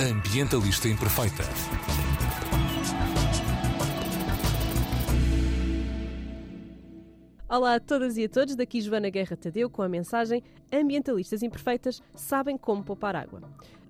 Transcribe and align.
Ambientalista 0.00 0.88
Imperfeita. 0.88 1.42
Olá 7.46 7.74
a 7.74 7.80
todas 7.80 8.16
e 8.16 8.24
a 8.24 8.28
todos, 8.30 8.56
daqui 8.56 8.80
Joana 8.80 9.10
Guerra 9.10 9.36
Tadeu 9.36 9.68
com 9.68 9.82
a 9.82 9.88
mensagem 9.90 10.42
Ambientalistas 10.72 11.42
Imperfeitas 11.42 12.00
sabem 12.14 12.56
como 12.56 12.82
poupar 12.82 13.14
água. 13.14 13.42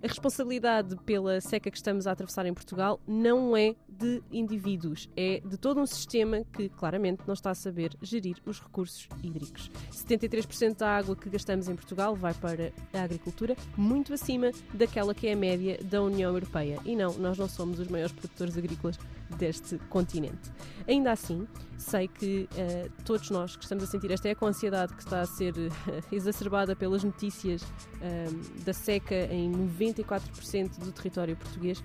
A 0.03 0.07
responsabilidade 0.07 0.97
pela 1.05 1.39
seca 1.39 1.71
que 1.71 1.77
estamos 1.77 2.05
a 2.05 2.11
atravessar 2.11 2.45
em 2.45 2.53
Portugal 2.53 2.99
não 3.07 3.55
é 3.55 3.73
de 3.91 4.21
indivíduos, 4.31 5.09
é 5.15 5.41
de 5.45 5.57
todo 5.57 5.79
um 5.79 5.85
sistema 5.85 6.43
que 6.53 6.69
claramente 6.69 7.23
não 7.27 7.33
está 7.33 7.51
a 7.51 7.55
saber 7.55 7.95
gerir 8.01 8.37
os 8.45 8.59
recursos 8.59 9.07
hídricos. 9.21 9.69
73% 9.91 10.77
da 10.77 10.97
água 10.97 11.15
que 11.15 11.29
gastamos 11.29 11.67
em 11.67 11.75
Portugal 11.75 12.15
vai 12.15 12.33
para 12.33 12.71
a 12.93 13.03
agricultura, 13.03 13.55
muito 13.77 14.13
acima 14.13 14.51
daquela 14.73 15.13
que 15.13 15.27
é 15.27 15.33
a 15.33 15.35
média 15.35 15.77
da 15.83 16.01
União 16.01 16.33
Europeia. 16.33 16.79
E 16.85 16.95
não, 16.95 17.13
nós 17.17 17.37
não 17.37 17.47
somos 17.47 17.79
os 17.79 17.87
maiores 17.87 18.13
produtores 18.13 18.57
agrícolas 18.57 18.97
deste 19.37 19.77
continente. 19.89 20.51
Ainda 20.87 21.11
assim, 21.11 21.47
sei 21.77 22.07
que 22.07 22.47
uh, 22.51 22.91
todos 23.03 23.29
nós 23.29 23.55
que 23.55 23.63
estamos 23.63 23.83
a 23.83 23.87
sentir 23.87 24.11
esta 24.11 24.29
eco-ansiedade 24.29 24.93
que 24.93 25.01
está 25.01 25.21
a 25.21 25.25
ser 25.25 25.53
uh, 25.53 25.69
exacerbada 26.11 26.75
pelas 26.75 27.03
notícias 27.03 27.61
uh, 27.61 28.63
da 28.63 28.73
seca 28.73 29.15
em 29.31 29.51
94% 29.51 30.79
do 30.79 30.91
território 30.91 31.35
português, 31.35 31.83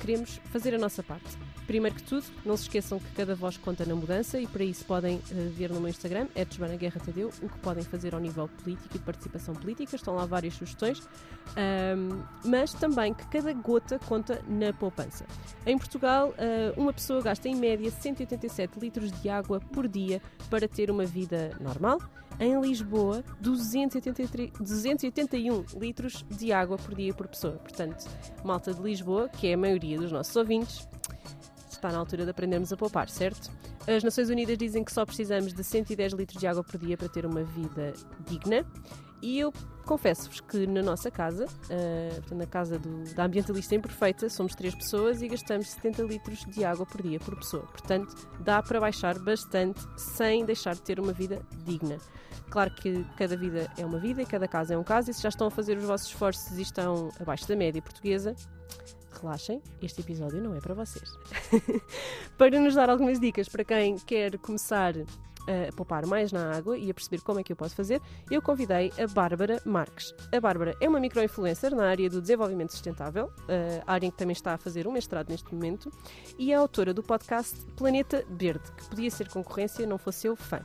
queremos 0.00 0.40
fazer 0.52 0.74
a 0.74 0.78
nossa 0.78 1.02
parte. 1.02 1.36
Primeiro 1.66 1.96
que 1.96 2.02
tudo, 2.04 2.24
não 2.44 2.56
se 2.56 2.64
esqueçam 2.64 3.00
que 3.00 3.10
cada 3.12 3.34
voz 3.34 3.56
conta 3.56 3.84
na 3.84 3.94
mudança 3.94 4.38
e 4.38 4.46
para 4.46 4.62
isso 4.62 4.84
podem 4.84 5.16
uh, 5.16 5.50
ver 5.50 5.70
no 5.70 5.80
meu 5.80 5.88
Instagram, 5.88 6.28
Joana 6.48 6.76
Guerra 6.76 7.00
Tadeu, 7.04 7.30
o 7.42 7.48
que 7.48 7.58
podem 7.58 7.82
fazer 7.82 8.14
ao 8.14 8.20
nível 8.20 8.48
político 8.62 8.94
e 8.94 8.98
de 8.98 9.04
participação 9.04 9.52
política. 9.52 9.96
Estão 9.96 10.14
lá 10.14 10.24
várias 10.24 10.54
sugestões, 10.54 11.00
um, 11.00 12.22
mas 12.44 12.72
também 12.72 13.12
que 13.12 13.26
cada 13.26 13.52
gota 13.52 13.98
conta 13.98 14.40
na 14.48 14.72
poupança. 14.72 15.26
Em 15.66 15.76
Portugal, 15.76 16.28
uh, 16.28 16.80
uma 16.80 16.92
pessoa 16.92 17.20
gasta 17.20 17.48
em 17.48 17.56
média 17.56 17.90
187 17.90 18.78
litros 18.78 19.10
de 19.20 19.28
água 19.28 19.58
por 19.60 19.88
dia 19.88 20.22
para 20.48 20.68
ter 20.68 20.88
uma 20.88 21.04
vida 21.04 21.50
normal. 21.60 21.98
Em 22.38 22.60
Lisboa, 22.60 23.24
283, 23.40 24.52
281 24.58 25.64
litros 25.80 26.24
de 26.28 26.52
água 26.52 26.76
por 26.76 26.94
dia 26.94 27.14
por 27.14 27.26
pessoa. 27.26 27.54
Portanto, 27.54 28.04
malta 28.44 28.74
de 28.74 28.82
Lisboa, 28.82 29.28
que 29.28 29.46
é 29.46 29.54
a 29.54 29.56
maioria 29.56 29.98
dos 29.98 30.12
nossos 30.12 30.36
ouvintes, 30.36 30.86
está 31.70 31.90
na 31.90 31.98
altura 31.98 32.24
de 32.24 32.30
aprendermos 32.30 32.72
a 32.72 32.76
poupar, 32.76 33.08
certo? 33.08 33.50
As 33.86 34.02
Nações 34.02 34.28
Unidas 34.28 34.58
dizem 34.58 34.84
que 34.84 34.92
só 34.92 35.06
precisamos 35.06 35.52
de 35.52 35.64
110 35.64 36.12
litros 36.12 36.38
de 36.38 36.46
água 36.46 36.62
por 36.62 36.78
dia 36.78 36.96
para 36.96 37.08
ter 37.08 37.24
uma 37.24 37.42
vida 37.42 37.94
digna. 38.28 38.66
E 39.22 39.38
eu 39.38 39.52
confesso-vos 39.86 40.40
que 40.40 40.66
na 40.66 40.82
nossa 40.82 41.10
casa, 41.10 41.46
uh, 41.46 42.34
na 42.34 42.46
casa 42.46 42.78
do, 42.78 43.04
da 43.14 43.24
ambientalista 43.24 43.74
imperfeita, 43.74 44.28
somos 44.28 44.54
três 44.54 44.74
pessoas 44.74 45.22
e 45.22 45.28
gastamos 45.28 45.68
70 45.68 46.02
litros 46.02 46.44
de 46.44 46.64
água 46.64 46.84
por 46.84 47.02
dia 47.02 47.18
por 47.20 47.36
pessoa. 47.36 47.62
Portanto, 47.62 48.14
dá 48.40 48.62
para 48.62 48.80
baixar 48.80 49.18
bastante 49.18 49.80
sem 49.96 50.44
deixar 50.44 50.74
de 50.74 50.82
ter 50.82 51.00
uma 51.00 51.12
vida 51.12 51.40
digna. 51.64 51.98
Claro 52.50 52.74
que 52.74 53.04
cada 53.16 53.36
vida 53.36 53.70
é 53.78 53.86
uma 53.86 53.98
vida 53.98 54.22
e 54.22 54.26
cada 54.26 54.46
caso 54.46 54.72
é 54.72 54.78
um 54.78 54.84
caso, 54.84 55.10
e 55.10 55.14
se 55.14 55.22
já 55.22 55.28
estão 55.28 55.46
a 55.46 55.50
fazer 55.50 55.76
os 55.76 55.84
vossos 55.84 56.08
esforços 56.08 56.58
e 56.58 56.62
estão 56.62 57.10
abaixo 57.20 57.46
da 57.48 57.56
média 57.56 57.80
portuguesa, 57.80 58.34
relaxem, 59.20 59.62
este 59.82 60.00
episódio 60.00 60.42
não 60.42 60.54
é 60.54 60.60
para 60.60 60.74
vocês. 60.74 61.10
para 62.36 62.60
nos 62.60 62.74
dar 62.74 62.90
algumas 62.90 63.18
dicas 63.18 63.48
para 63.48 63.64
quem 63.64 63.96
quer 63.98 64.38
começar 64.38 64.94
a 65.46 65.72
poupar 65.72 66.06
mais 66.06 66.32
na 66.32 66.52
água 66.52 66.76
e 66.76 66.90
a 66.90 66.94
perceber 66.94 67.20
como 67.22 67.40
é 67.40 67.42
que 67.42 67.52
eu 67.52 67.56
posso 67.56 67.74
fazer, 67.74 68.00
eu 68.30 68.42
convidei 68.42 68.92
a 68.98 69.06
Bárbara 69.06 69.60
Marques. 69.64 70.14
A 70.34 70.40
Bárbara 70.40 70.76
é 70.80 70.88
uma 70.88 71.00
microinfluencer 71.00 71.74
na 71.74 71.88
área 71.88 72.10
do 72.10 72.20
desenvolvimento 72.20 72.72
sustentável, 72.72 73.30
a 73.86 73.92
área 73.92 74.06
em 74.06 74.10
que 74.10 74.16
também 74.16 74.32
está 74.32 74.54
a 74.54 74.58
fazer 74.58 74.86
um 74.86 74.92
mestrado 74.92 75.28
neste 75.28 75.52
momento, 75.54 75.90
e 76.38 76.52
é 76.52 76.54
autora 76.56 76.92
do 76.92 77.02
podcast 77.02 77.56
Planeta 77.76 78.24
Verde, 78.28 78.70
que 78.76 78.88
podia 78.88 79.10
ser 79.10 79.28
concorrência 79.28 79.86
não 79.86 79.98
fosse 79.98 80.26
eu 80.26 80.36
fã. 80.36 80.60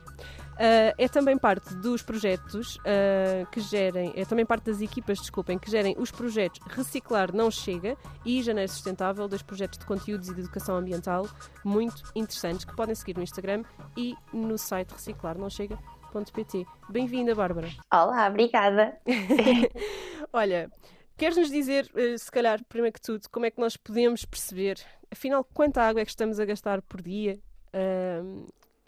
Uh, 0.62 0.94
é 0.96 1.08
também 1.08 1.40
parte 1.40 1.74
dos 1.74 2.04
projetos 2.04 2.76
uh, 2.76 3.50
que 3.52 3.60
gerem, 3.60 4.14
é 4.16 4.24
também 4.26 4.46
parte 4.46 4.66
das 4.66 4.80
equipas, 4.80 5.18
desculpem, 5.18 5.58
que 5.58 5.72
gerem 5.72 5.96
os 5.98 6.12
projetos 6.12 6.60
Reciclar 6.68 7.36
Não 7.36 7.50
Chega 7.50 7.98
e 8.24 8.44
Janeiro 8.44 8.72
Sustentável, 8.72 9.28
dois 9.28 9.42
projetos 9.42 9.80
de 9.80 9.86
conteúdos 9.88 10.30
e 10.30 10.36
de 10.36 10.42
educação 10.42 10.78
ambiental 10.78 11.28
muito 11.66 12.04
interessantes 12.16 12.64
que 12.64 12.76
podem 12.76 12.94
seguir 12.94 13.18
no 13.18 13.24
Instagram 13.24 13.64
e 13.98 14.14
no 14.32 14.56
site 14.56 14.92
reciclarnãochega.pt. 14.92 16.68
Bem-vinda, 16.88 17.34
Bárbara. 17.34 17.70
Olá, 17.92 18.28
obrigada. 18.28 18.96
Olha, 20.32 20.70
queres-nos 21.18 21.50
dizer, 21.50 21.90
uh, 21.96 22.20
se 22.20 22.32
calhar, 22.32 22.64
primeiro 22.66 22.94
que 22.94 23.02
tudo, 23.02 23.28
como 23.32 23.48
é 23.48 23.50
que 23.50 23.60
nós 23.60 23.76
podemos 23.76 24.26
perceber, 24.26 24.78
afinal, 25.10 25.44
quanta 25.44 25.82
água 25.82 26.02
é 26.02 26.06
que 26.06 26.12
estamos 26.12 26.40
a 26.40 26.46
gastar 26.46 26.84
por 26.84 27.02
dia? 27.02 27.40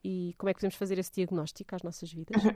E 0.03 0.35
como 0.37 0.49
é 0.49 0.53
que 0.53 0.59
podemos 0.59 0.75
fazer 0.75 0.99
esse 0.99 1.11
diagnóstico 1.11 1.75
às 1.75 1.83
nossas 1.83 2.11
vidas? 2.11 2.43
Uhum. 2.43 2.55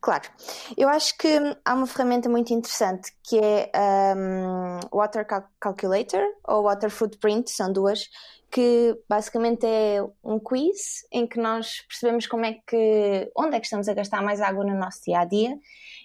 Claro, 0.00 0.28
eu 0.76 0.88
acho 0.88 1.16
que 1.18 1.28
há 1.64 1.74
uma 1.74 1.86
ferramenta 1.86 2.28
muito 2.28 2.52
interessante 2.52 3.12
que 3.24 3.40
é 3.40 4.14
um, 4.16 4.96
Water 4.96 5.26
Calculator 5.58 6.22
ou 6.46 6.64
Water 6.64 6.90
Footprint, 6.90 7.50
são 7.50 7.72
duas, 7.72 8.08
que 8.50 8.96
basicamente 9.08 9.66
é 9.66 9.98
um 10.22 10.38
quiz 10.38 11.04
em 11.10 11.26
que 11.26 11.40
nós 11.40 11.80
percebemos 11.88 12.26
como 12.26 12.44
é 12.44 12.60
que, 12.66 13.32
onde 13.36 13.56
é 13.56 13.58
que 13.58 13.66
estamos 13.66 13.88
a 13.88 13.94
gastar 13.94 14.22
mais 14.22 14.40
água 14.40 14.64
no 14.64 14.78
nosso 14.78 15.00
dia 15.04 15.20
a 15.20 15.24
dia, 15.24 15.58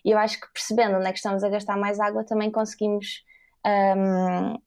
e 0.03 0.09
eu 0.09 0.18
acho 0.18 0.40
que 0.40 0.52
percebendo 0.52 0.96
onde 0.96 1.06
é 1.06 1.12
que 1.12 1.19
estamos 1.19 1.44
a 1.44 1.50
gastar 1.50 1.78
mais 1.78 2.00
água 2.00 2.24
também 2.24 2.50
conseguimos 2.50 3.24
um, 3.68 4.58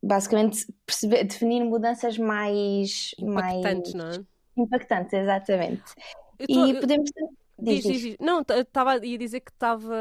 basicamente 0.00 0.64
perceber, 0.84 1.24
definir 1.24 1.64
mudanças 1.64 2.16
mais 2.18 3.10
impactantes, 3.18 3.94
mais... 3.94 4.16
não 4.18 4.22
é? 4.22 4.35
Impactantes, 4.56 5.12
exatamente. 5.12 5.82
Tô, 6.46 6.66
e 6.66 6.80
podemos. 6.80 7.10
Diz, 7.58 7.84
diz, 7.84 8.00
diz. 8.00 8.16
Não, 8.20 8.40
estava 8.40 8.92
a 8.92 8.98
dizer 8.98 9.40
que, 9.40 9.52
tava, 9.52 9.94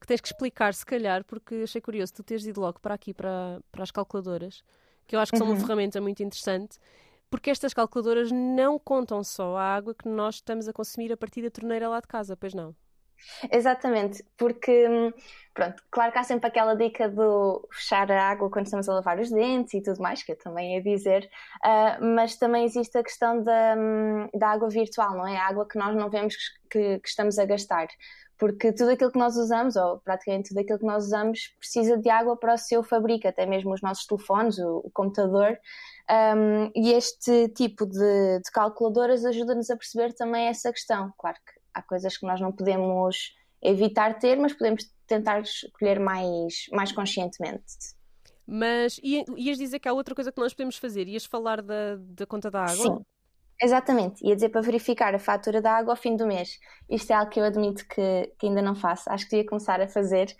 que 0.00 0.06
tens 0.06 0.20
que 0.20 0.28
explicar, 0.28 0.72
se 0.72 0.84
calhar, 0.84 1.24
porque 1.24 1.56
achei 1.64 1.80
curioso 1.80 2.14
tu 2.14 2.22
teres 2.22 2.46
ido 2.46 2.60
logo 2.60 2.80
para 2.80 2.94
aqui, 2.94 3.12
para, 3.12 3.60
para 3.70 3.82
as 3.82 3.90
calculadoras, 3.90 4.64
que 5.06 5.14
eu 5.14 5.20
acho 5.20 5.30
que 5.30 5.38
são 5.38 5.46
uhum. 5.46 5.52
uma 5.52 5.60
ferramenta 5.60 6.00
muito 6.00 6.22
interessante, 6.22 6.78
porque 7.30 7.50
estas 7.50 7.74
calculadoras 7.74 8.32
não 8.32 8.78
contam 8.78 9.22
só 9.22 9.56
a 9.56 9.74
água 9.74 9.94
que 9.94 10.08
nós 10.08 10.36
estamos 10.36 10.68
a 10.68 10.72
consumir 10.72 11.12
a 11.12 11.16
partir 11.16 11.42
da 11.42 11.50
torneira 11.50 11.88
lá 11.88 12.00
de 12.00 12.06
casa, 12.06 12.34
pois 12.34 12.54
não? 12.54 12.74
Exatamente, 13.50 14.24
porque, 14.36 14.88
pronto, 15.54 15.82
claro 15.90 16.12
que 16.12 16.18
há 16.18 16.24
sempre 16.24 16.48
aquela 16.48 16.74
dica 16.74 17.08
do 17.08 17.68
fechar 17.72 18.10
a 18.10 18.30
água 18.30 18.50
quando 18.50 18.66
estamos 18.66 18.88
a 18.88 18.94
lavar 18.94 19.18
os 19.18 19.30
dentes 19.30 19.74
e 19.74 19.82
tudo 19.82 20.00
mais, 20.00 20.22
que 20.22 20.32
eu 20.32 20.38
também 20.38 20.74
ia 20.74 20.82
dizer, 20.82 21.28
uh, 21.64 22.04
mas 22.04 22.36
também 22.36 22.64
existe 22.64 22.96
a 22.98 23.02
questão 23.02 23.42
da, 23.42 23.74
da 24.34 24.48
água 24.48 24.68
virtual, 24.68 25.12
não 25.16 25.26
é? 25.26 25.36
A 25.36 25.48
água 25.48 25.66
que 25.66 25.78
nós 25.78 25.94
não 25.96 26.10
vemos 26.10 26.34
que, 26.70 26.98
que 26.98 27.08
estamos 27.08 27.38
a 27.38 27.44
gastar 27.44 27.88
porque 28.42 28.72
tudo 28.72 28.90
aquilo 28.90 29.12
que 29.12 29.18
nós 29.20 29.36
usamos, 29.36 29.76
ou 29.76 30.00
praticamente 30.00 30.48
tudo 30.48 30.58
aquilo 30.58 30.80
que 30.80 30.84
nós 30.84 31.04
usamos, 31.04 31.54
precisa 31.60 31.96
de 31.96 32.10
água 32.10 32.36
para 32.36 32.54
o 32.54 32.58
seu 32.58 32.82
fabrico, 32.82 33.28
até 33.28 33.46
mesmo 33.46 33.72
os 33.72 33.80
nossos 33.80 34.04
telefones, 34.04 34.58
o, 34.58 34.78
o 34.78 34.90
computador. 34.90 35.56
Um, 36.10 36.68
e 36.74 36.92
este 36.92 37.48
tipo 37.50 37.86
de, 37.86 38.40
de 38.40 38.50
calculadoras 38.52 39.24
ajuda-nos 39.24 39.70
a 39.70 39.76
perceber 39.76 40.12
também 40.14 40.48
essa 40.48 40.72
questão. 40.72 41.12
Claro 41.16 41.36
que 41.36 41.61
há 41.74 41.82
coisas 41.82 42.16
que 42.16 42.26
nós 42.26 42.40
não 42.40 42.52
podemos 42.52 43.34
evitar 43.62 44.18
ter, 44.18 44.36
mas 44.38 44.52
podemos 44.52 44.84
tentar 45.06 45.40
escolher 45.40 46.00
mais, 46.00 46.66
mais 46.72 46.90
conscientemente. 46.90 47.64
Mas 48.46 49.00
ias 49.02 49.56
dizer 49.56 49.78
que 49.78 49.88
há 49.88 49.92
outra 49.92 50.14
coisa 50.14 50.32
que 50.32 50.40
nós 50.40 50.52
podemos 50.52 50.76
fazer? 50.76 51.06
Ias 51.08 51.24
falar 51.24 51.62
da, 51.62 51.96
da 51.96 52.26
conta 52.26 52.50
da 52.50 52.62
água? 52.62 52.74
Sim, 52.74 52.98
exatamente. 53.62 54.26
Ia 54.26 54.34
dizer 54.34 54.48
para 54.48 54.60
verificar 54.60 55.14
a 55.14 55.18
fatura 55.18 55.62
da 55.62 55.72
água 55.72 55.92
ao 55.92 55.96
fim 55.96 56.16
do 56.16 56.26
mês. 56.26 56.58
Isto 56.90 57.12
é 57.12 57.14
algo 57.14 57.30
que 57.30 57.38
eu 57.38 57.44
admito 57.44 57.86
que, 57.86 58.32
que 58.38 58.46
ainda 58.46 58.60
não 58.60 58.74
faço. 58.74 59.08
Acho 59.10 59.28
que 59.28 59.36
ia 59.36 59.46
começar 59.46 59.80
a 59.80 59.88
fazer. 59.88 60.34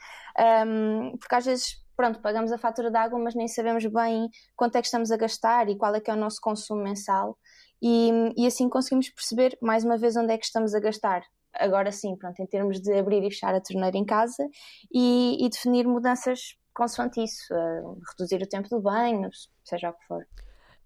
Um, 0.67 1.17
porque 1.17 1.35
às 1.35 1.47
vezes, 1.47 1.77
pronto, 1.97 2.21
pagamos 2.21 2.51
a 2.51 2.59
fatura 2.59 2.91
da 2.91 3.03
água, 3.03 3.19
mas 3.21 3.37
nem 3.37 3.47
sabemos 3.47 3.87
bem 3.87 4.29
quanto 4.57 4.77
é 4.77 4.81
que 4.81 4.87
estamos 4.87 5.13
a 5.13 5.17
gastar 5.17 5.69
e 5.69 5.77
qual 5.77 5.95
é 5.95 6.01
que 6.01 6.11
é 6.11 6.15
o 6.15 6.17
nosso 6.17 6.41
consumo 6.41 6.83
mensal 6.83 7.39
e, 7.83 8.33
e 8.37 8.47
assim 8.47 8.69
conseguimos 8.69 9.11
perceber 9.11 9.59
mais 9.61 9.85
uma 9.85 9.99
vez 9.99 10.17
onde 10.17 10.33
é 10.33 10.39
que 10.39 10.45
estamos 10.45 10.75
a 10.75 10.81
gastar. 10.81 11.23
Agora 11.53 11.91
sim, 11.91 12.17
pronto, 12.17 12.41
em 12.41 12.47
termos 12.47 12.81
de 12.81 12.93
abrir 12.95 13.23
e 13.25 13.31
fechar 13.31 13.55
a 13.55 13.61
torneira 13.61 13.99
em 13.99 14.05
casa 14.05 14.49
e, 14.95 15.45
e 15.45 15.49
definir 15.51 15.87
mudanças 15.87 16.57
consoante 16.73 17.23
isso, 17.23 17.53
uh, 17.53 18.01
reduzir 18.11 18.43
o 18.43 18.49
tempo 18.49 18.69
do 18.69 18.81
banho, 18.81 19.29
seja 19.65 19.91
o 19.91 19.93
que 19.93 20.07
for. 20.07 20.27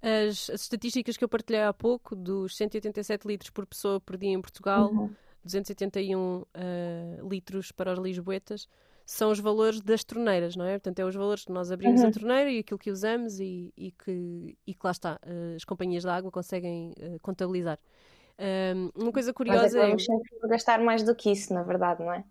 As, 0.03 0.51
as, 0.51 0.63
estatísticas 0.63 1.17
que 1.17 1.25
eu 1.25 1.29
partilhei 1.29 1.63
há 1.63 1.73
pouco, 1.73 2.17
dos 2.17 2.57
187 2.57 3.27
litros 3.27 3.51
por 3.51 3.67
pessoa 3.67 4.01
por 4.01 4.17
dia 4.17 4.31
em 4.31 4.41
Portugal, 4.41 4.91
uhum. 4.91 5.15
281 5.45 6.19
uh, 6.19 6.47
litros 7.29 7.71
para 7.71 7.93
os 7.93 7.99
lisboetas, 7.99 8.69
são 9.07 9.31
os 9.31 9.39
valores 9.39 9.81
das 9.81 10.03
torneiras, 10.03 10.57
não 10.57 10.65
é? 10.65 10.73
Portanto, 10.73 10.99
é 10.99 11.05
os 11.05 11.15
valores 11.15 11.45
que 11.45 11.53
nós 11.53 11.71
abrimos 11.71 12.03
uhum. 12.03 12.09
a 12.09 12.13
torneira 12.13 12.51
e 12.51 12.59
aquilo 12.59 12.79
que 12.79 12.91
usamos 12.91 13.39
e, 13.39 13.73
e, 13.77 13.93
que, 13.93 14.59
e 14.67 14.75
que 14.75 14.81
lá 14.83 14.91
está, 14.91 15.21
uh, 15.25 15.55
as 15.55 15.65
companhias 15.65 16.03
de 16.03 16.09
água 16.11 16.31
conseguem 16.31 16.93
uh, 16.99 17.19
contabilizar. 17.23 17.79
Um, 18.39 18.91
uma 18.95 19.13
coisa 19.13 19.33
curiosa 19.33 19.63
Mas 19.63 19.75
é. 19.75 19.87
Vamos 19.87 20.05
sempre 20.05 20.49
gastar 20.49 20.81
mais 20.81 21.03
do 21.05 21.15
que 21.15 21.31
isso, 21.31 21.55
na 21.55 21.63
verdade, 21.63 22.03
não 22.03 22.13
é? 22.13 22.25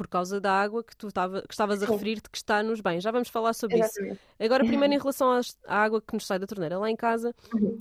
por 0.00 0.08
causa 0.08 0.40
da 0.40 0.50
água 0.50 0.82
que 0.82 0.96
tu 0.96 1.12
tava, 1.12 1.42
que 1.42 1.52
estavas 1.52 1.82
a 1.82 1.86
referir-te 1.86 2.30
que 2.30 2.38
está 2.38 2.62
nos 2.62 2.80
bens. 2.80 3.02
Já 3.02 3.10
vamos 3.10 3.28
falar 3.28 3.52
sobre 3.52 3.80
Exatamente. 3.80 4.14
isso. 4.14 4.22
Agora, 4.38 4.64
primeiro, 4.64 4.94
em 4.94 4.96
relação 4.98 5.30
às- 5.30 5.58
à 5.66 5.76
água 5.76 6.00
que 6.00 6.14
nos 6.14 6.26
sai 6.26 6.38
da 6.38 6.46
torneira 6.46 6.78
lá 6.78 6.90
em 6.90 6.96
casa, 6.96 7.34
Uhum. 7.54 7.78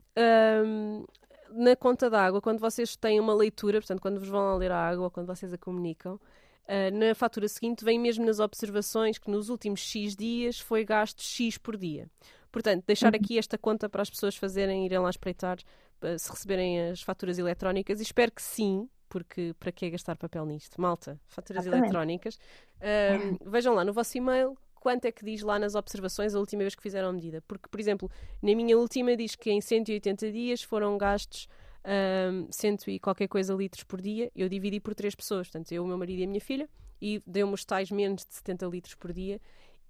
hum, 0.65 1.05
na 1.51 1.77
conta 1.77 2.09
da 2.09 2.21
água, 2.21 2.41
quando 2.41 2.59
vocês 2.59 2.97
têm 2.97 3.21
uma 3.21 3.33
leitura, 3.33 3.79
portanto, 3.79 4.01
quando 4.01 4.19
vos 4.19 4.27
vão 4.27 4.49
a 4.49 4.55
ler 4.57 4.69
a 4.69 4.89
água 4.89 5.05
ou 5.05 5.09
quando 5.09 5.27
vocês 5.27 5.53
a 5.53 5.57
comunicam, 5.57 6.19
ah, 6.67 6.91
na 6.91 7.15
fatura 7.15 7.47
seguinte 7.47 7.83
vem 7.83 7.99
mesmo 7.99 8.25
nas 8.25 8.39
observações 8.39 9.17
que 9.17 9.29
nos 9.29 9.49
últimos 9.49 9.79
X 9.79 10.15
dias 10.15 10.59
foi 10.59 10.83
gasto 10.83 11.21
X 11.21 11.57
por 11.57 11.77
dia. 11.77 12.07
Portanto, 12.51 12.83
deixar 12.85 13.13
aqui 13.15 13.37
esta 13.37 13.57
conta 13.57 13.87
para 13.87 14.01
as 14.01 14.09
pessoas 14.09 14.35
fazerem, 14.35 14.85
irem 14.85 14.99
lá 14.99 15.09
espreitar 15.09 15.57
ah, 16.01 16.17
se 16.17 16.29
receberem 16.29 16.89
as 16.89 17.01
faturas 17.01 17.37
eletrónicas 17.37 17.99
e 17.99 18.03
espero 18.03 18.31
que 18.31 18.41
sim, 18.41 18.89
porque 19.07 19.55
para 19.59 19.71
que 19.71 19.89
gastar 19.89 20.15
papel 20.15 20.45
nisto? 20.45 20.79
Malta, 20.79 21.19
faturas 21.27 21.63
Exatamente. 21.63 21.87
eletrónicas. 21.87 22.39
Ahm, 22.81 23.37
vejam 23.49 23.73
lá 23.73 23.83
no 23.83 23.91
vosso 23.91 24.17
e-mail 24.17 24.57
quanto 24.79 25.05
é 25.05 25.11
que 25.11 25.25
diz 25.25 25.41
lá 25.41 25.59
nas 25.59 25.75
observações 25.75 26.33
a 26.33 26.39
última 26.39 26.63
vez 26.63 26.75
que 26.75 26.81
fizeram 26.81 27.09
a 27.09 27.13
medida. 27.13 27.43
Porque, 27.47 27.67
por 27.67 27.79
exemplo, 27.79 28.09
na 28.41 28.55
minha 28.55 28.77
última 28.77 29.15
diz 29.15 29.35
que 29.35 29.51
em 29.51 29.59
180 29.59 30.31
dias 30.31 30.61
foram 30.61 30.97
gastos 30.97 31.47
ahm, 31.83 32.47
cento 32.51 32.89
e 32.89 32.99
qualquer 32.99 33.27
coisa 33.27 33.53
litros 33.53 33.83
por 33.83 34.01
dia. 34.01 34.31
Eu 34.35 34.49
dividi 34.49 34.79
por 34.79 34.95
três 34.95 35.15
pessoas, 35.15 35.47
portanto, 35.47 35.71
eu, 35.71 35.83
o 35.83 35.87
meu 35.87 35.97
marido 35.97 36.19
e 36.19 36.23
a 36.23 36.27
minha 36.27 36.41
filha, 36.41 36.69
e 37.01 37.21
deu-me 37.25 37.53
os 37.53 37.65
tais 37.65 37.91
menos 37.91 38.25
de 38.25 38.33
70 38.35 38.65
litros 38.67 38.95
por 38.95 39.13
dia. 39.13 39.39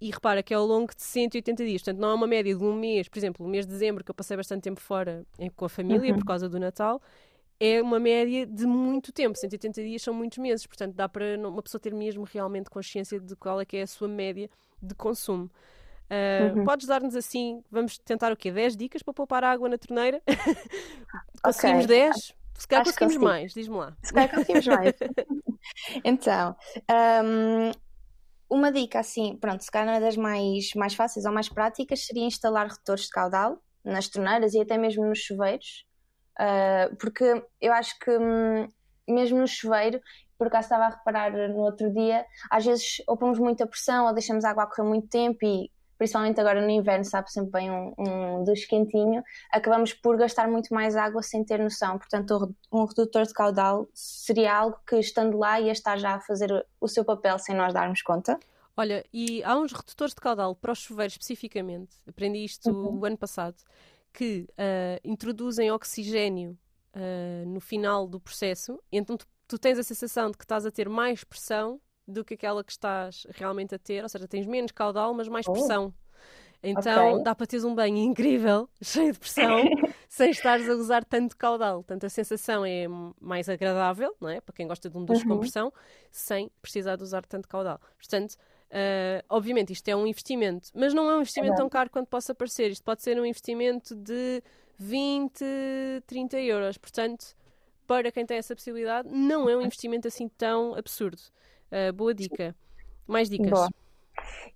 E 0.01 0.11
repara 0.11 0.41
que 0.41 0.53
é 0.53 0.57
ao 0.57 0.65
longo 0.65 0.95
de 0.95 1.01
180 1.01 1.65
dias, 1.65 1.81
portanto, 1.81 1.99
não 1.99 2.11
é 2.11 2.13
uma 2.13 2.27
média 2.27 2.55
de 2.55 2.63
um 2.63 2.73
mês, 2.73 3.09
por 3.09 3.19
exemplo, 3.19 3.45
o 3.45 3.49
mês 3.49 3.65
de 3.65 3.73
dezembro, 3.73 4.03
que 4.03 4.09
eu 4.09 4.15
passei 4.15 4.37
bastante 4.37 4.61
tempo 4.61 4.79
fora 4.79 5.25
com 5.55 5.65
a 5.65 5.69
família 5.69 6.13
por 6.13 6.23
causa 6.23 6.47
do 6.47 6.57
Natal, 6.57 7.01
é 7.59 7.81
uma 7.81 7.99
média 7.99 8.45
de 8.45 8.65
muito 8.65 9.11
tempo. 9.11 9.37
180 9.37 9.83
dias 9.83 10.01
são 10.01 10.13
muitos 10.13 10.37
meses, 10.37 10.65
portanto, 10.65 10.95
dá 10.95 11.09
para 11.09 11.37
uma 11.37 11.61
pessoa 11.61 11.81
ter 11.81 11.93
mesmo 11.93 12.23
realmente 12.23 12.69
consciência 12.69 13.19
de 13.19 13.35
qual 13.35 13.59
é 13.59 13.65
que 13.65 13.75
é 13.75 13.81
a 13.81 13.87
sua 13.87 14.07
média 14.07 14.49
de 14.81 14.95
consumo. 14.95 15.51
Ah, 16.09 16.55
Uhum. 16.55 16.63
Podes 16.65 16.87
dar-nos 16.87 17.15
assim, 17.15 17.63
vamos 17.69 17.97
tentar 17.99 18.31
o 18.31 18.37
quê? 18.37 18.51
10 18.51 18.75
dicas 18.75 19.03
para 19.03 19.13
poupar 19.13 19.43
água 19.43 19.69
na 19.69 19.77
torneira? 19.77 20.21
conseguimos 21.43 21.85
Ok. 21.85 21.87
10? 21.87 22.33
Se 22.57 22.67
calhar 22.67 22.81
Acho 22.81 22.93
conseguimos 22.99 23.17
mais, 23.17 23.53
diz-me 23.53 23.75
lá. 23.77 23.95
Se 24.03 24.13
calhar 24.13 24.29
conseguimos 24.29 24.67
mais. 24.67 24.95
então, 26.03 26.55
hum, 27.23 27.71
uma 28.49 28.71
dica 28.71 28.99
assim, 28.99 29.37
pronto, 29.37 29.63
se 29.63 29.71
calhar 29.71 29.93
uma 29.95 29.99
das 30.01 30.17
mais, 30.17 30.71
mais 30.75 30.93
fáceis 30.95 31.25
ou 31.25 31.31
mais 31.31 31.49
práticas 31.49 32.05
seria 32.05 32.25
instalar 32.25 32.67
retores 32.67 33.03
de 33.05 33.09
caudal 33.11 33.61
nas 33.83 34.07
torneiras 34.09 34.53
e 34.53 34.61
até 34.61 34.77
mesmo 34.77 35.05
nos 35.07 35.19
chuveiros, 35.19 35.85
Ah, 36.39 36.89
porque 36.99 37.25
eu 37.61 37.73
acho 37.73 37.97
que 37.99 38.11
hum, 38.17 38.67
mesmo 39.09 39.39
no 39.39 39.47
chuveiro, 39.47 40.01
por 40.37 40.47
acaso 40.47 40.65
estava 40.67 40.85
a 40.85 40.89
reparar 40.97 41.31
no 41.49 41.57
outro 41.59 41.93
dia, 41.93 42.25
às 42.51 42.65
vezes 42.65 42.97
ou 43.07 43.17
pomos 43.17 43.39
muita 43.39 43.67
pressão 43.67 44.07
ou 44.07 44.13
deixamos 44.13 44.45
a 44.45 44.51
água 44.51 44.67
correr 44.67 44.87
muito 44.89 45.09
tempo 45.09 45.37
e 45.45 45.71
principalmente 45.99 46.39
agora 46.39 46.61
no 46.61 46.69
inverno, 46.69 47.03
sabe 47.03 47.29
sempre 47.29 47.51
bem 47.51 47.69
um, 47.69 47.93
um 47.97 48.43
duche 48.45 48.65
quentinho, 48.67 49.21
acabamos 49.51 49.93
por 49.93 50.17
gastar 50.17 50.47
muito 50.47 50.73
mais 50.73 50.95
água 50.95 51.21
sem 51.21 51.43
ter 51.43 51.59
noção. 51.59 51.99
Portanto, 51.99 52.55
um 52.71 52.85
redutor 52.85 53.23
de 53.27 53.33
caudal 53.33 53.87
seria 53.93 54.55
algo 54.55 54.79
que, 54.87 54.95
estando 54.95 55.37
lá, 55.37 55.59
ia 55.59 55.73
estar 55.73 55.97
já 55.97 56.15
a 56.15 56.21
fazer 56.21 56.65
o 56.79 56.87
seu 56.87 57.03
papel 57.03 57.37
sem 57.37 57.53
nós 57.53 57.73
darmos 57.73 58.01
conta. 58.01 58.39
Olha, 58.77 59.03
e 59.13 59.43
há 59.43 59.57
uns 59.57 59.73
redutores 59.73 60.13
de 60.15 60.21
caudal 60.21 60.55
para 60.55 60.71
os 60.71 60.79
chuveiros 60.79 61.13
especificamente, 61.15 61.97
aprendi 62.07 62.45
isto 62.45 62.71
Uhum. 62.71 62.99
o 62.99 63.05
ano 63.05 63.17
passado, 63.17 63.57
que 64.13 64.47
ah, 64.57 64.97
introduzem 65.03 65.69
oxigênio 65.69 66.57
ah, 66.93 67.43
no 67.45 67.59
final 67.59 68.07
do 68.07 68.21
processo, 68.21 68.81
então 68.89 69.17
tu, 69.17 69.27
tu 69.49 69.59
tens 69.59 69.77
a 69.77 69.83
sensação 69.83 70.31
de 70.31 70.37
que 70.37 70.45
estás 70.45 70.65
a 70.65 70.71
ter 70.71 70.87
mais 70.87 71.25
pressão 71.25 71.81
do 72.09 72.23
que 72.25 72.33
aquela 72.33 72.63
que 72.63 72.71
estás 72.71 73.25
realmente 73.31 73.75
a 73.75 73.79
ter, 73.79 74.03
ou 74.03 74.09
seja, 74.09 74.27
tens 74.27 74.45
menos 74.45 74.71
caudal, 74.71 75.13
mas 75.13 75.27
mais 75.27 75.47
Oh. 75.47 75.49
pressão. 75.49 75.93
Então 76.61 77.21
Ok. 77.21 77.23
dá 77.23 77.33
para 77.33 77.47
teres 77.47 77.63
um 77.63 77.73
banho 77.73 77.97
incrível, 77.97 78.69
cheio 78.83 79.13
de 79.13 79.19
pressão, 79.19 79.71
sem 80.09 80.29
estares 80.31 80.67
a 80.67 80.75
usar 80.75 81.05
tanto 81.05 81.37
caudal. 81.37 81.77
Portanto, 81.77 82.05
a 82.05 82.09
sensação 82.09 82.65
é 82.65 82.85
mais 83.21 83.47
agradável, 83.47 84.15
não 84.19 84.29
é? 84.29 84.41
Para 84.41 84.53
quem 84.55 84.67
gosta 84.67 84.89
de 84.89 84.97
um 84.97 85.05
duche 85.05 85.25
com 85.25 85.35
Uhum. 85.35 85.39
pressão, 85.39 85.71
sem 86.11 86.51
precisar 86.61 86.97
de 86.97 87.03
usar 87.03 87.25
tanto 87.25 87.47
caudal. 87.47 87.79
Portanto, 87.97 88.35
ah, 88.71 89.23
obviamente 89.29 89.71
isto 89.73 89.87
é 89.87 89.95
um 89.95 90.05
investimento, 90.05 90.69
mas 90.73 90.93
não 90.93 91.09
é 91.09 91.15
um 91.15 91.21
investimento 91.21 91.55
tão 91.55 91.69
caro 91.69 91.89
quanto 91.89 92.07
possa 92.07 92.35
parecer. 92.35 92.71
Isto 92.71 92.83
pode 92.83 93.01
ser 93.03 93.19
um 93.19 93.25
investimento 93.25 93.95
de 93.95 94.43
20, 94.77 95.43
30 96.05 96.39
euros. 96.39 96.77
Portanto, 96.77 97.35
para 97.87 98.11
quem 98.11 98.25
tem 98.25 98.37
essa 98.37 98.55
possibilidade, 98.55 99.09
não 99.09 99.49
é 99.49 99.55
um 99.57 99.61
investimento 99.61 100.07
assim 100.07 100.27
tão 100.29 100.75
absurdo. 100.75 101.21
Ah, 101.71 101.91
boa 101.91 102.13
dica. 102.13 102.55
Mais 103.07 103.29
dicas. 103.29 103.49
Boa. 103.49 103.69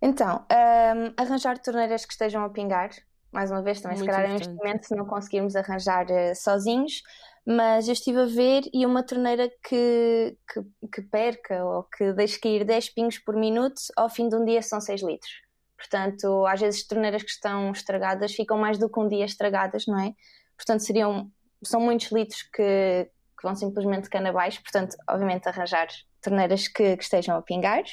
Então, 0.01 0.45
hum, 0.51 1.13
arranjar 1.17 1.57
torneiras 1.59 2.05
que 2.05 2.13
estejam 2.13 2.43
a 2.43 2.49
pingar, 2.49 2.89
mais 3.31 3.49
uma 3.49 3.61
vez, 3.61 3.81
também 3.81 3.97
se 3.97 4.03
Muito 4.03 4.13
calhar 4.13 4.29
é 4.29 4.33
um 4.33 4.35
investimento 4.35 4.87
se 4.87 4.95
não 4.95 5.05
conseguirmos 5.05 5.55
arranjar 5.55 6.05
eh, 6.11 6.35
sozinhos, 6.35 7.01
mas 7.45 7.87
eu 7.87 7.93
estive 7.93 8.19
a 8.19 8.25
ver 8.25 8.63
e 8.73 8.85
uma 8.85 9.03
torneira 9.03 9.49
que, 9.67 10.37
que, 10.51 10.87
que 10.87 11.01
perca 11.01 11.63
ou 11.65 11.83
que 11.83 12.13
deixe 12.13 12.39
cair 12.39 12.63
10 12.63 12.89
pingos 12.89 13.17
por 13.17 13.35
minuto, 13.35 13.81
ao 13.97 14.09
fim 14.09 14.29
de 14.29 14.35
um 14.35 14.45
dia 14.45 14.61
são 14.61 14.79
6 14.79 15.01
litros. 15.01 15.41
Portanto, 15.77 16.45
às 16.45 16.61
vezes 16.61 16.87
torneiras 16.87 17.23
que 17.23 17.31
estão 17.31 17.71
estragadas 17.71 18.33
ficam 18.33 18.57
mais 18.57 18.77
do 18.77 18.89
que 18.89 18.99
um 18.99 19.07
dia 19.07 19.25
estragadas, 19.25 19.85
não 19.87 19.99
é? 19.99 20.13
Portanto, 20.55 20.81
seriam, 20.81 21.29
são 21.63 21.81
muitos 21.81 22.11
litros 22.11 22.43
que, 22.43 23.09
que 23.43 23.47
vão 23.47 23.55
simplesmente 23.55 24.09
cana 24.09 24.29
abaixo, 24.29 24.61
portanto, 24.63 24.95
obviamente 25.07 25.49
arranjar 25.49 25.87
torneiras 26.21 26.69
que, 26.69 26.95
que 26.95 27.03
estejam 27.03 27.35
a 27.35 27.41
pingar. 27.41 27.83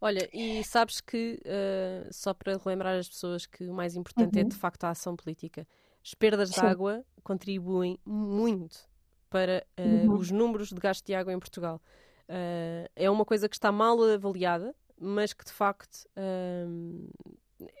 Olha, 0.00 0.28
e 0.32 0.62
sabes 0.64 1.00
que, 1.00 1.40
uh, 1.44 2.12
só 2.12 2.34
para 2.34 2.56
relembrar 2.58 2.96
as 2.96 3.08
pessoas 3.08 3.46
que 3.46 3.68
o 3.68 3.72
mais 3.72 3.94
importante 3.94 4.38
é 4.38 4.42
Uhum. 4.42 4.48
de 4.48 4.56
facto 4.56 4.82
a 4.84 4.90
ação 4.90 5.14
política, 5.14 5.66
as 6.04 6.12
perdas 6.14 6.50
de 6.50 6.56
Sim. 6.56 6.66
água 6.66 7.04
contribuem 7.22 7.98
muito 8.04 8.88
para 9.30 9.64
uh, 9.78 10.10
Uhum. 10.10 10.16
os 10.16 10.30
números 10.32 10.70
de 10.70 10.80
gasto 10.80 11.06
de 11.06 11.14
água 11.14 11.32
em 11.32 11.38
Portugal. 11.38 11.80
Uh, 12.28 12.88
é 12.96 13.08
uma 13.08 13.24
coisa 13.24 13.48
que 13.48 13.54
está 13.56 13.70
mal 13.70 14.00
avaliada, 14.02 14.74
mas 15.00 15.32
que 15.32 15.44
de 15.44 15.52
facto 15.52 16.04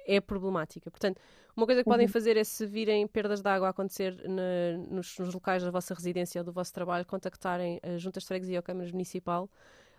é 0.06 0.20
problemática. 0.20 0.90
Portanto, 0.90 1.20
uma 1.56 1.66
coisa 1.66 1.82
que 1.82 1.88
podem 1.88 2.06
Uhum. 2.06 2.12
fazer 2.12 2.36
é 2.36 2.44
se 2.44 2.66
virem 2.66 3.06
perdas 3.06 3.40
de 3.40 3.48
água 3.48 3.68
acontecer 3.68 4.16
na- 4.28 4.78
nos, 4.90 5.18
nos 5.18 5.34
locais 5.34 5.62
da 5.62 5.70
vossa 5.70 5.94
residência 5.94 6.40
ou 6.40 6.44
do 6.44 6.52
vosso 6.52 6.72
trabalho, 6.72 7.04
contactarem 7.04 7.80
a 7.82 7.96
juntas 7.98 8.22
de 8.22 8.28
freguesia 8.28 8.58
ou 8.58 8.62
câmaras 8.62 8.92
municipal 8.92 9.48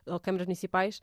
ou 0.05 0.19
câmaras 0.19 0.47
municipais 0.47 1.01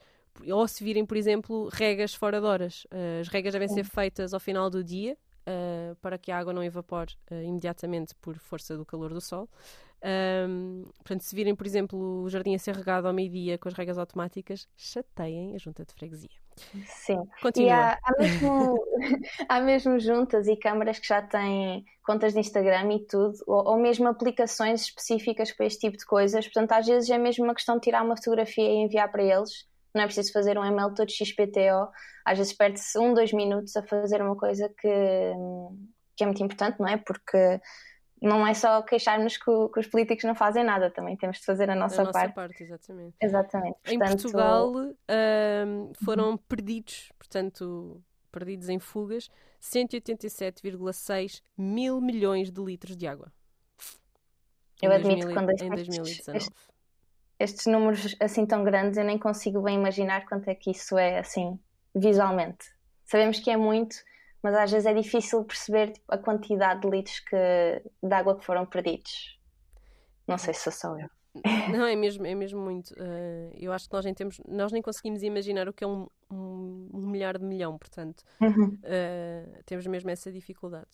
ou 0.51 0.67
se 0.67 0.83
virem, 0.83 1.05
por 1.05 1.17
exemplo, 1.17 1.69
regas 1.71 2.13
fora 2.13 2.39
de 2.39 2.45
horas. 2.45 2.85
Uh, 2.85 3.21
as 3.21 3.27
regas 3.27 3.53
devem 3.53 3.67
ser 3.67 3.83
feitas 3.85 4.33
ao 4.33 4.39
final 4.39 4.69
do 4.69 4.83
dia 4.83 5.17
uh, 5.47 5.95
para 5.95 6.17
que 6.17 6.31
a 6.31 6.37
água 6.37 6.53
não 6.53 6.63
evapore 6.63 7.15
uh, 7.31 7.41
imediatamente 7.41 8.13
por 8.15 8.37
força 8.37 8.77
do 8.77 8.85
calor 8.85 9.13
do 9.13 9.21
sol. 9.21 9.49
Um, 10.03 10.83
portanto, 10.97 11.21
se 11.21 11.35
virem, 11.35 11.55
por 11.55 11.65
exemplo, 11.65 12.23
o 12.23 12.29
jardim 12.29 12.53
a 12.53 12.59
ser 12.59 12.75
regado 12.75 13.07
ao 13.07 13.13
meio-dia 13.13 13.57
com 13.57 13.67
as 13.67 13.73
regas 13.73 13.97
automáticas, 13.97 14.67
chateiem 14.77 15.55
a 15.55 15.57
junta 15.57 15.83
de 15.83 15.93
freguesia. 15.93 16.29
Sim. 16.85 17.19
E 17.37 17.41
Continua. 17.41 17.73
há, 17.73 17.99
há 18.03 18.13
mesmo, 18.19 18.85
há 19.49 19.59
mesmo 19.59 19.99
juntas 19.99 20.47
e 20.47 20.55
câmaras 20.55 20.99
que 20.99 21.07
já 21.07 21.21
têm 21.21 21.83
contas 22.03 22.33
de 22.33 22.39
Instagram 22.39 22.93
e 22.93 23.05
tudo, 23.05 23.37
ou, 23.47 23.69
ou 23.69 23.77
mesmo 23.77 24.07
aplicações 24.07 24.81
específicas 24.81 25.51
para 25.51 25.65
este 25.65 25.79
tipo 25.81 25.97
de 25.97 26.05
coisas. 26.05 26.45
Portanto, 26.45 26.71
às 26.73 26.85
vezes 26.85 27.09
é 27.09 27.17
mesmo 27.17 27.43
uma 27.43 27.55
questão 27.55 27.75
de 27.75 27.81
tirar 27.81 28.03
uma 28.03 28.15
fotografia 28.15 28.69
e 28.69 28.83
enviar 28.83 29.11
para 29.11 29.23
eles. 29.23 29.67
Não 29.93 30.03
é 30.03 30.05
preciso 30.05 30.31
fazer 30.31 30.59
um 30.59 30.65
e-mail 30.65 30.93
todo 30.93 31.09
XPTO. 31.09 31.89
Às 32.25 32.37
vezes 32.37 32.53
perde-se 32.53 32.97
um, 32.99 33.13
dois 33.13 33.33
minutos 33.33 33.75
a 33.75 33.83
fazer 33.83 34.21
uma 34.21 34.35
coisa 34.35 34.69
que, 34.79 35.33
que 36.15 36.23
é 36.23 36.25
muito 36.25 36.43
importante, 36.43 36.79
não 36.79 36.87
é? 36.87 36.97
Porque 36.97 37.59
não 38.21 38.45
é 38.47 38.53
só 38.53 38.81
queixar-nos 38.81 39.37
que, 39.37 39.49
o- 39.49 39.69
que 39.69 39.79
os 39.79 39.87
políticos 39.87 40.23
não 40.23 40.33
fazem 40.35 40.63
nada, 40.63 40.89
também 40.89 41.15
temos 41.15 41.37
de 41.39 41.45
fazer 41.45 41.69
a 41.69 41.75
nossa, 41.75 42.01
a 42.01 42.05
nossa 42.05 42.19
parte. 42.19 42.33
parte, 42.33 42.63
exatamente. 42.63 43.15
Exatamente. 43.21 43.77
Em 43.85 43.97
Portanto, 43.99 44.21
Portugal 44.21 44.73
um, 44.75 45.93
foram 46.03 46.37
perdidos, 46.37 47.11
portanto, 47.17 48.01
perdidos 48.31 48.69
em 48.69 48.79
fugas, 48.79 49.29
187,6 49.61 51.41
mil 51.57 51.99
milhões 52.01 52.51
de 52.51 52.61
litros 52.61 52.95
de 52.95 53.07
água. 53.07 53.31
Eu 54.81 54.91
Em 54.91 54.95
admito 54.95 55.27
2000 55.27 55.33
quando 55.33 55.49
em 55.49 55.53
estes- 55.55 55.69
2019. 55.87 56.49
estes 57.39 57.65
números 57.65 58.15
assim 58.19 58.45
tão 58.45 58.63
grandes, 58.63 58.97
eu 58.97 59.03
nem 59.05 59.17
consigo 59.17 59.61
bem 59.61 59.75
imaginar 59.75 60.25
quanto 60.27 60.47
é 60.49 60.55
que 60.55 60.71
isso 60.71 60.97
é 60.97 61.19
assim 61.19 61.59
visualmente. 61.95 62.71
Sabemos 63.05 63.39
que 63.39 63.49
é 63.49 63.57
muito, 63.57 63.95
mas 64.47 64.55
às 64.55 64.71
vezes 64.71 64.85
é 64.85 64.93
difícil 64.93 65.43
perceber 65.43 65.91
tipo, 65.91 66.05
a 66.07 66.17
quantidade 66.17 66.79
de 66.79 66.89
litros 66.89 67.19
que, 67.19 67.35
de 68.01 68.13
água 68.13 68.37
que 68.37 68.45
foram 68.45 68.65
perdidos. 68.65 69.37
Não 70.25 70.37
sei 70.37 70.53
se 70.53 70.61
sou 70.61 70.71
só 70.71 70.97
eu. 70.97 71.09
Não, 71.69 71.85
é 71.85 71.97
mesmo, 71.97 72.25
é 72.25 72.33
mesmo 72.33 72.61
muito. 72.61 72.91
Uh, 72.91 73.51
eu 73.55 73.73
acho 73.73 73.89
que 73.89 73.93
nós 73.93 74.05
nem 74.05 74.13
temos, 74.13 74.39
nós 74.47 74.71
nem 74.71 74.81
conseguimos 74.81 75.21
imaginar 75.21 75.67
o 75.67 75.73
que 75.73 75.83
é 75.83 75.87
um, 75.87 76.07
um, 76.31 76.89
um 76.93 77.07
milhar 77.07 77.37
de 77.37 77.43
milhão, 77.43 77.77
portanto, 77.77 78.23
uh, 78.41 79.63
temos 79.65 79.85
mesmo 79.85 80.09
essa 80.09 80.31
dificuldade. 80.31 80.87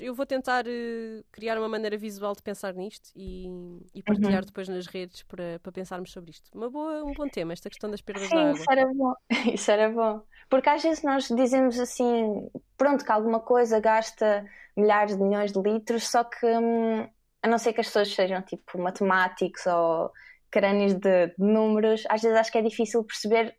Eu 0.00 0.14
vou 0.14 0.24
tentar 0.24 0.64
uh, 0.66 1.24
criar 1.30 1.58
uma 1.58 1.68
maneira 1.68 1.98
visual 1.98 2.34
de 2.34 2.42
pensar 2.42 2.72
nisto 2.74 3.10
e, 3.14 3.46
e 3.94 4.02
partilhar 4.02 4.40
uhum. 4.40 4.46
depois 4.46 4.68
nas 4.68 4.86
redes 4.86 5.22
para, 5.24 5.58
para 5.62 5.72
pensarmos 5.72 6.10
sobre 6.12 6.30
isto. 6.30 6.48
Uma 6.54 6.70
boa, 6.70 7.04
um 7.04 7.12
bom 7.12 7.28
tema, 7.28 7.52
esta 7.52 7.68
questão 7.68 7.90
das 7.90 8.00
perdas 8.00 8.28
Sim, 8.28 8.34
da 8.34 8.50
água. 8.50 8.54
Isso 8.54 8.70
era 8.70 8.86
bom. 8.86 9.14
Isso 9.52 9.70
era 9.70 9.90
bom. 9.90 10.22
Porque 10.48 10.68
às 10.68 10.82
vezes 10.82 11.02
nós 11.02 11.28
dizemos 11.28 11.78
assim, 11.78 12.48
pronto, 12.76 13.04
que 13.04 13.12
alguma 13.12 13.40
coisa 13.40 13.80
gasta 13.80 14.46
milhares 14.76 15.16
de 15.16 15.22
milhões 15.22 15.52
de 15.52 15.60
litros, 15.60 16.08
só 16.08 16.24
que 16.24 16.46
hum, 16.46 17.08
a 17.42 17.48
não 17.48 17.58
ser 17.58 17.72
que 17.72 17.80
as 17.80 17.86
pessoas 17.86 18.14
sejam 18.14 18.40
tipo 18.42 18.78
matemáticos 18.78 19.66
ou 19.66 20.10
crânios 20.50 20.94
de, 20.94 21.26
de 21.26 21.34
números, 21.38 22.04
às 22.08 22.22
vezes 22.22 22.38
acho 22.38 22.50
que 22.50 22.58
é 22.58 22.62
difícil 22.62 23.04
perceber 23.04 23.56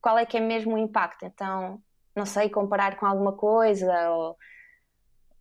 qual 0.00 0.18
é 0.18 0.26
que 0.26 0.36
é 0.36 0.40
mesmo 0.40 0.74
o 0.74 0.78
impacto. 0.78 1.24
Então, 1.24 1.82
não 2.14 2.26
sei, 2.26 2.48
comparar 2.48 2.96
com 2.96 3.06
alguma 3.06 3.32
coisa 3.32 4.10
ou 4.10 4.36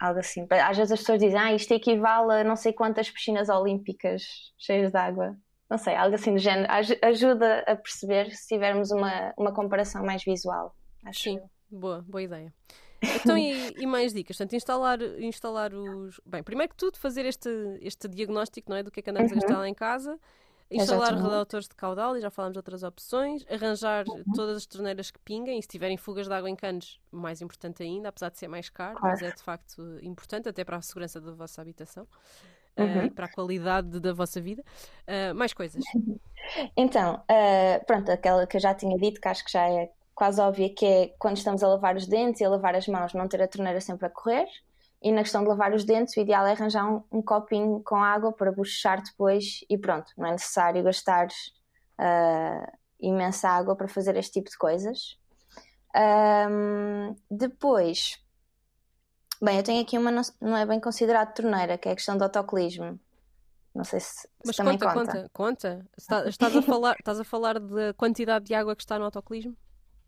algo 0.03 0.19
assim. 0.19 0.45
Às 0.49 0.77
vezes 0.77 0.91
as 0.91 0.99
pessoas 0.99 1.19
dizem, 1.19 1.39
ah, 1.39 1.53
isto 1.53 1.71
equivale 1.73 2.41
a 2.41 2.43
não 2.43 2.57
sei 2.57 2.73
quantas 2.73 3.09
piscinas 3.09 3.47
olímpicas 3.47 4.23
cheias 4.57 4.91
de 4.91 4.97
água. 4.97 5.37
Não 5.69 5.77
sei, 5.77 5.95
algo 5.95 6.15
assim 6.15 6.33
do 6.33 6.39
género. 6.39 6.67
Ajuda 7.01 7.63
a 7.65 7.75
perceber 7.75 8.29
se 8.31 8.47
tivermos 8.47 8.91
uma, 8.91 9.33
uma 9.37 9.53
comparação 9.53 10.05
mais 10.05 10.23
visual. 10.23 10.75
Acho 11.05 11.21
Sim, 11.21 11.39
boa, 11.71 12.03
boa 12.07 12.21
ideia. 12.21 12.53
Então, 13.01 13.37
e, 13.37 13.73
e, 13.77 13.85
mais 13.85 14.13
dicas? 14.13 14.37
Portanto, 14.37 14.55
instalar, 14.55 15.01
instalar 15.19 15.73
os. 15.73 16.21
Bem, 16.25 16.43
primeiro 16.43 16.69
que 16.69 16.77
tudo, 16.77 16.97
fazer 16.97 17.25
este, 17.25 17.49
este 17.81 18.07
diagnóstico 18.07 18.69
não 18.69 18.77
é, 18.77 18.83
do 18.83 18.91
que 18.91 18.99
é 18.99 19.03
que 19.03 19.09
andamos 19.09 19.31
uhum. 19.31 19.55
a 19.55 19.57
lá 19.59 19.69
em 19.69 19.73
casa 19.73 20.17
Instalar 20.69 21.09
Exatamente. 21.09 21.31
redutores 21.31 21.67
de 21.67 21.75
caudal, 21.75 22.17
e 22.17 22.21
já 22.21 22.29
falámos 22.29 22.53
de 22.53 22.59
outras 22.59 22.83
opções. 22.83 23.45
Arranjar 23.49 24.05
uhum. 24.07 24.23
todas 24.33 24.57
as 24.57 24.65
torneiras 24.65 25.11
que 25.11 25.19
pinguem, 25.19 25.59
e 25.59 25.61
se 25.61 25.67
tiverem 25.67 25.97
fugas 25.97 26.27
de 26.27 26.33
água 26.33 26.49
em 26.49 26.55
canos, 26.55 26.99
mais 27.11 27.41
importante 27.41 27.83
ainda, 27.83 28.09
apesar 28.09 28.29
de 28.29 28.37
ser 28.37 28.47
mais 28.47 28.69
caro, 28.69 28.97
claro. 28.97 29.15
mas 29.15 29.21
é 29.21 29.33
de 29.33 29.41
facto 29.41 29.99
importante, 30.01 30.49
até 30.49 30.63
para 30.63 30.77
a 30.77 30.81
segurança 30.81 31.21
da 31.21 31.31
vossa 31.31 31.61
habitação. 31.61 32.07
Uhum. 32.75 33.01
Uh, 33.01 33.05
e 33.05 33.09
para 33.11 33.25
a 33.25 33.31
qualidade 33.31 33.99
da 33.99 34.13
vossa 34.13 34.41
vida. 34.41 34.63
Uh, 35.07 35.35
mais 35.35 35.53
coisas. 35.53 35.83
Então, 36.75 37.23
uh, 37.31 37.85
pronto, 37.85 38.11
aquela 38.11 38.45
que 38.45 38.57
eu 38.57 38.61
já 38.61 38.73
tinha 38.73 38.97
dito, 38.97 39.21
que 39.21 39.27
acho 39.29 39.45
que 39.45 39.51
já 39.53 39.65
é 39.65 39.89
quase 40.13 40.41
óbvia, 40.41 40.69
que 40.69 40.85
é 40.85 41.07
quando 41.17 41.37
estamos 41.37 41.63
a 41.63 41.67
lavar 41.69 41.95
os 41.95 42.05
dentes 42.05 42.41
e 42.41 42.43
a 42.43 42.49
lavar 42.49 42.75
as 42.75 42.85
mãos, 42.85 43.13
não 43.13 43.29
ter 43.29 43.41
a 43.41 43.47
torneira 43.47 43.79
sempre 43.79 44.07
a 44.07 44.09
correr. 44.09 44.45
E 45.03 45.11
na 45.11 45.21
questão 45.21 45.43
de 45.43 45.49
lavar 45.49 45.73
os 45.73 45.83
dentes, 45.83 46.15
o 46.15 46.19
ideal 46.21 46.47
é 46.47 46.53
arranjar 46.53 46.89
um, 46.89 47.03
um 47.11 47.21
copinho 47.21 47.81
com 47.83 47.97
água 47.97 48.31
para 48.31 48.53
bochechar 48.53 49.03
depois 49.03 49.65
e 49.69 49.77
pronto, 49.77 50.09
não 50.17 50.27
é 50.27 50.31
necessário 50.31 50.81
gastar 50.81 51.27
uh, 51.27 52.77
imensa 53.01 53.49
água 53.49 53.75
para 53.75 53.89
fazer 53.89 54.15
este 54.15 54.31
tipo 54.31 54.49
de 54.49 54.57
coisas. 54.57 55.19
Um, 55.93 57.15
depois, 57.29 58.17
bem, 59.41 59.57
eu 59.57 59.63
tenho 59.63 59.81
aqui 59.81 59.97
uma, 59.97 60.09
não, 60.09 60.21
não 60.39 60.55
é 60.55 60.65
bem 60.65 60.79
considerada 60.79 61.31
torneira, 61.33 61.77
que 61.77 61.89
é 61.89 61.91
a 61.91 61.95
questão 61.95 62.17
do 62.17 62.23
autocolismo. 62.23 62.97
Não 63.75 63.83
sei 63.83 63.99
se, 63.99 64.27
Mas 64.45 64.55
também 64.55 64.77
conta, 64.77 64.93
conta. 64.93 65.29
conta. 65.33 65.89
Está, 65.97 66.27
estás, 66.29 66.55
a 66.55 66.61
falar, 66.61 66.95
estás 66.97 67.19
a 67.19 67.23
falar 67.23 67.59
da 67.59 67.93
quantidade 67.95 68.45
de 68.45 68.53
água 68.53 68.75
que 68.75 68.83
está 68.83 68.97
no 68.97 69.05
autocolismo? 69.05 69.57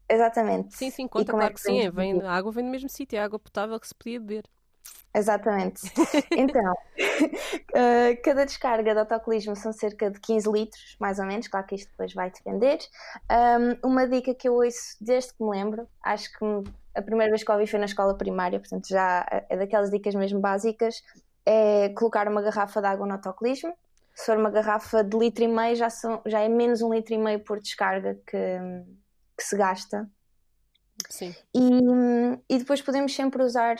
Exatamente. 0.08 0.76
Sim, 0.76 0.92
sim, 0.92 1.08
conta, 1.08 1.32
claro 1.32 1.48
é 1.48 1.50
que, 1.50 1.56
que 1.56 1.62
sim. 1.62 1.80
É, 1.80 1.92
vem, 1.92 2.22
a 2.22 2.32
água 2.32 2.52
vem 2.52 2.64
do 2.64 2.70
mesmo 2.70 2.88
sítio, 2.88 3.18
é 3.18 3.22
água 3.22 3.40
potável 3.40 3.78
que 3.80 3.88
se 3.88 3.96
podia 3.96 4.20
beber. 4.20 4.46
Exatamente. 5.16 5.82
Então, 6.38 6.74
uh, 6.74 8.20
cada 8.24 8.46
descarga 8.46 8.94
de 8.94 9.00
autocolismo 9.00 9.56
são 9.56 9.72
cerca 9.72 10.12
de 10.12 10.20
15 10.20 10.52
litros, 10.52 10.98
mais 11.00 11.20
ou 11.20 11.26
menos, 11.26 11.48
claro 11.48 11.66
que 11.66 11.76
isto 11.76 11.90
depois 11.92 12.14
vai 12.14 12.30
depender. 12.30 12.80
Um, 13.82 13.90
uma 13.90 14.08
dica 14.08 14.34
que 14.36 14.50
eu 14.50 14.56
ouço 14.56 14.98
desde 15.00 15.34
que 15.34 15.44
me 15.44 15.52
lembro, 15.52 15.88
acho 16.04 16.30
que 16.38 16.46
a 16.94 17.02
primeira 17.02 17.32
vez 17.32 17.44
que 17.44 17.52
ouvi 17.52 17.66
foi 17.66 17.80
na 17.80 17.86
escola 17.86 18.18
primária, 18.18 18.60
portanto 18.60 18.88
já 18.90 19.26
é 19.50 19.56
daquelas 19.58 19.90
dicas 19.90 20.14
mesmo 20.16 20.40
básicas, 20.40 21.02
é 21.46 21.90
colocar 21.90 22.28
uma 22.28 22.42
garrafa 22.42 22.82
de 22.82 22.88
água 22.88 23.06
no 23.06 23.14
autocolismo. 23.14 23.74
Se 24.14 24.26
for 24.26 24.38
uma 24.38 24.50
garrafa 24.50 25.04
de 25.04 25.18
litro 25.18 25.44
e 25.44 25.48
meio, 25.48 25.76
já, 25.76 25.90
são, 25.90 26.22
já 26.26 26.40
é 26.40 26.50
menos 26.50 26.82
um 26.82 26.94
litro 26.94 27.14
e 27.14 27.18
meio 27.18 27.40
por 27.42 27.60
descarga 27.60 28.18
que, 28.26 28.60
que 29.38 29.44
se 29.44 29.58
gasta. 29.58 30.10
Sim. 31.10 31.36
E, 31.54 31.70
e 32.50 32.58
depois 32.58 32.82
podemos 32.82 33.14
sempre 33.14 33.44
usar 33.44 33.76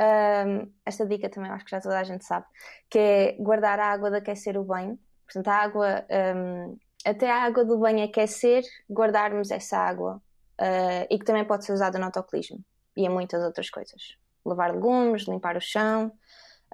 um, 0.00 0.72
esta 0.84 1.06
dica 1.06 1.28
também 1.28 1.50
acho 1.50 1.64
que 1.64 1.70
já 1.70 1.80
toda 1.80 1.98
a 1.98 2.04
gente 2.04 2.24
sabe, 2.24 2.46
que 2.88 2.98
é 2.98 3.32
guardar 3.38 3.78
a 3.78 3.92
água 3.92 4.10
de 4.10 4.16
aquecer 4.16 4.56
o 4.56 4.64
banho. 4.64 4.98
Portanto, 5.24 5.48
a 5.48 5.54
água, 5.54 6.06
um, 6.36 6.78
até 7.04 7.30
a 7.30 7.42
água 7.42 7.64
do 7.64 7.78
banho 7.78 8.04
aquecer, 8.04 8.64
guardarmos 8.90 9.50
essa 9.50 9.76
água 9.76 10.22
uh, 10.58 11.06
e 11.10 11.18
que 11.18 11.24
também 11.24 11.44
pode 11.44 11.64
ser 11.64 11.72
usada 11.72 11.98
no 11.98 12.06
autocolismo 12.06 12.64
e 12.96 13.04
em 13.04 13.08
muitas 13.08 13.42
outras 13.44 13.68
coisas. 13.68 14.16
Lavar 14.44 14.72
legumes, 14.72 15.28
limpar 15.28 15.56
o 15.56 15.60
chão, 15.60 16.06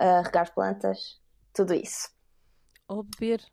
uh, 0.00 0.22
regar 0.24 0.54
plantas, 0.54 1.20
tudo 1.52 1.74
isso. 1.74 2.08
Ou 2.86 3.02
beber. 3.02 3.44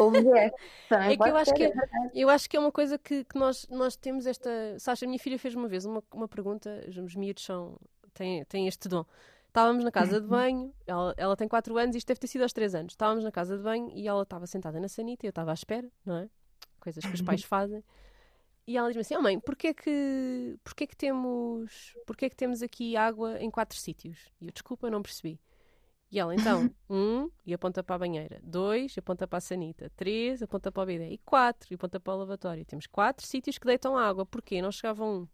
Ou 0.00 0.10
beber. 0.10 0.52
Também 0.88 1.12
é 1.12 1.16
que 1.16 1.28
eu 1.28 1.36
acho 1.36 1.54
que, 1.54 1.64
é, 1.64 1.72
eu 2.14 2.30
acho 2.30 2.48
que 2.48 2.56
é 2.56 2.60
uma 2.60 2.70
coisa 2.70 2.96
que, 2.96 3.24
que 3.24 3.36
nós, 3.36 3.66
nós 3.68 3.96
temos 3.96 4.24
esta. 4.26 4.50
Sasha, 4.78 5.04
a 5.04 5.08
minha 5.08 5.18
filha 5.18 5.38
fez 5.38 5.54
uma 5.54 5.66
vez 5.66 5.84
uma, 5.84 6.02
uma 6.12 6.28
pergunta, 6.28 6.84
os 6.88 7.16
miúdos 7.16 7.44
são 7.44 7.76
tem, 8.14 8.44
tem 8.44 8.66
este 8.66 8.88
dom. 8.88 9.04
Estávamos 9.48 9.84
na 9.84 9.92
casa 9.92 10.20
de 10.20 10.26
banho, 10.26 10.74
ela, 10.84 11.14
ela 11.16 11.36
tem 11.36 11.46
4 11.46 11.76
anos, 11.78 11.94
isto 11.94 12.08
deve 12.08 12.18
ter 12.18 12.26
sido 12.26 12.42
aos 12.42 12.52
3 12.52 12.74
anos. 12.74 12.92
Estávamos 12.92 13.22
na 13.22 13.30
casa 13.30 13.56
de 13.56 13.62
banho 13.62 13.90
e 13.92 14.08
ela 14.08 14.22
estava 14.22 14.46
sentada 14.46 14.80
na 14.80 14.88
sanita 14.88 15.24
e 15.24 15.28
eu 15.28 15.30
estava 15.30 15.52
à 15.52 15.54
espera, 15.54 15.88
não 16.04 16.16
é? 16.16 16.28
Coisas 16.80 17.04
que 17.04 17.14
os 17.14 17.22
pais 17.22 17.42
fazem. 17.44 17.84
E 18.66 18.76
ela 18.76 18.88
diz-me 18.88 19.02
assim: 19.02 19.16
oh 19.16 19.22
mãe, 19.22 19.38
porquê 19.38 19.74
que, 19.74 20.58
porquê, 20.64 20.86
que 20.86 20.96
temos, 20.96 21.94
porquê 22.06 22.30
que 22.30 22.36
temos 22.36 22.62
aqui 22.62 22.96
água 22.96 23.38
em 23.38 23.50
quatro 23.50 23.78
sítios? 23.78 24.18
E 24.40 24.46
eu, 24.46 24.52
desculpa, 24.52 24.90
não 24.90 25.02
percebi. 25.02 25.40
E 26.10 26.18
ela, 26.18 26.34
então, 26.34 26.70
um, 26.88 27.30
e 27.44 27.52
aponta 27.52 27.82
para 27.82 27.96
a 27.96 27.98
banheira. 27.98 28.40
Dois, 28.42 28.96
aponta 28.96 29.26
para 29.26 29.38
a 29.38 29.40
sanita. 29.40 29.90
Três, 29.96 30.42
aponta 30.42 30.72
para 30.72 30.82
o 30.82 30.86
bidé. 30.86 31.10
E 31.10 31.18
quatro, 31.18 31.72
e 31.72 31.74
aponta 31.74 32.00
para 32.00 32.14
o 32.14 32.18
lavatório. 32.18 32.64
Temos 32.64 32.86
quatro 32.86 33.26
sítios 33.26 33.58
que 33.58 33.66
deitam 33.66 33.96
água. 33.96 34.24
Porquê? 34.24 34.62
Não 34.62 34.72
chegava 34.72 35.04
um 35.04 35.28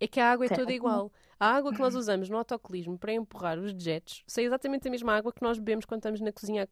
é 0.00 0.06
que 0.06 0.20
a 0.20 0.30
água 0.30 0.46
é 0.46 0.48
toda 0.48 0.72
igual. 0.72 1.12
A 1.38 1.48
água 1.48 1.72
que 1.72 1.80
nós 1.80 1.94
usamos 1.94 2.28
no 2.28 2.36
autocolismo 2.36 2.98
para 2.98 3.12
empurrar 3.12 3.58
os 3.58 3.72
dejetos 3.72 4.24
é 4.38 4.42
exatamente 4.42 4.86
a 4.88 4.90
mesma 4.90 5.14
água 5.14 5.32
que 5.32 5.42
nós 5.42 5.58
bebemos 5.58 5.84
quando 5.84 6.00
estamos 6.00 6.20
na 6.20 6.32
cozinha 6.32 6.68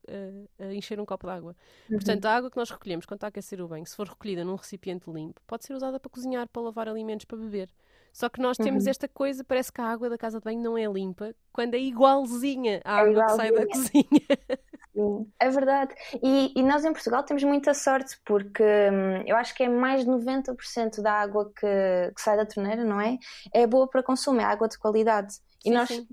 a, 0.59 0.65
a 0.65 0.75
encher 0.75 1.01
um 1.01 1.05
copo 1.05 1.27
de 1.27 1.33
água. 1.33 1.57
Uhum. 1.91 1.97
Portanto, 1.97 2.25
a 2.27 2.37
água 2.37 2.51
que 2.51 2.57
nós 2.57 2.71
recolhemos 2.71 3.05
quando 3.05 3.19
está 3.19 3.27
a 3.27 3.29
aquecer 3.29 3.61
o 3.61 3.69
banho, 3.69 3.87
se 3.87 3.97
for 3.97 4.09
recolhida 4.09 4.45
num 4.45 4.55
recipiente 4.55 5.11
limpo, 5.11 5.41
pode 5.47 5.65
ser 5.65 5.75
usada 5.75 5.99
para 5.99 6.11
cozinhar, 6.11 6.49
para 6.49 6.63
lavar 6.63 6.89
alimentos, 6.89 7.25
para 7.27 7.39
beber. 7.39 7.69
Só 8.13 8.29
que 8.29 8.41
nós 8.41 8.57
temos 8.57 8.85
uhum. 8.85 8.91
esta 8.91 9.09
coisa, 9.09 9.43
parece 9.43 9.73
que 9.73 9.81
a 9.81 9.87
água 9.87 10.09
da 10.09 10.19
casa 10.19 10.39
de 10.39 10.45
banho 10.45 10.63
não 10.63 10.77
é 10.77 10.87
limpa, 10.87 11.35
quando 11.53 11.75
é 11.75 11.79
igualzinha 11.79 12.81
à 12.85 12.99
é 12.99 13.01
água 13.01 13.13
igualzinha. 13.13 13.27
que 13.27 13.37
sai 13.37 13.53
da 13.53 13.67
cozinha. 13.67 14.63
Sim, 14.95 15.33
é 15.41 15.49
verdade. 15.49 15.95
E, 16.23 16.53
e, 16.55 16.63
nós 16.63 16.85
em 16.85 16.93
Portugal 16.93 17.23
temos 17.23 17.43
muita 17.45 17.73
sorte, 17.73 18.19
porque 18.25 18.63
hum, 18.63 19.23
eu 19.27 19.37
acho 19.37 19.55
que 19.55 19.63
é 19.63 19.69
mais 19.69 20.05
de 20.05 20.11
90% 20.11 21.01
da 21.01 21.13
água 21.13 21.51
que, 21.59 22.13
que, 22.15 22.21
sai 22.21 22.37
da 22.37 22.45
torneira, 22.45 22.85
não 22.85 23.01
é? 23.01 23.17
É 23.55 23.67
boa 23.67 23.89
para 23.89 24.03
consumo, 24.03 24.41
é 24.41 24.45
água 24.45 24.69
de 24.69 24.79
qualidade. 24.79 25.37
E 25.65 25.69
sim, 25.69 25.75
nós, 25.75 25.89
sim. 25.89 26.07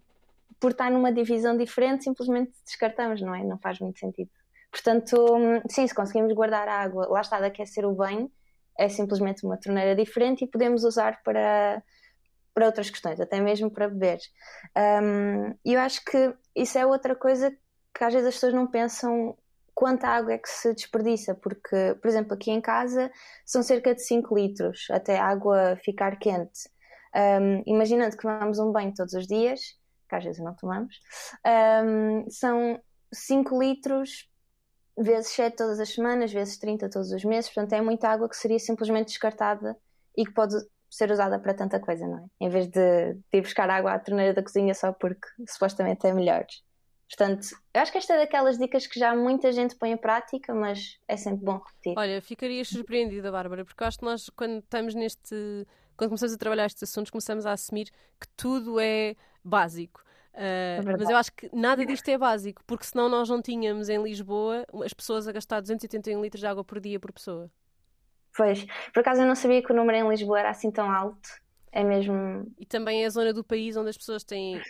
por 0.60 0.72
estar 0.72 0.90
numa 0.90 1.12
divisão 1.12 1.58
diferente, 1.58 2.06
simplesmente 2.06 2.54
descartamos, 2.66 3.22
não 3.22 3.36
é? 3.36 3.44
Não 3.44 3.58
faz 3.58 3.80
muito 3.80 4.00
sentido. 4.00 4.30
Portanto, 4.72 5.36
hum, 5.36 5.62
sim, 5.70 5.86
se 5.86 5.94
conseguimos 5.94 6.32
guardar 6.34 6.68
a 6.70 6.82
água, 6.82 7.06
lá 7.10 7.20
está 7.20 7.38
de 7.40 7.48
aquecer 7.48 7.86
o 7.86 7.94
banho, 7.94 8.32
é 8.78 8.88
simplesmente 8.88 9.46
uma 9.46 9.58
torneira 9.58 9.94
diferente 9.94 10.46
e 10.46 10.48
podemos 10.48 10.86
usar 10.86 11.22
para, 11.22 11.84
para 12.54 12.68
outras 12.68 12.90
questões, 12.90 13.20
até 13.20 13.42
mesmo 13.42 13.70
para 13.70 13.90
beber. 13.90 14.20
Um, 15.04 15.54
e 15.66 15.74
eu 15.74 15.82
acho 15.82 16.02
que 16.06 16.34
isso 16.56 16.78
é 16.78 16.86
outra 16.86 17.14
coisa 17.14 17.54
que 17.94 18.04
às 18.04 18.14
vezes 18.14 18.28
as 18.28 18.34
pessoas 18.36 18.54
não 18.54 18.68
pensam 18.68 19.38
quanta 19.74 20.10
água 20.10 20.34
é 20.34 20.38
que 20.38 20.50
se 20.50 20.74
desperdiça, 20.74 21.34
porque, 21.36 21.96
por 22.02 22.08
exemplo, 22.08 22.34
aqui 22.34 22.52
em 22.52 22.60
casa 22.60 23.10
são 23.46 23.64
cerca 23.64 23.96
de 23.96 24.04
5 24.04 24.36
litros 24.36 24.88
até 24.92 25.18
a 25.18 25.26
água 25.26 25.78
ficar 25.84 26.18
quente. 26.20 26.70
Um, 27.16 27.64
imaginando 27.66 28.16
que 28.16 28.22
tomamos 28.22 28.60
um 28.60 28.72
banho 28.72 28.94
todos 28.94 29.14
os 29.14 29.26
dias, 29.26 29.62
que 30.10 30.16
às 30.16 30.24
vezes 30.24 30.44
não 30.44 30.54
tomamos, 30.54 31.00
um, 31.86 32.30
são 32.30 32.80
5 33.14 33.58
litros 33.58 34.30
vezes 34.98 35.32
7 35.32 35.56
todas 35.56 35.80
as 35.80 35.94
semanas, 35.94 36.34
vezes 36.34 36.58
30 36.58 36.90
todos 36.90 37.12
os 37.12 37.24
meses, 37.24 37.50
portanto 37.50 37.72
é 37.72 37.82
muita 37.82 38.10
água 38.10 38.28
que 38.28 38.36
seria 38.36 38.60
simplesmente 38.60 39.08
descartada 39.08 39.78
e 40.18 40.26
que 40.26 40.34
pode 40.34 40.56
ser 40.90 41.10
usada 41.10 41.40
para 41.40 41.54
tanta 41.54 41.80
coisa, 41.80 42.06
não 42.06 42.18
é? 42.18 42.46
Em 42.46 42.50
vez 42.50 42.68
de, 42.68 43.14
de 43.14 43.38
ir 43.38 43.42
buscar 43.42 43.70
água 43.70 43.94
à 43.94 44.00
torneira 44.00 44.34
da 44.34 44.44
cozinha 44.44 44.74
só 44.74 44.92
porque 44.92 45.28
supostamente 45.48 46.06
é 46.06 46.14
melhor. 46.14 46.46
Portanto, 47.10 47.48
eu 47.74 47.82
acho 47.82 47.92
que 47.92 47.98
esta 47.98 48.14
é 48.14 48.18
daquelas 48.18 48.58
dicas 48.58 48.86
que 48.86 49.00
já 49.00 49.16
muita 49.16 49.52
gente 49.52 49.76
põe 49.76 49.92
em 49.92 49.98
prática, 49.98 50.54
mas 50.54 51.00
é 51.08 51.18
sempre 51.18 51.44
bom 51.44 51.58
repetir. 51.58 51.96
Olha, 51.98 52.22
ficarias 52.22 52.68
surpreendida, 52.68 53.32
Bárbara, 53.32 53.66
porque 53.66 53.82
eu 53.82 53.88
acho 53.88 53.98
que 53.98 54.06
nós, 54.06 54.30
quando 54.30 54.60
estamos 54.60 54.94
neste. 54.94 55.66
Quando 55.98 56.12
começamos 56.12 56.34
a 56.34 56.38
trabalhar 56.38 56.68
estes 56.68 56.84
assuntos, 56.84 57.10
começamos 57.10 57.46
a 57.46 57.52
assumir 57.52 57.90
que 58.20 58.28
tudo 58.38 58.80
é 58.80 59.16
básico. 59.44 60.02
Uh, 60.34 60.80
é 60.80 60.82
mas 60.98 61.10
eu 61.10 61.18
acho 61.18 61.34
que 61.34 61.50
nada 61.54 61.86
disto 61.86 62.08
é 62.08 62.18
básico, 62.18 62.64
porque 62.66 62.86
senão 62.86 63.10
nós 63.10 63.28
não 63.28 63.42
tínhamos 63.42 63.90
em 63.90 64.02
Lisboa 64.02 64.66
as 64.86 64.94
pessoas 64.94 65.28
a 65.28 65.32
gastar 65.32 65.60
281 65.60 66.22
litros 66.22 66.40
de 66.40 66.48
água 66.48 66.64
por 66.64 66.80
dia 66.80 67.00
por 67.00 67.12
pessoa. 67.12 67.52
Pois, 68.38 68.66
por 68.94 69.02
acaso 69.02 69.22
eu 69.22 69.28
não 69.28 69.36
sabia 69.36 69.62
que 69.62 69.74
o 69.74 69.76
número 69.76 69.98
em 69.98 70.08
Lisboa 70.08 70.40
era 70.40 70.50
assim 70.52 70.72
tão 70.72 70.90
alto. 70.90 71.30
É 71.72 71.84
mesmo. 71.84 72.50
E 72.58 72.66
também 72.66 73.04
é 73.04 73.08
a 73.08 73.10
zona 73.10 73.34
do 73.34 73.44
país 73.44 73.76
onde 73.76 73.90
as 73.90 73.98
pessoas 73.98 74.24
têm 74.24 74.58
uh, 74.58 74.62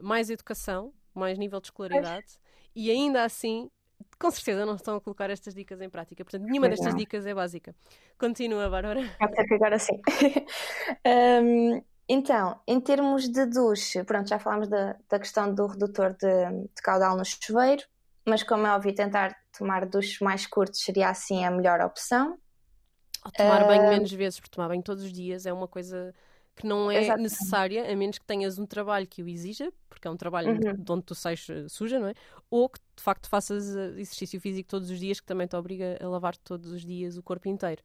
mais 0.00 0.30
educação, 0.30 0.92
mais 1.14 1.38
nível 1.38 1.60
de 1.60 1.68
escolaridade, 1.68 2.38
e 2.74 2.90
ainda 2.90 3.24
assim, 3.24 3.70
com 4.18 4.30
certeza, 4.30 4.66
não 4.66 4.74
estão 4.76 4.96
a 4.96 5.00
colocar 5.00 5.30
estas 5.30 5.54
dicas 5.54 5.80
em 5.80 5.88
prática. 5.88 6.24
Portanto, 6.24 6.44
nenhuma 6.44 6.68
destas 6.68 6.92
não. 6.92 6.98
dicas 6.98 7.26
é 7.26 7.34
básica. 7.34 7.74
Continua, 8.18 8.68
Bárbara. 8.68 9.00
Até 9.20 9.44
que 9.44 9.54
agora 9.54 9.78
sim. 9.78 10.00
Hum, 11.06 11.82
então, 12.08 12.60
em 12.66 12.80
termos 12.80 13.28
de 13.28 13.46
duche, 13.46 14.04
pronto, 14.04 14.28
já 14.28 14.38
falámos 14.38 14.68
da, 14.68 14.96
da 15.08 15.18
questão 15.18 15.54
do 15.54 15.66
redutor 15.66 16.12
de, 16.12 16.66
de 16.74 16.82
caudal 16.82 17.16
no 17.16 17.24
chuveiro, 17.24 17.82
mas 18.26 18.42
como 18.42 18.66
é 18.66 18.74
óbvio, 18.74 18.94
tentar 18.94 19.36
tomar 19.56 19.86
duches 19.86 20.20
mais 20.20 20.46
curtos 20.46 20.80
seria 20.80 21.08
assim 21.08 21.44
a 21.44 21.50
melhor 21.50 21.80
opção. 21.80 22.38
Ou 23.24 23.32
tomar 23.32 23.66
banho 23.66 23.88
menos 23.88 24.12
vezes, 24.12 24.38
porque 24.38 24.54
tomar 24.54 24.68
banho 24.68 24.82
todos 24.82 25.02
os 25.02 25.12
dias 25.12 25.46
é 25.46 25.52
uma 25.52 25.66
coisa 25.66 26.14
que 26.56 26.66
não 26.66 26.90
é 26.90 26.98
Exatamente. 26.98 27.22
necessária, 27.32 27.92
a 27.92 27.96
menos 27.96 28.18
que 28.18 28.24
tenhas 28.24 28.58
um 28.58 28.66
trabalho 28.66 29.06
que 29.06 29.22
o 29.22 29.28
exija, 29.28 29.72
porque 29.88 30.06
é 30.06 30.10
um 30.10 30.16
trabalho 30.16 30.50
Uhum. 30.54 30.74
de 30.76 30.92
onde 30.92 31.02
tu 31.02 31.14
sais 31.14 31.46
eh, 31.50 31.66
suja, 31.68 31.98
não 31.98 32.08
é? 32.08 32.14
Ou 32.50 32.68
que 32.68 32.78
de 32.96 33.02
facto 33.02 33.28
faças 33.28 33.74
eh, 33.74 33.88
exercício 34.00 34.40
físico 34.40 34.68
todos 34.68 34.88
os 34.90 34.98
dias, 35.00 35.18
que 35.20 35.26
também 35.26 35.46
te 35.46 35.56
obriga 35.56 35.98
a 36.00 36.08
lavar 36.08 36.36
todos 36.36 36.70
os 36.70 36.84
dias 36.84 37.16
o 37.16 37.22
corpo 37.22 37.48
inteiro. 37.48 37.82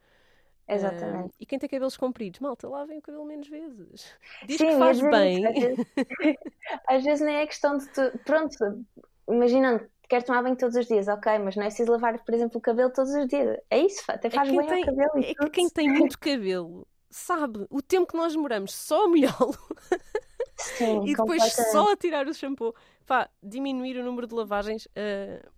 Exatamente. 0.67 1.29
Ah, 1.33 1.35
e 1.39 1.45
quem 1.47 1.57
tem 1.57 1.67
cabelos 1.67 1.97
compridos, 1.97 2.39
malta, 2.41 2.69
lavem 2.69 2.99
o 2.99 3.01
cabelo 3.01 3.25
menos 3.25 3.47
vezes. 3.47 4.05
Diz 4.47 4.57
Sim, 4.57 4.67
que 4.67 4.77
faz 4.77 5.01
bem. 5.01 5.45
Às 5.47 5.55
vezes, 5.59 5.85
às 6.87 7.03
vezes 7.03 7.25
nem 7.25 7.35
é 7.37 7.47
questão 7.47 7.75
de 7.77 7.87
tu. 7.89 8.19
Pronto, 8.23 8.85
imaginando, 9.27 9.89
quero 10.07 10.25
tomar 10.25 10.43
banho 10.43 10.55
todos 10.55 10.75
os 10.75 10.85
dias, 10.85 11.07
ok, 11.07 11.39
mas 11.39 11.55
não 11.55 11.63
é 11.63 11.67
preciso 11.67 11.91
lavar, 11.91 12.23
por 12.23 12.35
exemplo, 12.35 12.59
o 12.59 12.61
cabelo 12.61 12.91
todos 12.93 13.11
os 13.15 13.27
dias. 13.27 13.57
É 13.71 13.79
isso, 13.79 14.03
até 14.09 14.27
É 14.27 14.31
faz 14.31 14.47
quem 14.47 14.59
bem 14.59 14.67
tem- 14.67 14.79
ao 14.81 14.85
cabelo 14.95 15.11
e 15.17 15.25
É 15.31 15.33
que 15.33 15.49
quem 15.49 15.69
tem 15.69 15.89
muito 15.89 16.19
cabelo 16.19 16.87
sabe 17.09 17.65
o 17.69 17.81
tempo 17.81 18.07
que 18.07 18.17
nós 18.17 18.33
demoramos 18.33 18.73
só 18.73 19.05
a 19.05 19.07
molhá-lo 19.07 19.55
e 21.05 21.15
depois 21.15 21.43
só 21.71 21.91
a 21.91 21.97
tirar 21.97 22.27
o 22.27 22.33
shampoo. 22.33 22.73
Pá, 23.05 23.29
diminuir 23.41 23.97
o 23.97 24.03
número 24.03 24.27
de 24.27 24.35
lavagens 24.35 24.87
ah, 24.95 25.49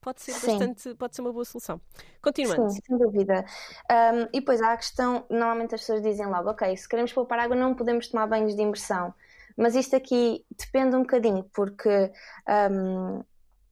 pode 0.00 0.22
ser 0.22 0.32
Sim. 0.32 0.58
bastante, 0.58 0.94
pode 0.94 1.14
ser 1.14 1.22
uma 1.22 1.32
boa 1.32 1.44
solução. 1.44 1.80
Continuando. 2.22 2.70
Sim, 2.70 2.80
sem 2.86 2.98
dúvida. 2.98 3.44
Um, 3.90 4.22
e 4.32 4.40
depois 4.40 4.60
há 4.62 4.72
a 4.72 4.76
questão, 4.76 5.24
normalmente 5.28 5.74
as 5.74 5.82
pessoas 5.82 6.02
dizem 6.02 6.26
logo, 6.26 6.50
ok, 6.50 6.76
se 6.76 6.88
queremos 6.88 7.12
poupar 7.12 7.38
água 7.38 7.56
não 7.56 7.74
podemos 7.74 8.08
tomar 8.08 8.26
banhos 8.26 8.54
de 8.54 8.62
imersão. 8.62 9.14
Mas 9.56 9.74
isto 9.74 9.94
aqui 9.94 10.44
depende 10.56 10.96
um 10.96 11.00
bocadinho, 11.00 11.44
porque 11.52 12.10
um, 12.70 13.22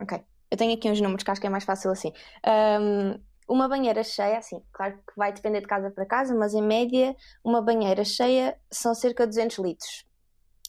ok, 0.01 0.23
eu 0.51 0.57
tenho 0.57 0.75
aqui 0.75 0.91
uns 0.91 1.01
números 1.01 1.25
que 1.25 1.31
acho 1.31 1.41
que 1.41 1.47
é 1.47 1.51
mais 1.51 1.65
fácil 1.65 1.91
assim. 1.91 2.13
Um, 2.47 3.19
uma 3.49 3.69
banheira 3.69 4.05
cheia, 4.05 4.39
assim, 4.39 4.63
claro 4.73 4.95
que 4.99 5.17
vai 5.17 5.33
depender 5.33 5.61
de 5.61 5.67
casa 5.67 5.91
para 5.91 6.05
casa, 6.05 6.35
mas 6.35 6.55
em 6.55 6.63
média, 6.63 7.17
uma 7.43 7.63
banheira 7.63 8.05
cheia 8.05 8.59
são 8.71 8.95
cerca 8.95 9.25
de 9.25 9.31
200 9.31 9.59
litros. 9.59 10.07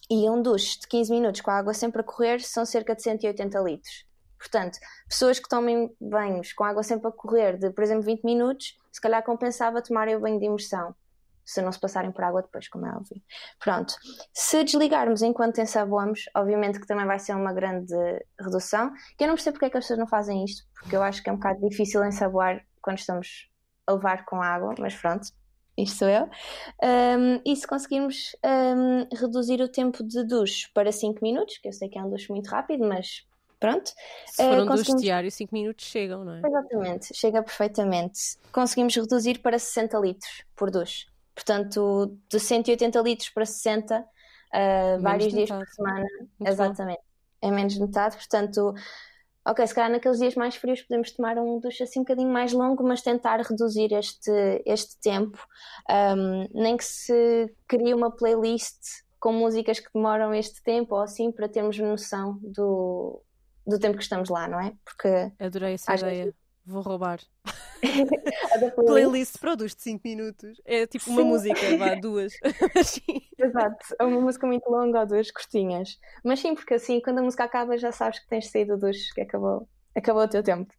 E 0.10 0.30
um 0.30 0.42
duche 0.42 0.80
de 0.80 0.88
15 0.88 1.12
minutos 1.12 1.42
com 1.42 1.52
a 1.52 1.58
água 1.58 1.74
sempre 1.74 2.02
a 2.02 2.04
correr 2.04 2.40
são 2.42 2.66
cerca 2.66 2.96
de 2.96 3.04
180 3.04 3.60
litros. 3.60 4.06
Portanto, 4.40 4.80
pessoas 5.08 5.38
que 5.38 5.50
tomem 5.50 5.94
banhos 6.00 6.54
com 6.54 6.64
água 6.64 6.82
sempre 6.82 7.10
a 7.10 7.12
correr 7.12 7.58
de, 7.58 7.70
por 7.72 7.84
exemplo, 7.84 8.04
20 8.04 8.24
minutos, 8.24 8.78
se 8.92 9.02
calhar 9.02 9.22
compensava 9.24 9.82
tomarem 9.82 10.16
o 10.16 10.20
banho 10.20 10.40
de 10.40 10.46
imersão, 10.46 10.96
se 11.50 11.62
não 11.62 11.72
se 11.72 11.80
passarem 11.80 12.12
por 12.12 12.24
água 12.24 12.42
depois, 12.42 12.68
como 12.70 12.86
é 12.86 12.92
óbvio. 12.92 13.22
Pronto. 13.60 13.96
Se 14.34 14.64
desligarmos 14.64 15.22
enquanto 15.22 15.60
ensaboamos, 15.60 16.26
obviamente 16.36 16.80
que 16.80 16.88
também 16.88 17.06
vai 17.06 17.20
ser 17.20 17.36
uma 17.36 17.52
grande 17.52 17.96
redução. 18.40 18.94
Eu 19.20 19.28
não 19.28 19.36
percebo 19.36 19.56
porque 19.56 19.66
é 19.66 19.70
que 19.70 19.78
as 19.78 19.84
pessoas 19.84 20.00
não 20.00 20.08
fazem 20.08 20.46
isto, 20.46 20.64
porque 20.80 20.96
eu 20.96 21.02
acho 21.02 21.22
que 21.22 21.30
é 21.30 21.34
um 21.34 21.38
bocado 21.38 21.68
difícil 21.68 22.04
ensaboar 22.06 22.64
quando 22.82 22.98
estamos 23.00 23.50
a 23.88 23.94
levar 23.94 24.26
com 24.26 24.42
água, 24.42 24.76
mas 24.80 24.96
pronto, 24.96 25.28
isto 25.78 25.98
sou 26.00 26.10
eu. 26.10 26.30
Um, 26.84 27.42
e 27.46 27.56
se 27.56 27.66
conseguirmos 27.66 28.36
um, 28.44 29.08
reduzir 29.16 29.62
o 29.62 29.68
tempo 29.68 30.04
de 30.04 30.24
duche 30.24 30.70
para 30.74 30.92
5 30.92 31.20
minutos, 31.24 31.58
que 31.58 31.68
eu 31.68 31.74
sei 31.74 31.90
que 31.90 31.98
é 31.98 32.04
um 32.04 32.10
duche 32.10 32.32
muito 32.32 32.48
rápido, 32.50 32.86
mas 32.88 33.26
pronto. 33.60 33.90
Se 34.28 34.38
for 34.38 34.44
Eh, 34.44 34.48
um 34.54 34.58
duche 34.58 34.68
conseguimos- 34.68 35.02
diário, 35.02 35.32
5 35.32 35.54
minutos 35.56 35.86
chegam, 35.86 36.24
não 36.26 36.34
é? 36.36 36.42
Exatamente, 36.46 37.14
chega 37.16 37.42
perfeitamente. 37.44 38.38
Conseguimos 38.52 38.96
reduzir 38.96 39.40
para 39.40 39.58
60 39.58 39.98
litros 40.00 40.44
por 40.56 40.70
duche. 40.70 41.08
Portanto, 41.34 42.18
de 42.30 42.40
180 42.40 43.00
litros 43.02 43.30
para 43.30 43.46
60, 43.46 44.00
uh, 44.02 44.06
Menos 44.54 45.02
vários 45.04 45.34
dias 45.34 45.50
por 45.50 45.66
semana. 45.68 46.00
Muito 46.20 46.30
bom. 46.38 46.48
Exatamente. 46.48 47.02
É 47.42 47.50
menos 47.52 47.74
de 47.76 47.80
metade, 47.80 48.18
portanto, 48.18 48.74
ok, 49.50 49.66
se 49.66 49.74
calhar 49.74 49.92
naqueles 49.92 50.20
dias 50.20 50.36
mais 50.36 50.56
frios 50.56 50.82
podemos 50.82 51.12
tomar 51.12 51.38
um 51.38 51.60
duche 51.60 51.84
assim 51.84 52.00
um 52.00 52.04
bocadinho 52.04 52.30
mais 52.30 52.54
longo, 52.54 52.84
mas 52.84 53.02
tentar 53.02 53.42
reduzir 53.42 53.92
este, 53.94 54.62
este 54.66 55.00
tempo. 55.00 55.38
Um, 55.90 56.48
nem 56.54 56.78
que 56.78 56.84
se 56.84 57.54
crie 57.68 57.94
uma 57.94 58.12
playlist 58.12 58.80
com 59.20 59.34
músicas 59.34 59.80
que 59.80 59.90
demoram 59.94 60.34
este 60.34 60.62
tempo 60.64 60.96
ou 60.96 61.02
assim, 61.02 61.32
para 61.32 61.50
termos 61.50 61.78
noção 61.78 62.40
do, 62.42 63.22
do 63.66 63.80
tempo 63.80 63.98
que 63.98 64.04
estamos 64.04 64.30
lá, 64.30 64.48
não 64.48 64.60
é? 64.60 64.74
Porque 64.86 65.32
Adorei 65.40 65.74
essa 65.74 65.96
ideia. 65.96 66.34
Vou 66.66 66.82
roubar. 66.82 67.20
playlist 68.86 69.38
duche 69.58 69.76
de 69.76 69.82
5 69.82 70.02
minutos. 70.04 70.62
É 70.66 70.86
tipo 70.88 71.10
uma 71.10 71.22
Sim. 71.22 71.28
música, 71.28 71.78
vá, 71.78 71.96
duas. 71.96 72.34
Exato, 73.38 73.96
é 74.00 74.04
uma 74.06 74.22
música 74.22 74.46
muito 74.46 74.70
longa 74.70 75.02
ou 75.02 75.06
duas 75.06 75.32
curtinhas. 75.32 75.98
Mas 76.24 76.40
sim, 76.40 76.56
porque 76.56 76.74
assim, 76.74 77.02
quando 77.02 77.20
a 77.20 77.24
música 77.24 77.44
acaba, 77.44 77.78
já 77.78 77.92
sabes 77.92 78.20
que 78.20 78.28
tens 78.28 78.50
saído 78.50 78.78
do 78.78 78.88
duche, 78.88 79.14
que 79.14 79.22
acabou, 79.22 79.68
acabou 79.96 80.24
o 80.24 80.28
teu 80.28 80.44
tempo. 80.44 80.74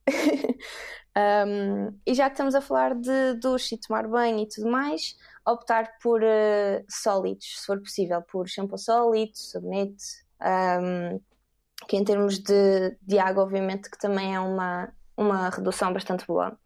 Um, 1.17 1.99
e 2.07 2.15
já 2.15 2.27
que 2.27 2.35
estamos 2.35 2.55
a 2.55 2.61
falar 2.61 2.95
de 2.95 3.35
duche 3.35 3.75
e 3.75 3.79
tomar 3.79 4.07
banho 4.07 4.41
e 4.41 4.49
tudo 4.49 4.71
mais, 4.71 5.17
optar 5.47 5.99
por 6.01 6.23
eh, 6.23 6.85
sólidos, 6.89 7.61
se 7.61 7.67
for 7.67 7.81
possível, 7.81 8.23
por 8.23 8.49
shampoo 8.49 8.79
sólido, 8.79 9.33
sabonete, 9.35 10.05
um, 10.41 11.21
que 11.89 11.97
em 11.97 12.05
termos 12.05 12.39
de, 12.39 12.97
de 13.03 13.19
água, 13.19 13.43
obviamente, 13.43 13.91
que 13.91 13.99
também 13.99 14.35
é 14.35 14.41
uma, 14.41 14.93
uma 15.17 15.51
redução 15.51 15.93
bastante 15.93 16.27
boa. 16.27 16.57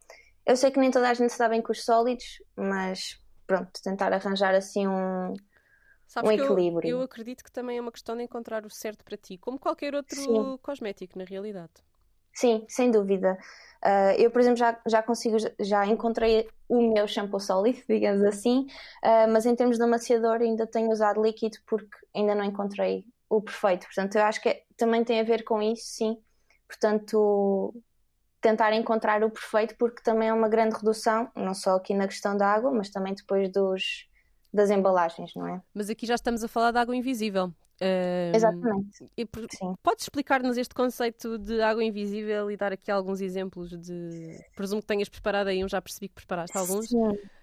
Eu 0.46 0.56
sei 0.56 0.70
que 0.70 0.78
nem 0.78 0.90
toda 0.90 1.08
a 1.08 1.14
gente 1.14 1.32
se 1.32 1.38
dá 1.38 1.48
bem 1.48 1.62
com 1.62 1.72
os 1.72 1.84
sólidos, 1.84 2.42
mas 2.56 3.18
pronto, 3.46 3.70
tentar 3.82 4.12
arranjar 4.12 4.54
assim 4.54 4.86
um, 4.86 5.32
Sabes 6.06 6.30
Um 6.30 6.32
que 6.32 6.40
eu- 6.40 6.46
equilíbrio. 6.46 6.90
Eu, 6.90 7.02
acredito 7.02 7.42
que 7.44 7.50
também 7.52 7.76
é 7.78 7.80
uma 7.80 7.92
questão 7.92 8.16
de 8.16 8.22
encontrar 8.22 8.64
o 8.64 8.70
certo 8.70 9.04
para 9.04 9.16
ti, 9.16 9.36
como 9.38 9.58
qualquer 9.58 9.94
outro 9.94 10.20
Sim. 10.20 10.58
cosmético, 10.62 11.18
na 11.18 11.24
realidade. 11.24 11.72
Sim, 12.34 12.64
sem 12.68 12.90
dúvida. 12.90 13.38
Ah, 13.80 14.14
eu, 14.16 14.30
por 14.30 14.40
exemplo, 14.40 14.56
já, 14.58 14.80
já 14.86 15.02
consigo, 15.02 15.36
já 15.60 15.86
encontrei 15.86 16.48
o 16.68 16.92
meu 16.92 17.06
shampoo 17.06 17.38
sólido, 17.40 17.80
digamos 17.88 18.22
assim, 18.24 18.66
ah, 19.02 19.26
mas 19.28 19.46
em 19.46 19.54
termos 19.54 19.76
de 19.78 19.84
amaciador 19.84 20.40
ainda 20.40 20.66
tenho 20.66 20.90
usado 20.90 21.22
líquido 21.22 21.58
porque 21.66 21.96
ainda 22.14 22.34
não 22.34 22.44
encontrei 22.44 23.04
o 23.28 23.40
perfeito. 23.40 23.86
Portanto, 23.86 24.16
eu 24.16 24.22
acho 24.24 24.40
que 24.40 24.48
é- 24.48 24.64
também 24.76 25.04
tem 25.04 25.20
a 25.20 25.24
ver 25.24 25.44
com 25.44 25.62
isso, 25.62 25.84
sim. 25.86 26.16
Portanto, 26.66 27.72
tentar 28.44 28.74
encontrar 28.74 29.24
o 29.24 29.30
perfeito 29.30 29.74
porque 29.78 30.02
também 30.02 30.28
é 30.28 30.32
uma 30.32 30.50
grande 30.50 30.76
redução, 30.76 31.30
não 31.34 31.54
só 31.54 31.76
aqui 31.76 31.94
na 31.94 32.06
questão 32.06 32.36
da 32.36 32.46
água, 32.46 32.70
mas 32.70 32.90
também 32.90 33.14
depois 33.14 33.50
dos, 33.50 34.06
das 34.52 34.68
embalagens, 34.70 35.34
não 35.34 35.48
é? 35.48 35.62
Mas 35.72 35.88
aqui 35.88 36.04
já 36.04 36.14
estamos 36.14 36.44
a 36.44 36.48
falar 36.48 36.70
de 36.70 36.78
água 36.78 36.94
invisível. 36.94 37.50
Ahm, 37.80 38.36
Exatamente, 38.36 39.10
e 39.16 39.26
sim. 39.50 39.74
Podes 39.82 40.04
explicar-nos 40.04 40.58
este 40.58 40.74
conceito 40.74 41.38
de 41.38 41.62
água 41.62 41.82
invisível 41.82 42.50
e 42.50 42.56
dar 42.56 42.70
aqui 42.70 42.90
alguns 42.90 43.22
exemplos 43.22 43.70
de. 43.70 44.38
Presumo 44.54 44.82
que 44.82 44.86
tenhas 44.86 45.08
preparado 45.08 45.48
aí 45.48 45.64
um, 45.64 45.68
já 45.68 45.80
percebi 45.80 46.08
que 46.08 46.14
preparaste 46.14 46.56
alguns. 46.56 46.86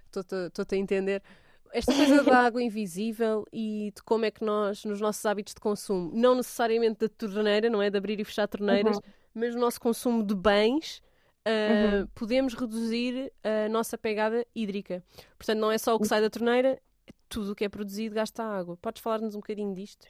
Estou-te 0.05 0.75
a 0.75 0.77
entender. 0.77 1.23
Esta 1.73 1.93
coisa 1.95 2.23
da 2.23 2.37
água 2.45 2.61
invisível 2.61 3.43
e 3.51 3.91
de 3.95 4.03
como 4.03 4.25
é 4.25 4.31
que 4.31 4.43
nós, 4.43 4.85
nos 4.85 5.01
nossos 5.01 5.25
hábitos 5.25 5.53
de 5.55 5.59
consumo, 5.59 6.11
não 6.13 6.35
necessariamente 6.35 6.99
da 6.99 7.09
torneira, 7.09 7.69
não 7.69 7.81
é? 7.81 7.89
De 7.89 7.97
abrir 7.97 8.19
e 8.19 8.23
fechar 8.23 8.47
torneiras, 8.47 8.97
Uhum. 8.97 9.03
Mas 9.33 9.53
no 9.55 9.61
nosso 9.61 9.79
consumo 9.79 10.23
de 10.23 10.35
bens, 10.35 11.01
ah, 11.45 12.01
Uhum. 12.01 12.07
podemos 12.13 12.53
reduzir 12.53 13.31
a 13.43 13.69
nossa 13.69 13.97
pegada 13.97 14.45
hídrica. 14.55 15.03
Portanto, 15.37 15.59
não 15.59 15.71
é 15.71 15.77
só 15.77 15.95
o 15.95 15.99
que 15.99 16.07
sai 16.07 16.21
da 16.21 16.29
torneira, 16.29 16.79
é 17.07 17.11
tudo 17.29 17.51
o 17.51 17.55
que 17.55 17.65
é 17.65 17.69
produzido 17.69 18.15
gasta 18.15 18.43
água. 18.43 18.77
Podes 18.77 19.01
falar-nos 19.01 19.35
um 19.35 19.39
bocadinho 19.39 19.73
disto? 19.73 20.07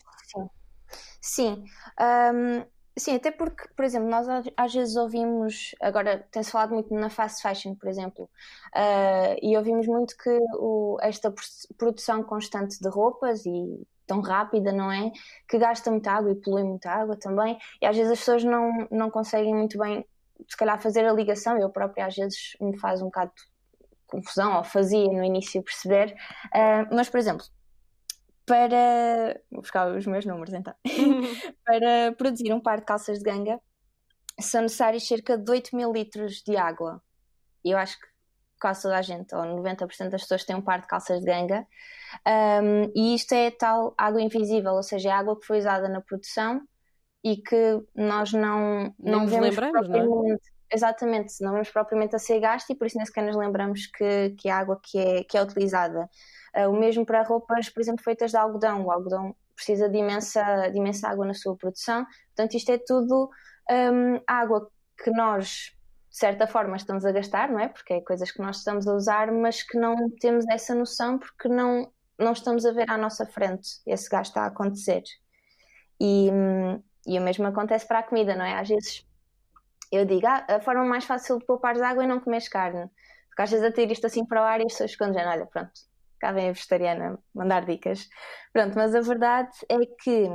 Sim, 1.21 1.63
Ahm, 1.97 2.65
sim, 2.97 3.15
até 3.15 3.31
porque, 3.31 3.67
por 3.75 3.85
exemplo, 3.85 4.09
nós 4.09 4.27
às- 4.57 4.73
vezes 4.73 4.95
ouvimos, 4.95 5.73
agora 5.81 6.27
tem-se 6.31 6.51
falado 6.51 6.73
muito 6.73 6.93
na 6.93 7.09
fast 7.09 7.41
fashion, 7.41 7.75
por 7.75 7.87
exemplo, 7.87 8.29
ah, 8.73 9.35
e 9.41 9.55
ouvimos 9.55 9.87
muito 9.87 10.17
que 10.17 10.29
o- 10.57 10.97
esta 11.01 11.31
pro- 11.31 11.43
produção 11.77 12.23
constante 12.23 12.79
de 12.79 12.89
roupas 12.89 13.45
e 13.45 13.87
tão 14.11 14.19
rápida, 14.19 14.73
não 14.73 14.91
é? 14.91 15.09
Que 15.47 15.57
gasta 15.57 15.89
muita 15.89 16.11
água 16.11 16.31
e 16.31 16.35
polui 16.35 16.63
muita 16.63 16.91
água 16.91 17.15
também, 17.15 17.57
e 17.81 17.85
às 17.85 17.95
vezes 17.95 18.11
as 18.11 18.19
pessoas 18.19 18.43
não, 18.43 18.87
não 18.91 19.09
conseguem 19.09 19.55
muito 19.55 19.77
bem, 19.77 20.05
se 20.49 20.57
calhar, 20.57 20.81
fazer 20.81 21.05
a 21.05 21.13
ligação, 21.13 21.57
eu 21.57 21.69
própria 21.69 22.07
às 22.07 22.15
vezes 22.15 22.57
me 22.59 22.77
faz 22.77 23.01
um 23.01 23.05
bocado 23.05 23.31
de 23.33 23.43
confusão, 24.07 24.57
ou 24.57 24.63
fazia 24.65 25.07
no 25.07 25.23
início 25.23 25.63
perceber, 25.63 26.13
Ah, 26.53 26.85
mas, 26.91 27.09
por 27.09 27.19
exemplo, 27.19 27.45
para. 28.45 29.39
Vou 29.49 29.61
buscar 29.61 29.89
os 29.95 30.05
meus 30.05 30.25
números 30.25 30.53
então. 30.53 30.73
Para 31.63 32.11
produzir 32.17 32.51
um 32.53 32.59
par 32.59 32.79
de 32.79 32.85
calças 32.85 33.19
de 33.19 33.23
ganga 33.23 33.61
são 34.39 34.63
necessários 34.63 35.07
cerca 35.07 35.37
de 35.37 35.49
8 35.49 35.73
mil 35.73 35.93
litros 35.93 36.41
de 36.43 36.57
água. 36.57 37.01
E 37.63 37.71
eu 37.71 37.77
acho 37.77 37.97
que 37.97 38.07
quase 38.61 38.83
toda 38.83 38.97
a 38.97 39.01
gente, 39.01 39.33
ou 39.33 39.41
90% 39.41 40.09
das 40.09 40.21
pessoas 40.21 40.45
têm 40.45 40.55
um 40.55 40.61
par 40.61 40.81
de 40.81 40.87
calças 40.87 41.19
de 41.19 41.25
ganga. 41.25 41.65
Um, 42.63 42.91
e 42.95 43.15
isto 43.15 43.33
é 43.33 43.49
tal 43.49 43.93
água 43.97 44.21
invisível, 44.21 44.73
ou 44.73 44.83
seja, 44.83 45.09
é 45.09 45.11
água 45.11 45.39
que 45.39 45.45
foi 45.45 45.59
usada 45.59 45.89
na 45.89 45.99
produção 45.99 46.61
e 47.23 47.37
que 47.37 47.81
nós 47.95 48.31
não, 48.31 48.93
não, 48.99 49.21
não 49.21 49.27
vemos 49.27 49.49
lembramos, 49.49 49.89
não 49.89 50.31
é? 50.31 50.37
Exatamente, 50.73 51.33
não 51.41 51.51
vemos 51.51 51.69
propriamente 51.69 52.15
a 52.15 52.19
ser 52.19 52.39
gasta 52.39 52.71
e 52.71 52.75
por 52.75 52.87
isso 52.87 52.95
nem 52.95 53.05
sequer 53.05 53.25
nos 53.25 53.35
lembramos 53.35 53.87
que, 53.87 54.29
que 54.37 54.49
a 54.49 54.57
água 54.57 54.79
que 54.81 54.97
é, 54.97 55.23
que 55.23 55.37
é 55.37 55.41
utilizada. 55.41 56.09
Uh, 56.55 56.69
o 56.69 56.79
mesmo 56.79 57.05
para 57.05 57.23
roupas, 57.23 57.69
por 57.69 57.81
exemplo, 57.81 58.03
feitas 58.03 58.31
de 58.31 58.37
algodão. 58.37 58.85
O 58.85 58.91
algodão 58.91 59.35
precisa 59.53 59.89
de 59.89 59.97
imensa, 59.97 60.69
de 60.69 60.77
imensa 60.77 61.09
água 61.09 61.25
na 61.25 61.33
sua 61.33 61.55
produção, 61.57 62.05
portanto, 62.27 62.55
isto 62.55 62.71
é 62.71 62.77
tudo 62.77 63.29
um, 63.69 64.21
água 64.25 64.71
que 65.03 65.11
nós 65.11 65.75
de 66.11 66.17
certa 66.17 66.45
forma 66.45 66.75
estamos 66.75 67.05
a 67.05 67.11
gastar, 67.11 67.49
não 67.49 67.59
é? 67.59 67.69
Porque 67.69 67.93
é 67.93 68.01
coisas 68.01 68.29
que 68.31 68.41
nós 68.41 68.57
estamos 68.57 68.85
a 68.85 68.93
usar, 68.93 69.31
mas 69.31 69.63
que 69.63 69.77
não 69.77 69.95
temos 70.19 70.45
essa 70.49 70.75
noção 70.75 71.17
porque 71.17 71.47
não, 71.47 71.89
não 72.19 72.33
estamos 72.33 72.65
a 72.65 72.71
ver 72.71 72.89
à 72.89 72.97
nossa 72.97 73.25
frente 73.25 73.79
esse 73.87 74.09
gasto 74.09 74.35
a 74.37 74.47
acontecer. 74.47 75.03
E, 75.99 76.29
e 77.07 77.17
o 77.17 77.21
mesmo 77.21 77.47
acontece 77.47 77.87
para 77.87 77.99
a 77.99 78.03
comida, 78.03 78.35
não 78.35 78.43
é? 78.43 78.59
Às 78.59 78.67
vezes 78.67 79.07
eu 79.89 80.05
digo, 80.05 80.27
ah, 80.27 80.45
a 80.49 80.59
forma 80.59 80.83
mais 80.83 81.05
fácil 81.05 81.39
de 81.39 81.45
poupar 81.45 81.81
água 81.81 82.03
é 82.03 82.07
não 82.07 82.19
comer 82.19 82.43
carne. 82.49 82.89
Porque 83.29 83.43
às 83.43 83.51
vezes 83.51 83.65
a 83.65 83.71
ter 83.71 83.89
isto 83.89 84.05
assim 84.05 84.25
para 84.25 84.41
o 84.41 84.43
ar 84.43 84.59
e 84.59 84.65
as 84.65 84.73
pessoas 84.73 84.91
ficam 84.91 85.09
olha, 85.09 85.45
pronto, 85.45 85.71
cá 86.19 86.33
vem 86.33 86.49
a 86.49 86.51
vegetariana 86.51 87.17
mandar 87.33 87.65
dicas. 87.65 88.09
Pronto, 88.51 88.75
mas 88.75 88.93
a 88.93 88.99
verdade 88.99 89.51
é 89.69 89.77
que 89.85 90.29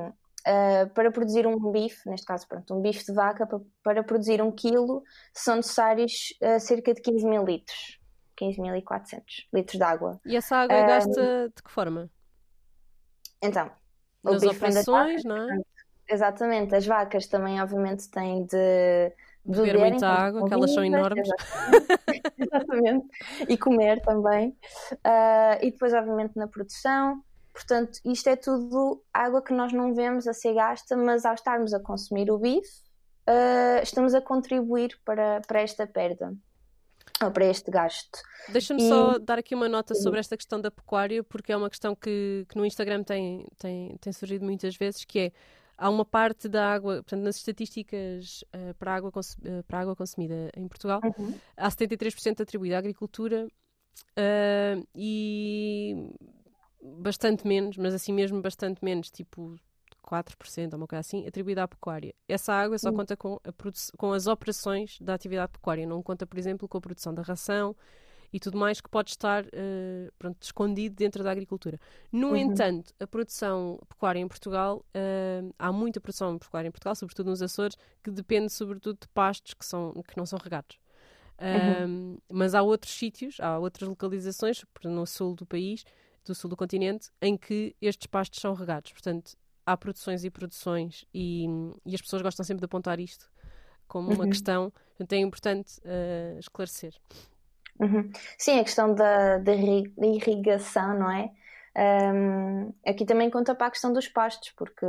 Uh, 0.46 0.88
para 0.90 1.10
produzir 1.10 1.44
um 1.46 1.72
bife, 1.72 2.08
neste 2.08 2.24
caso, 2.24 2.46
pronto, 2.46 2.72
um 2.72 2.80
bife 2.80 3.04
de 3.04 3.12
vaca, 3.12 3.44
para, 3.46 3.60
para 3.82 4.04
produzir 4.04 4.40
um 4.40 4.52
quilo, 4.52 5.02
são 5.34 5.56
necessários 5.56 6.32
uh, 6.40 6.60
cerca 6.60 6.94
de 6.94 7.00
15 7.00 7.26
mil 7.26 7.44
litros. 7.44 7.98
15.400 8.40 9.22
litros 9.52 9.78
de 9.78 9.82
água. 9.82 10.20
E 10.24 10.36
essa 10.36 10.56
água 10.58 10.76
uh, 10.76 10.86
gasta 10.86 11.48
de 11.54 11.62
que 11.62 11.70
forma? 11.70 12.08
Então, 13.42 13.70
nas 14.22 14.42
operações, 14.42 15.24
não 15.24 15.36
é? 15.36 15.58
Exatamente, 16.08 16.74
as 16.74 16.86
vacas 16.86 17.26
também, 17.26 17.60
obviamente, 17.60 18.08
têm 18.08 18.44
de 18.46 19.12
beber 19.44 19.78
muita 19.78 20.08
água, 20.08 20.46
que 20.46 20.54
elas 20.54 20.72
são 20.72 20.84
enormes. 20.84 21.28
Exatamente. 21.28 22.32
exatamente. 22.38 23.06
E 23.48 23.56
comer 23.56 24.00
também. 24.02 24.50
Uh, 24.92 25.58
e 25.62 25.70
depois, 25.70 25.92
obviamente, 25.92 26.36
na 26.36 26.46
produção. 26.46 27.22
Portanto, 27.56 27.98
isto 28.04 28.28
é 28.28 28.36
tudo 28.36 29.02
água 29.14 29.40
que 29.40 29.50
nós 29.50 29.72
não 29.72 29.94
vemos 29.94 30.26
a 30.28 30.34
ser 30.34 30.52
gasta, 30.52 30.94
mas 30.94 31.24
ao 31.24 31.32
estarmos 31.32 31.72
a 31.72 31.80
consumir 31.80 32.30
o 32.30 32.36
bife, 32.36 32.68
uh, 33.26 33.82
estamos 33.82 34.12
a 34.12 34.20
contribuir 34.20 35.00
para, 35.02 35.40
para 35.40 35.62
esta 35.62 35.86
perda. 35.86 36.34
Ou 37.24 37.30
para 37.30 37.46
este 37.46 37.70
gasto. 37.70 38.20
Deixa-me 38.50 38.82
e... 38.82 38.88
só 38.90 39.18
dar 39.18 39.38
aqui 39.38 39.54
uma 39.54 39.70
nota 39.70 39.94
sobre 39.94 40.20
esta 40.20 40.36
questão 40.36 40.60
da 40.60 40.70
pecuária, 40.70 41.24
porque 41.24 41.50
é 41.50 41.56
uma 41.56 41.70
questão 41.70 41.96
que, 41.96 42.44
que 42.46 42.58
no 42.58 42.66
Instagram 42.66 43.02
tem, 43.02 43.46
tem, 43.58 43.96
tem 44.02 44.12
surgido 44.12 44.44
muitas 44.44 44.76
vezes, 44.76 45.02
que 45.06 45.18
é 45.18 45.32
há 45.78 45.88
uma 45.88 46.04
parte 46.04 46.50
da 46.50 46.74
água, 46.74 46.96
portanto, 46.96 47.22
nas 47.22 47.36
estatísticas 47.36 48.44
uh, 48.54 48.74
para, 48.74 48.92
a 48.92 48.96
água 48.96 49.08
uh, 49.08 49.62
para 49.66 49.80
água 49.80 49.96
consumida 49.96 50.50
em 50.54 50.68
Portugal, 50.68 51.00
uhum. 51.02 51.34
há 51.56 51.70
73% 51.70 52.42
atribuído 52.42 52.74
à 52.74 52.78
agricultura 52.78 53.46
uh, 53.46 54.86
e 54.94 56.10
bastante 56.98 57.46
menos, 57.46 57.76
mas 57.76 57.94
assim 57.94 58.12
mesmo 58.12 58.40
bastante 58.40 58.84
menos, 58.84 59.10
tipo 59.10 59.58
4% 60.06 60.72
ou 60.72 60.78
uma 60.78 60.86
coisa 60.86 61.00
assim, 61.00 61.26
atribuída 61.26 61.64
à 61.64 61.68
pecuária. 61.68 62.14
Essa 62.28 62.52
água 62.52 62.78
só 62.78 62.90
uhum. 62.90 62.96
conta 62.96 63.16
com, 63.16 63.38
com 63.96 64.12
as 64.12 64.26
operações 64.26 64.98
da 65.00 65.14
atividade 65.14 65.52
pecuária, 65.52 65.86
não 65.86 66.02
conta, 66.02 66.26
por 66.26 66.38
exemplo, 66.38 66.68
com 66.68 66.78
a 66.78 66.80
produção 66.80 67.12
da 67.12 67.22
ração 67.22 67.74
e 68.32 68.40
tudo 68.40 68.58
mais 68.58 68.80
que 68.80 68.88
pode 68.88 69.10
estar 69.10 69.44
uh, 69.44 70.12
pronto, 70.18 70.42
escondido 70.42 70.94
dentro 70.94 71.22
da 71.22 71.30
agricultura. 71.30 71.78
No 72.10 72.30
uhum. 72.30 72.36
entanto, 72.36 72.92
a 73.00 73.06
produção 73.06 73.78
pecuária 73.88 74.20
em 74.20 74.28
Portugal, 74.28 74.84
uh, 74.94 75.54
há 75.58 75.72
muita 75.72 76.00
produção 76.00 76.38
pecuária 76.38 76.68
em 76.68 76.72
Portugal, 76.72 76.94
sobretudo 76.94 77.30
nos 77.30 77.42
Açores, 77.42 77.76
que 78.02 78.10
depende 78.10 78.52
sobretudo 78.52 78.98
de 79.00 79.08
pastos 79.08 79.54
que, 79.54 79.64
são, 79.64 79.92
que 80.06 80.16
não 80.16 80.26
são 80.26 80.38
regados. 80.42 80.78
Uhum. 81.38 81.86
Um, 81.86 82.18
mas 82.30 82.54
há 82.54 82.62
outros 82.62 82.94
sítios, 82.94 83.38
há 83.40 83.58
outras 83.58 83.88
localizações, 83.88 84.64
no 84.84 85.06
sul 85.06 85.34
do 85.34 85.44
país, 85.44 85.84
do 86.26 86.34
sul 86.34 86.50
do 86.50 86.56
continente, 86.56 87.10
em 87.20 87.36
que 87.36 87.74
estes 87.80 88.06
pastos 88.06 88.40
são 88.40 88.54
regados. 88.54 88.92
Portanto, 88.92 89.36
há 89.64 89.76
produções 89.76 90.24
e 90.24 90.30
produções 90.30 91.04
e, 91.12 91.46
e 91.84 91.94
as 91.94 92.00
pessoas 92.00 92.22
gostam 92.22 92.44
sempre 92.44 92.60
de 92.60 92.66
apontar 92.66 93.00
isto 93.00 93.28
como 93.88 94.12
uma 94.12 94.24
uhum. 94.24 94.30
questão, 94.30 94.70
portanto 94.70 95.12
é 95.12 95.18
importante 95.18 95.80
uh, 95.80 96.38
esclarecer. 96.38 96.94
Uhum. 97.78 98.10
Sim, 98.38 98.58
a 98.58 98.64
questão 98.64 98.94
da, 98.94 99.38
da 99.38 99.52
irrigação, 99.54 100.98
não 100.98 101.10
é? 101.10 101.30
Um, 101.76 102.72
aqui 102.86 103.04
também 103.04 103.30
conta 103.30 103.54
para 103.54 103.66
a 103.66 103.70
questão 103.70 103.92
dos 103.92 104.08
pastos, 104.08 104.50
porque 104.56 104.86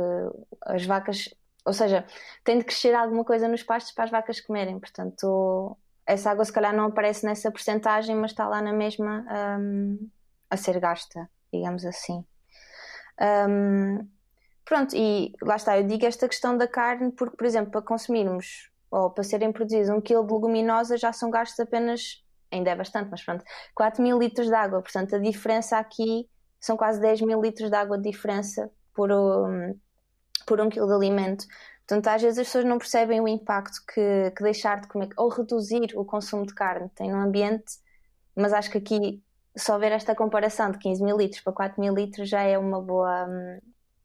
as 0.62 0.84
vacas, 0.86 1.28
ou 1.64 1.72
seja, 1.72 2.06
tem 2.42 2.58
de 2.58 2.64
crescer 2.64 2.94
alguma 2.94 3.24
coisa 3.24 3.46
nos 3.46 3.62
pastos 3.62 3.92
para 3.92 4.04
as 4.04 4.10
vacas 4.10 4.40
comerem, 4.40 4.78
portanto, 4.80 5.76
essa 6.06 6.30
água 6.30 6.44
se 6.44 6.52
calhar 6.52 6.74
não 6.74 6.86
aparece 6.86 7.26
nessa 7.26 7.50
porcentagem, 7.50 8.16
mas 8.16 8.30
está 8.30 8.48
lá 8.48 8.62
na 8.62 8.72
mesma 8.72 9.26
um, 9.60 10.08
a 10.50 10.56
ser 10.56 10.78
gasta, 10.80 11.28
digamos 11.52 11.84
assim. 11.84 12.24
Um, 13.20 14.08
pronto, 14.64 14.94
e 14.96 15.34
lá 15.42 15.56
está, 15.56 15.78
eu 15.78 15.86
digo 15.86 16.06
esta 16.06 16.28
questão 16.28 16.56
da 16.56 16.68
carne, 16.68 17.12
porque, 17.12 17.36
por 17.36 17.46
exemplo, 17.46 17.70
para 17.70 17.82
consumirmos 17.82 18.70
ou 18.90 19.10
para 19.10 19.24
serem 19.24 19.52
produzidos 19.52 19.90
um 19.90 20.00
quilo 20.00 20.26
de 20.26 20.32
leguminosa 20.32 20.96
já 20.96 21.12
são 21.12 21.30
gastos 21.30 21.60
apenas 21.60 22.22
ainda 22.50 22.70
é 22.70 22.76
bastante, 22.76 23.10
mas 23.10 23.22
pronto, 23.22 23.44
4 23.74 24.02
mil 24.02 24.18
litros 24.18 24.48
de 24.48 24.54
água. 24.54 24.80
Portanto, 24.80 25.14
a 25.16 25.18
diferença 25.18 25.78
aqui 25.78 26.28
são 26.60 26.76
quase 26.76 27.00
10 27.00 27.22
mil 27.22 27.40
litros 27.40 27.70
de 27.70 27.76
água 27.76 27.98
de 27.98 28.10
diferença 28.10 28.70
por 28.94 29.12
um, 29.12 29.78
por 30.46 30.60
um 30.60 30.68
quilo 30.68 30.86
de 30.86 30.94
alimento. 30.94 31.46
Portanto, 31.86 32.08
às 32.08 32.22
vezes 32.22 32.38
as 32.38 32.46
pessoas 32.46 32.64
não 32.64 32.78
percebem 32.78 33.20
o 33.20 33.28
impacto 33.28 33.80
que, 33.86 34.30
que 34.36 34.42
deixar 34.42 34.80
de 34.80 34.88
comer 34.88 35.08
ou 35.16 35.28
reduzir 35.28 35.92
o 35.94 36.04
consumo 36.04 36.46
de 36.46 36.54
carne 36.54 36.90
tem 36.94 37.10
no 37.10 37.18
ambiente, 37.18 37.78
mas 38.34 38.52
acho 38.52 38.70
que 38.70 38.78
aqui 38.78 39.22
só 39.58 39.78
ver 39.78 39.92
esta 39.92 40.14
comparação 40.14 40.70
de 40.70 40.78
15 40.78 41.02
mil 41.02 41.16
litros 41.16 41.40
para 41.42 41.52
4 41.52 41.80
mil 41.80 41.94
litros 41.94 42.28
já 42.28 42.42
é 42.42 42.56
uma 42.58 42.80
boa, 42.80 43.26
hum, 43.26 43.58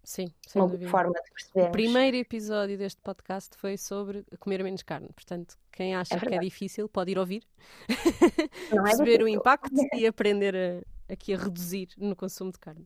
Sim, 0.04 0.34
uma 0.54 0.68
boa 0.68 0.90
forma 0.90 1.14
de 1.14 1.32
perceber. 1.32 1.70
O 1.70 1.72
primeiro 1.72 2.18
episódio 2.18 2.78
deste 2.78 3.00
podcast 3.02 3.56
foi 3.58 3.78
sobre 3.78 4.26
comer 4.40 4.62
menos 4.64 4.84
carne. 4.84 5.08
Portanto, 5.14 5.58
quem 5.72 5.96
acha 5.96 6.16
é 6.16 6.20
que 6.20 6.36
é 6.36 6.40
difícil 6.40 6.90
pode 6.90 7.12
ir 7.12 7.18
ouvir, 7.18 7.44
é 7.88 7.94
perceber 8.84 9.24
o 9.24 9.28
impacto 9.28 9.72
e 9.96 10.06
aprender 10.06 10.56
a, 10.56 11.14
aqui 11.14 11.34
a 11.34 11.38
reduzir 11.38 11.90
no 11.98 12.16
consumo 12.16 12.52
de 12.52 12.60
carne. 12.60 12.86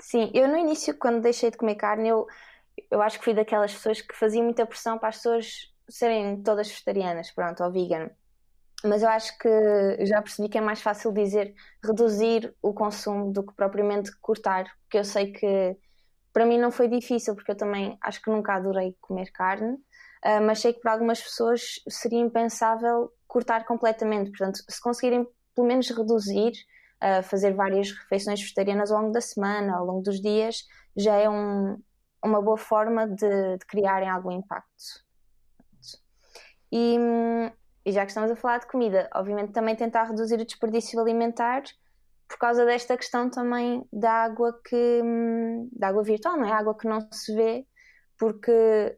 Sim, 0.00 0.30
eu 0.34 0.46
no 0.48 0.58
início, 0.58 0.96
quando 0.96 1.22
deixei 1.22 1.50
de 1.50 1.56
comer 1.56 1.76
carne, 1.76 2.08
eu, 2.08 2.26
eu 2.90 3.00
acho 3.00 3.18
que 3.18 3.24
fui 3.24 3.34
daquelas 3.34 3.72
pessoas 3.72 4.00
que 4.00 4.14
faziam 4.14 4.44
muita 4.44 4.66
pressão 4.66 4.98
para 4.98 5.08
as 5.08 5.16
pessoas 5.16 5.72
serem 5.88 6.42
todas 6.42 6.68
vegetarianas, 6.68 7.30
pronto, 7.30 7.64
ou 7.64 7.72
vegan. 7.72 8.10
Mas 8.84 9.02
eu 9.02 9.08
acho 9.08 9.36
que 9.38 10.06
já 10.06 10.22
percebi 10.22 10.48
que 10.48 10.58
é 10.58 10.60
mais 10.60 10.80
fácil 10.80 11.12
dizer 11.12 11.52
reduzir 11.84 12.54
o 12.62 12.72
consumo 12.72 13.32
do 13.32 13.44
que 13.44 13.52
propriamente 13.54 14.16
cortar, 14.20 14.64
porque 14.82 14.98
eu 14.98 15.04
sei 15.04 15.32
que 15.32 15.76
para 16.32 16.46
mim 16.46 16.58
não 16.58 16.70
foi 16.70 16.88
difícil, 16.88 17.34
porque 17.34 17.50
eu 17.50 17.56
também 17.56 17.98
acho 18.00 18.22
que 18.22 18.30
nunca 18.30 18.54
adorei 18.54 18.96
comer 19.00 19.32
carne, 19.32 19.72
uh, 19.72 20.40
mas 20.46 20.60
sei 20.60 20.72
que 20.72 20.80
para 20.80 20.92
algumas 20.92 21.20
pessoas 21.20 21.80
seria 21.88 22.20
impensável 22.20 23.12
cortar 23.26 23.64
completamente. 23.64 24.30
Portanto, 24.30 24.60
se 24.68 24.80
conseguirem 24.80 25.26
pelo 25.54 25.66
menos 25.66 25.90
reduzir, 25.90 26.52
uh, 27.02 27.22
fazer 27.24 27.54
várias 27.54 27.90
refeições 27.90 28.40
vegetarianas 28.40 28.92
ao 28.92 29.00
longo 29.00 29.12
da 29.12 29.20
semana, 29.20 29.76
ao 29.76 29.84
longo 29.84 30.02
dos 30.02 30.20
dias, 30.20 30.64
já 30.96 31.16
é 31.16 31.28
um, 31.28 31.76
uma 32.24 32.40
boa 32.40 32.56
forma 32.56 33.08
de, 33.08 33.56
de 33.58 33.66
criarem 33.66 34.08
algum 34.08 34.30
impacto. 34.30 35.02
E, 36.70 36.96
e 37.88 37.92
já 37.92 38.04
que 38.04 38.10
estamos 38.10 38.30
a 38.30 38.36
falar 38.36 38.58
de 38.58 38.66
comida, 38.66 39.08
obviamente 39.14 39.50
também 39.50 39.74
tentar 39.74 40.04
reduzir 40.04 40.38
o 40.38 40.44
desperdício 40.44 41.00
alimentar 41.00 41.62
por 42.28 42.36
causa 42.36 42.66
desta 42.66 42.94
questão 42.98 43.30
também 43.30 43.82
da 43.90 44.12
água 44.12 44.60
que 44.62 45.02
da 45.72 45.88
água 45.88 46.02
virtual, 46.02 46.36
não 46.36 46.44
é? 46.44 46.52
Água 46.52 46.76
que 46.76 46.86
não 46.86 47.00
se 47.10 47.34
vê, 47.34 47.66
porque 48.18 48.94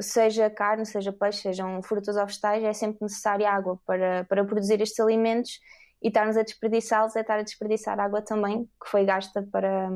seja 0.00 0.48
carne, 0.48 0.86
seja 0.86 1.12
peixe, 1.12 1.42
sejam 1.42 1.82
frutas 1.82 2.16
ou 2.16 2.24
vegetais, 2.24 2.62
é 2.62 2.72
sempre 2.72 3.00
necessária 3.02 3.50
água 3.50 3.80
para, 3.84 4.24
para 4.26 4.44
produzir 4.44 4.80
estes 4.80 5.00
alimentos 5.00 5.58
e 6.00 6.06
estarmos 6.06 6.36
a 6.36 6.44
desperdiçá-los 6.44 7.16
é 7.16 7.22
estar 7.22 7.40
a 7.40 7.42
desperdiçar 7.42 7.98
água 7.98 8.22
também, 8.22 8.66
que 8.80 8.88
foi 8.88 9.04
gasta 9.04 9.42
para, 9.50 9.90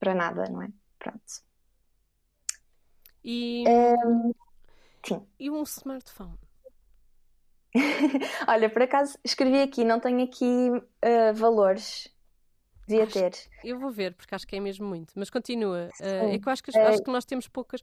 para 0.00 0.14
nada, 0.16 0.46
não 0.50 0.62
é? 0.62 0.68
Pronto. 0.98 1.22
E, 3.22 3.62
um, 4.04 4.34
sim. 5.06 5.24
e 5.38 5.48
um 5.48 5.62
smartphone? 5.62 6.41
Olha, 8.46 8.68
por 8.68 8.82
acaso 8.82 9.18
escrevi 9.24 9.60
aqui, 9.60 9.84
não 9.84 10.00
tenho 10.00 10.22
aqui 10.22 10.70
uh, 10.70 11.34
valores. 11.34 12.08
Devia 12.86 13.04
acho, 13.04 13.12
ter. 13.12 13.32
Eu 13.64 13.78
vou 13.78 13.90
ver, 13.90 14.14
porque 14.14 14.34
acho 14.34 14.46
que 14.46 14.56
é 14.56 14.60
mesmo 14.60 14.86
muito. 14.86 15.12
Mas 15.16 15.30
continua. 15.30 15.88
Uh, 16.00 16.34
é 16.34 16.38
que 16.38 16.48
eu 16.48 16.52
acho 16.52 16.62
que, 16.62 16.76
acho 16.76 17.02
que 17.02 17.10
nós 17.10 17.24
temos 17.24 17.48
poucas. 17.48 17.80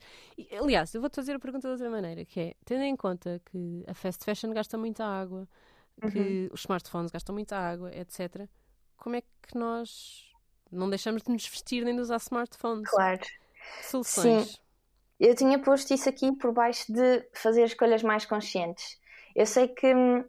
Aliás, 0.60 0.94
eu 0.94 1.00
vou-te 1.00 1.16
fazer 1.16 1.34
a 1.34 1.38
pergunta 1.38 1.66
de 1.66 1.72
outra 1.72 1.90
maneira, 1.90 2.24
que 2.24 2.40
é, 2.40 2.54
tendo 2.64 2.82
em 2.82 2.94
conta 2.94 3.40
que 3.50 3.84
a 3.88 3.94
fast 3.94 4.24
fashion 4.24 4.52
gasta 4.52 4.76
muita 4.76 5.04
água, 5.04 5.48
que 6.12 6.48
os 6.52 6.60
smartphones 6.60 7.10
gastam 7.10 7.34
muita 7.34 7.56
água, 7.56 7.90
etc. 7.94 8.46
Como 8.96 9.16
é 9.16 9.22
que 9.22 9.56
nós 9.56 10.30
não 10.70 10.88
deixamos 10.88 11.22
de 11.22 11.32
nos 11.32 11.46
vestir 11.46 11.84
nem 11.84 11.94
de 11.94 12.00
usar 12.00 12.16
smartphones? 12.16 12.88
Claro. 12.88 13.20
Soluções? 13.82 14.50
Sim. 14.50 14.58
Eu 15.18 15.34
tinha 15.34 15.58
posto 15.58 15.92
isso 15.92 16.08
aqui 16.08 16.34
por 16.36 16.52
baixo 16.52 16.90
de 16.92 17.28
fazer 17.34 17.64
escolhas 17.64 18.02
mais 18.02 18.24
conscientes. 18.24 18.99
Eu 19.34 19.46
sei 19.46 19.68
que 19.68 19.94
hum, 19.94 20.24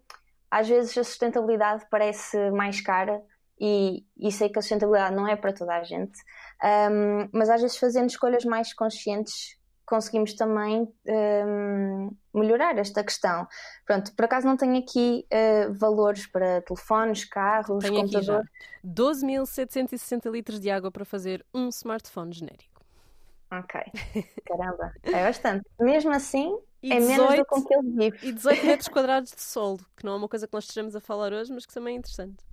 às 0.49 0.67
vezes 0.67 0.97
a 0.97 1.03
sustentabilidade 1.03 1.85
parece 1.89 2.51
mais 2.51 2.81
cara 2.81 3.21
e, 3.59 4.05
e 4.17 4.31
sei 4.31 4.49
que 4.49 4.59
a 4.59 4.61
sustentabilidade 4.61 5.15
não 5.15 5.27
é 5.27 5.35
para 5.35 5.53
toda 5.53 5.75
a 5.75 5.83
gente, 5.83 6.19
um, 6.91 7.29
mas 7.31 7.49
às 7.49 7.61
vezes 7.61 7.77
fazendo 7.77 8.09
escolhas 8.09 8.43
mais 8.43 8.73
conscientes 8.73 9.59
conseguimos 9.91 10.33
também 10.35 10.87
um, 11.05 12.15
melhorar 12.33 12.77
esta 12.77 13.03
questão. 13.03 13.45
Pronto, 13.85 14.15
por 14.15 14.23
acaso 14.23 14.47
não 14.47 14.55
tenho 14.55 14.77
aqui 14.77 15.27
uh, 15.29 15.73
valores 15.73 16.25
para 16.25 16.61
telefones, 16.61 17.25
carros, 17.25 17.83
tenho 17.83 17.95
computadores. 17.95 18.49
12.760 18.85 20.31
litros 20.31 20.61
de 20.61 20.71
água 20.71 20.89
para 20.89 21.03
fazer 21.03 21.45
um 21.53 21.67
smartphone 21.67 22.31
genérico. 22.31 22.81
Ok, 23.51 23.81
caramba, 24.47 24.93
é 25.03 25.23
bastante. 25.25 25.65
Mesmo 25.77 26.11
assim, 26.11 26.57
e 26.81 26.91
é 26.91 26.99
18, 26.99 27.19
menos 27.21 27.35
do 27.37 27.45
que 27.45 27.73
aquele 27.73 27.89
vive. 27.91 28.27
E 28.27 28.31
18 28.31 28.65
metros 28.65 28.87
quadrados 28.87 29.31
de 29.31 29.41
solo, 29.41 29.79
que 29.95 30.03
não 30.03 30.13
é 30.13 30.15
uma 30.17 30.27
coisa 30.27 30.47
que 30.47 30.53
nós 30.53 30.63
estejamos 30.63 30.95
a 30.95 30.99
falar 30.99 31.31
hoje, 31.31 31.53
mas 31.53 31.65
que 31.65 31.73
também 31.73 31.95
é 31.95 31.97
interessante. 31.99 32.43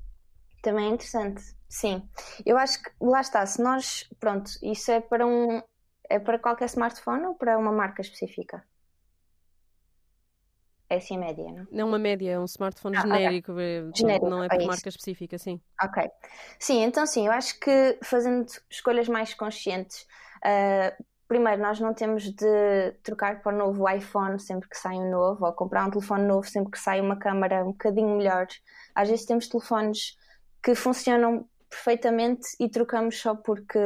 Também 0.62 0.86
é 0.86 0.88
interessante, 0.90 1.42
sim. 1.68 2.02
Eu 2.44 2.58
acho 2.58 2.82
que, 2.82 2.90
lá 3.00 3.20
está, 3.20 3.44
se 3.46 3.62
nós, 3.62 4.08
pronto, 4.20 4.50
isso 4.62 4.90
é 4.90 5.00
para 5.00 5.26
um, 5.26 5.62
é 6.08 6.18
para 6.18 6.38
qualquer 6.38 6.66
smartphone 6.66 7.26
ou 7.26 7.34
para 7.34 7.56
uma 7.56 7.72
marca 7.72 8.02
específica? 8.02 8.64
É 10.90 10.96
assim 10.96 11.16
a 11.16 11.20
média, 11.20 11.44
não? 11.44 11.66
Não 11.70 11.88
uma 11.88 11.98
média, 11.98 12.30
é 12.30 12.38
um 12.38 12.46
smartphone 12.46 12.96
ah, 12.96 13.02
genérico, 13.02 13.52
okay. 13.52 13.90
genérico, 13.94 14.28
não 14.28 14.42
é 14.42 14.48
para 14.48 14.62
é 14.62 14.66
marca 14.66 14.88
específica, 14.88 15.36
sim. 15.38 15.60
Ok. 15.82 16.02
Sim, 16.58 16.82
então 16.82 17.06
sim, 17.06 17.26
eu 17.26 17.32
acho 17.32 17.60
que 17.60 17.98
fazendo 18.02 18.46
escolhas 18.70 19.06
mais 19.06 19.34
conscientes, 19.34 20.06
uh, 20.38 21.04
primeiro 21.28 21.60
nós 21.60 21.78
não 21.78 21.94
temos 21.94 22.24
de 22.24 22.92
trocar 23.02 23.42
para 23.42 23.54
o 23.54 23.58
novo 23.58 23.88
iPhone 23.88 24.40
sempre 24.40 24.68
que 24.68 24.76
sai 24.76 24.96
um 24.96 25.10
novo, 25.10 25.44
ou 25.44 25.52
comprar 25.52 25.86
um 25.86 25.90
telefone 25.90 26.24
novo 26.24 26.48
sempre 26.48 26.72
que 26.72 26.78
sai 26.78 27.00
uma 27.00 27.16
câmera 27.16 27.62
um 27.62 27.72
bocadinho 27.72 28.16
melhor. 28.16 28.46
Às 28.94 29.08
vezes 29.10 29.26
temos 29.26 29.46
telefones 29.46 30.16
que 30.62 30.74
funcionam 30.74 31.46
perfeitamente 31.68 32.48
e 32.58 32.68
trocamos 32.68 33.20
só 33.20 33.36
porque 33.36 33.78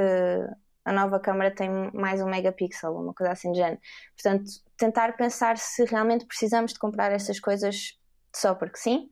a 0.84 0.92
nova 0.92 1.20
câmera 1.20 1.54
tem 1.54 1.68
mais 1.92 2.20
um 2.20 2.26
megapixel, 2.26 2.94
uma 2.94 3.12
coisa 3.12 3.32
assim 3.32 3.52
de 3.52 3.58
género. 3.58 3.80
Portanto, 4.16 4.50
tentar 4.76 5.16
pensar 5.16 5.58
se 5.58 5.84
realmente 5.84 6.24
precisamos 6.26 6.72
de 6.72 6.78
comprar 6.78 7.12
essas 7.12 7.38
coisas 7.38 7.98
só 8.34 8.54
porque 8.54 8.78
sim. 8.78 9.10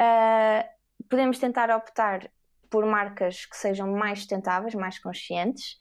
Uh, 0.00 0.66
podemos 1.08 1.38
tentar 1.38 1.70
optar 1.70 2.30
por 2.70 2.84
marcas 2.84 3.46
que 3.46 3.56
sejam 3.56 3.92
mais 3.92 4.20
sustentáveis, 4.20 4.74
mais 4.74 4.98
conscientes. 4.98 5.78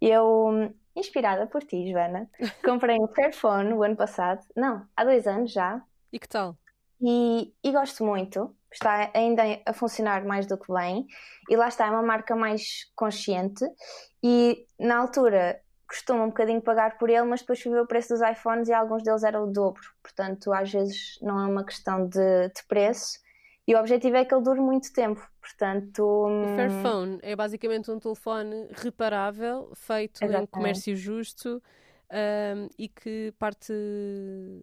Eu, 0.00 0.72
inspirada 0.98 1.46
por 1.46 1.62
ti, 1.62 1.90
Joana, 1.90 2.28
comprei 2.64 2.98
um 2.98 3.08
Fairphone 3.08 3.72
o 3.72 3.82
ano 3.82 3.96
passado, 3.96 4.44
não, 4.56 4.86
há 4.96 5.04
dois 5.04 5.26
anos 5.26 5.52
já. 5.52 5.82
E 6.12 6.18
que 6.18 6.28
tal? 6.28 6.56
E, 7.00 7.52
e 7.62 7.72
gosto 7.72 8.04
muito. 8.04 8.54
Está 8.70 9.10
ainda 9.14 9.42
a 9.64 9.72
funcionar 9.72 10.24
mais 10.24 10.46
do 10.46 10.58
que 10.58 10.72
bem. 10.72 11.06
E 11.48 11.56
lá 11.56 11.68
está, 11.68 11.86
é 11.86 11.90
uma 11.90 12.02
marca 12.02 12.36
mais 12.36 12.90
consciente. 12.94 13.64
E 14.22 14.66
na 14.78 14.98
altura 14.98 15.60
costuma 15.88 16.24
um 16.24 16.28
bocadinho 16.28 16.60
pagar 16.60 16.98
por 16.98 17.08
ele, 17.08 17.22
mas 17.22 17.40
depois 17.40 17.62
fui 17.62 17.72
ver 17.72 17.80
o 17.80 17.86
preço 17.86 18.10
dos 18.10 18.20
iPhones 18.20 18.68
e 18.68 18.72
alguns 18.74 19.02
deles 19.02 19.24
eram 19.24 19.44
o 19.44 19.52
dobro, 19.52 19.82
portanto 20.02 20.52
às 20.52 20.70
vezes 20.70 21.18
não 21.22 21.40
é 21.40 21.46
uma 21.46 21.64
questão 21.64 22.06
de, 22.06 22.48
de 22.48 22.62
preço. 22.68 23.18
E 23.66 23.74
o 23.74 23.78
objetivo 23.78 24.16
é 24.16 24.24
que 24.24 24.34
ele 24.34 24.44
dure 24.44 24.60
muito 24.60 24.92
tempo, 24.92 25.26
portanto... 25.48 26.02
O 26.02 26.56
Fairphone 26.56 27.18
é 27.22 27.34
basicamente 27.34 27.90
um 27.90 27.98
telefone 27.98 28.68
reparável, 28.72 29.70
feito 29.74 30.22
Exatamente. 30.22 30.44
em 30.44 30.46
comércio 30.46 30.96
justo 30.96 31.62
um, 32.10 32.68
e 32.78 32.88
que 32.88 33.32
parte 33.38 33.72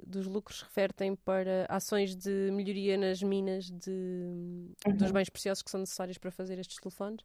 dos 0.06 0.28
lucros 0.28 0.62
revertem 0.62 1.15
para 1.15 1.65
ações 1.69 2.15
de 2.15 2.50
melhoria 2.52 2.98
nas 2.98 3.21
minas 3.21 3.69
de, 3.69 4.69
uhum. 4.86 4.95
dos 4.95 5.12
bens 5.12 5.30
preciosos 5.30 5.62
que 5.62 5.71
são 5.71 5.80
necessários 5.80 6.17
para 6.17 6.32
fazer 6.32 6.60
estes 6.60 6.78
telefones. 6.78 7.21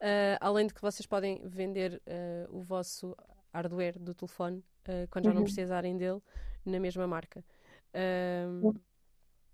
Uh, 0.00 0.36
além 0.40 0.66
de 0.66 0.74
que 0.74 0.82
vocês 0.82 1.06
podem 1.06 1.40
vender 1.44 2.02
uh, 2.06 2.56
o 2.56 2.60
vosso 2.62 3.16
hardware 3.52 3.98
do 3.98 4.12
telefone 4.12 4.58
uh, 4.88 5.08
quando 5.10 5.26
já 5.26 5.30
não 5.30 5.38
uhum. 5.38 5.44
precisarem 5.44 5.96
dele 5.96 6.20
na 6.64 6.80
mesma 6.80 7.06
marca. 7.06 7.44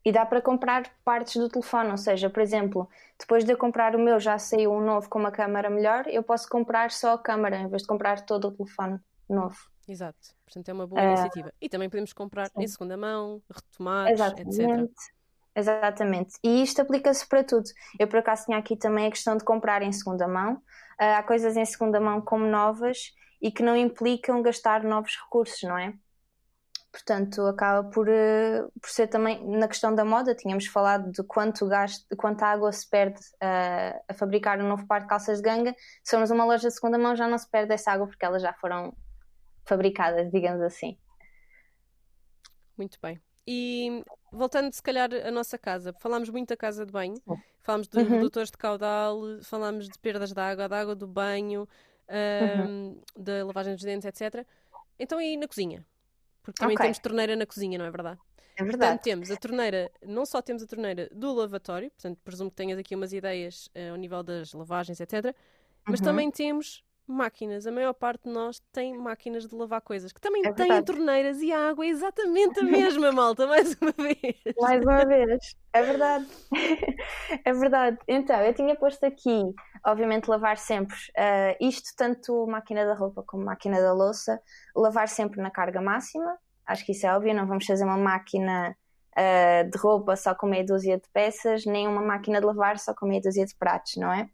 E 0.04 0.10
dá 0.10 0.24
para 0.24 0.40
comprar 0.40 0.90
partes 1.04 1.36
do 1.36 1.48
telefone, 1.48 1.90
ou 1.90 1.98
seja, 1.98 2.30
por 2.30 2.40
exemplo, 2.40 2.88
depois 3.18 3.44
de 3.44 3.52
eu 3.52 3.58
comprar 3.58 3.94
o 3.94 3.98
meu 3.98 4.18
já 4.18 4.38
saiu 4.38 4.72
um 4.72 4.80
novo 4.80 5.08
com 5.10 5.18
uma 5.18 5.30
câmera 5.30 5.68
melhor, 5.68 6.06
eu 6.08 6.22
posso 6.22 6.48
comprar 6.48 6.90
só 6.90 7.14
a 7.14 7.18
câmera 7.18 7.58
em 7.58 7.68
vez 7.68 7.82
de 7.82 7.88
comprar 7.88 8.24
todo 8.24 8.48
o 8.48 8.50
telefone 8.50 8.98
novo. 9.28 9.56
Exato. 9.86 10.34
Portanto, 10.44 10.68
é 10.68 10.72
uma 10.72 10.86
boa 10.86 11.02
uh, 11.02 11.04
iniciativa. 11.04 11.52
E 11.60 11.68
também 11.68 11.90
podemos 11.90 12.12
comprar 12.12 12.46
sim. 12.46 12.62
em 12.62 12.66
segunda 12.66 12.96
mão, 12.96 13.42
Exatamente. 14.10 14.62
etc. 14.62 14.90
Exatamente. 15.54 16.34
E 16.42 16.62
isto 16.62 16.80
aplica-se 16.80 17.26
para 17.26 17.42
tudo. 17.42 17.68
Eu, 17.98 18.06
por 18.08 18.20
acaso, 18.20 18.46
tinha 18.46 18.58
aqui 18.58 18.76
também 18.76 19.06
a 19.06 19.10
questão 19.10 19.36
de 19.36 19.44
comprar 19.44 19.82
em 19.82 19.92
segunda 19.92 20.26
mão. 20.28 20.54
Uh, 20.54 21.18
há 21.18 21.22
coisas 21.22 21.56
em 21.56 21.64
segunda 21.64 22.00
mão 22.00 22.20
como 22.20 22.46
novas 22.46 23.12
e 23.42 23.50
que 23.50 23.62
não 23.62 23.76
implicam 23.76 24.42
gastar 24.42 24.82
novos 24.84 25.16
recursos, 25.24 25.62
não 25.62 25.76
é? 25.76 25.94
Portanto, 26.92 27.42
acaba 27.42 27.88
por, 27.88 28.09
uh, 28.09 28.70
por 28.81 28.90
ser 28.90 29.07
também 29.07 29.46
na 29.46 29.68
questão 29.68 29.94
da 29.94 30.05
moda. 30.05 30.35
Tínhamos 30.35 30.66
falado 30.66 31.12
de 31.12 31.22
quanto, 31.22 31.66
gasto, 31.68 32.05
de 32.11 32.16
quanta 32.16 32.46
água 32.46 32.72
se 32.72 32.88
perde 32.88 33.20
uh, 33.20 34.03
a 34.09 34.14
fabricar 34.14 34.61
um 34.61 34.68
novo 34.68 34.87
par 34.87 35.03
de 35.03 35.07
calças 35.07 35.38
de 35.40 35.44
ganga. 35.44 35.74
Se 36.03 36.11
formos 36.11 36.31
uma 36.31 36.44
loja 36.44 36.68
de 36.68 36.74
segunda 36.74 36.98
mão, 36.98 37.14
já 37.14 37.29
não 37.29 37.38
se 37.38 37.48
perde 37.48 37.72
essa 37.72 37.92
água 37.92 38.09
porque 38.09 38.24
elas 38.24 38.42
já 38.42 38.53
foram 38.55 38.92
fabricadas, 39.64 40.31
digamos 40.33 40.62
assim. 40.62 40.98
Muito 42.76 42.98
bem. 43.00 43.20
E 43.46 44.03
voltando, 44.33 44.72
se 44.72 44.83
calhar, 44.83 45.11
à 45.12 45.31
nossa 45.31 45.57
casa, 45.57 45.92
falámos 46.00 46.29
muito 46.29 46.48
da 46.48 46.57
casa 46.57 46.85
de 46.85 46.92
banho, 46.92 47.16
falámos 47.62 47.88
de 47.88 47.98
uhum. 47.98 48.09
redutores 48.09 48.50
de 48.50 48.57
caudal, 48.57 49.20
falámos 49.44 49.88
de 49.88 49.98
perdas 49.98 50.33
de 50.33 50.40
água, 50.40 50.68
da 50.68 50.81
água 50.81 50.94
do 50.94 51.07
banho, 51.07 51.68
um, 52.09 52.62
uhum. 52.62 53.03
da 53.16 53.44
lavagem 53.44 53.74
dos 53.74 53.85
dentes, 53.85 54.07
etc. 54.07 54.46
Então, 54.98 55.20
e 55.20 55.37
na 55.37 55.46
cozinha? 55.46 55.85
Porque 56.42 56.59
também 56.59 56.74
okay. 56.74 56.87
temos 56.87 56.98
torneira 56.98 57.37
na 57.37 57.46
cozinha, 57.46 57.79
não 57.79 57.85
é 57.85 57.90
verdade? 57.90 58.20
É 58.57 58.64
verdade. 58.64 58.79
Portanto, 58.79 59.03
temos 59.03 59.31
a 59.31 59.37
torneira, 59.37 59.90
não 60.05 60.26
só 60.26 60.42
temos 60.42 60.62
a 60.62 60.66
torneira 60.66 61.09
do 61.12 61.33
lavatório, 61.33 61.90
portanto, 61.90 62.18
presumo 62.22 62.50
que 62.50 62.57
tenhas 62.57 62.79
aqui 62.79 62.94
umas 62.94 63.12
ideias 63.12 63.68
uh, 63.68 63.92
ao 63.92 63.96
nível 63.96 64.22
das 64.22 64.53
lavagens, 64.53 65.00
etc. 65.00 65.35
Mas 65.87 66.00
uhum. 66.00 66.07
também 66.07 66.31
temos 66.31 66.85
máquinas. 67.10 67.66
A 67.66 67.72
maior 67.72 67.92
parte 67.92 68.24
de 68.24 68.30
nós 68.30 68.60
tem 68.72 68.96
máquinas 68.96 69.46
de 69.46 69.54
lavar 69.54 69.80
coisas, 69.80 70.12
que 70.12 70.20
também 70.20 70.46
é 70.46 70.52
têm 70.52 70.82
torneiras 70.82 71.40
e 71.40 71.52
a 71.52 71.70
água 71.70 71.84
é 71.84 71.88
exatamente 71.88 72.60
a 72.60 72.62
mesma, 72.64 73.12
malta, 73.12 73.46
mais 73.46 73.76
uma 73.80 73.92
vez. 73.92 74.36
Mais 74.58 74.82
uma 74.82 75.04
vez, 75.04 75.56
é 75.72 75.82
verdade. 75.82 76.26
é 77.44 77.52
verdade. 77.52 77.98
Então, 78.08 78.40
eu 78.40 78.54
tinha 78.54 78.76
posto 78.76 79.04
aqui, 79.04 79.42
obviamente, 79.86 80.28
lavar 80.28 80.56
sempre, 80.58 80.96
uh, 80.96 81.56
isto 81.60 81.90
tanto 81.96 82.46
máquina 82.46 82.84
da 82.84 82.94
roupa 82.94 83.22
como 83.22 83.44
máquina 83.44 83.80
da 83.80 83.92
louça, 83.92 84.40
lavar 84.74 85.08
sempre 85.08 85.40
na 85.42 85.50
carga 85.50 85.80
máxima. 85.80 86.38
Acho 86.66 86.84
que 86.84 86.92
isso 86.92 87.06
é 87.06 87.14
óbvio, 87.14 87.34
não 87.34 87.46
vamos 87.46 87.66
fazer 87.66 87.84
uma 87.84 87.96
máquina 87.96 88.76
uh, 89.16 89.70
de 89.70 89.78
roupa 89.78 90.16
só 90.16 90.34
com 90.34 90.46
meia 90.46 90.64
dúzia 90.64 90.96
de 90.96 91.08
peças, 91.12 91.64
nem 91.64 91.86
uma 91.88 92.02
máquina 92.02 92.40
de 92.40 92.46
lavar 92.46 92.78
só 92.78 92.94
com 92.94 93.06
meia 93.06 93.20
dúzia 93.20 93.44
de 93.44 93.54
pratos, 93.54 93.96
não 93.96 94.12
é? 94.12 94.28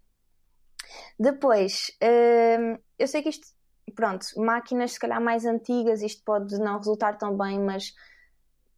Depois, 1.19 1.91
hum, 2.03 2.79
eu 2.99 3.07
sei 3.07 3.23
que 3.23 3.29
isto, 3.29 3.47
pronto, 3.95 4.27
máquinas 4.37 4.93
se 4.93 5.01
calhar 5.01 5.21
mais 5.21 5.45
antigas, 5.45 6.03
isto 6.03 6.23
pode 6.25 6.59
não 6.59 6.79
resultar 6.79 7.17
tão 7.19 7.37
bem, 7.37 7.59
mas 7.61 7.95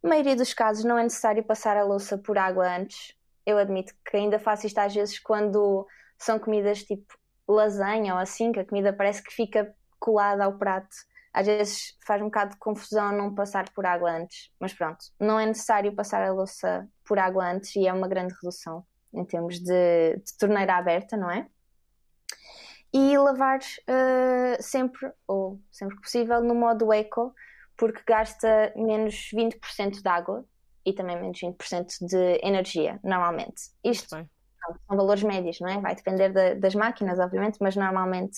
na 0.01 0.09
maioria 0.09 0.35
dos 0.35 0.53
casos 0.53 0.83
não 0.83 0.97
é 0.97 1.03
necessário 1.03 1.43
passar 1.43 1.77
a 1.77 1.83
louça 1.83 2.17
por 2.17 2.37
água 2.37 2.77
antes. 2.77 3.15
Eu 3.45 3.57
admito 3.57 3.93
que 4.09 4.17
ainda 4.17 4.39
faço 4.39 4.67
isto 4.67 4.77
às 4.77 4.93
vezes 4.93 5.19
quando 5.19 5.85
são 6.17 6.39
comidas 6.39 6.83
tipo 6.83 7.17
lasanha 7.47 8.13
ou 8.13 8.19
assim, 8.19 8.51
que 8.51 8.59
a 8.59 8.65
comida 8.65 8.93
parece 8.93 9.23
que 9.23 9.33
fica 9.33 9.73
colada 9.99 10.45
ao 10.45 10.57
prato. 10.57 10.95
Às 11.33 11.47
vezes 11.47 11.97
faz 12.05 12.21
um 12.21 12.25
bocado 12.25 12.51
de 12.51 12.57
confusão 12.57 13.11
não 13.11 13.33
passar 13.33 13.69
por 13.71 13.85
água 13.85 14.11
antes, 14.11 14.51
mas 14.59 14.73
pronto, 14.73 14.99
não 15.19 15.39
é 15.39 15.45
necessário 15.45 15.93
passar 15.95 16.23
a 16.23 16.31
louça 16.31 16.87
por 17.05 17.19
água 17.19 17.51
antes 17.51 17.75
e 17.75 17.87
é 17.87 17.93
uma 17.93 18.07
grande 18.07 18.33
redução 18.33 18.85
em 19.13 19.25
termos 19.25 19.59
de, 19.59 20.17
de 20.17 20.37
torneira 20.37 20.75
aberta, 20.75 21.17
não 21.17 21.29
é? 21.29 21.47
E 22.93 23.17
lavar 23.17 23.59
uh, 23.59 24.61
sempre, 24.61 25.11
ou 25.27 25.59
sempre 25.71 25.95
que 25.95 26.01
possível, 26.01 26.41
no 26.41 26.55
modo 26.55 26.91
eco, 26.91 27.33
porque 27.77 28.01
gasta 28.05 28.73
menos 28.75 29.29
20% 29.33 30.01
de 30.01 30.09
água 30.09 30.45
e 30.85 30.93
também 30.93 31.19
menos 31.19 31.39
20% 31.39 31.87
de 32.01 32.39
energia, 32.43 32.99
normalmente. 33.03 33.61
Isto 33.83 34.09
são 34.09 34.29
valores 34.87 35.23
médios, 35.23 35.59
não 35.59 35.69
é? 35.69 35.79
Vai 35.79 35.95
depender 35.95 36.29
de, 36.29 36.55
das 36.55 36.75
máquinas, 36.75 37.19
obviamente, 37.19 37.57
mas 37.61 37.75
normalmente, 37.75 38.37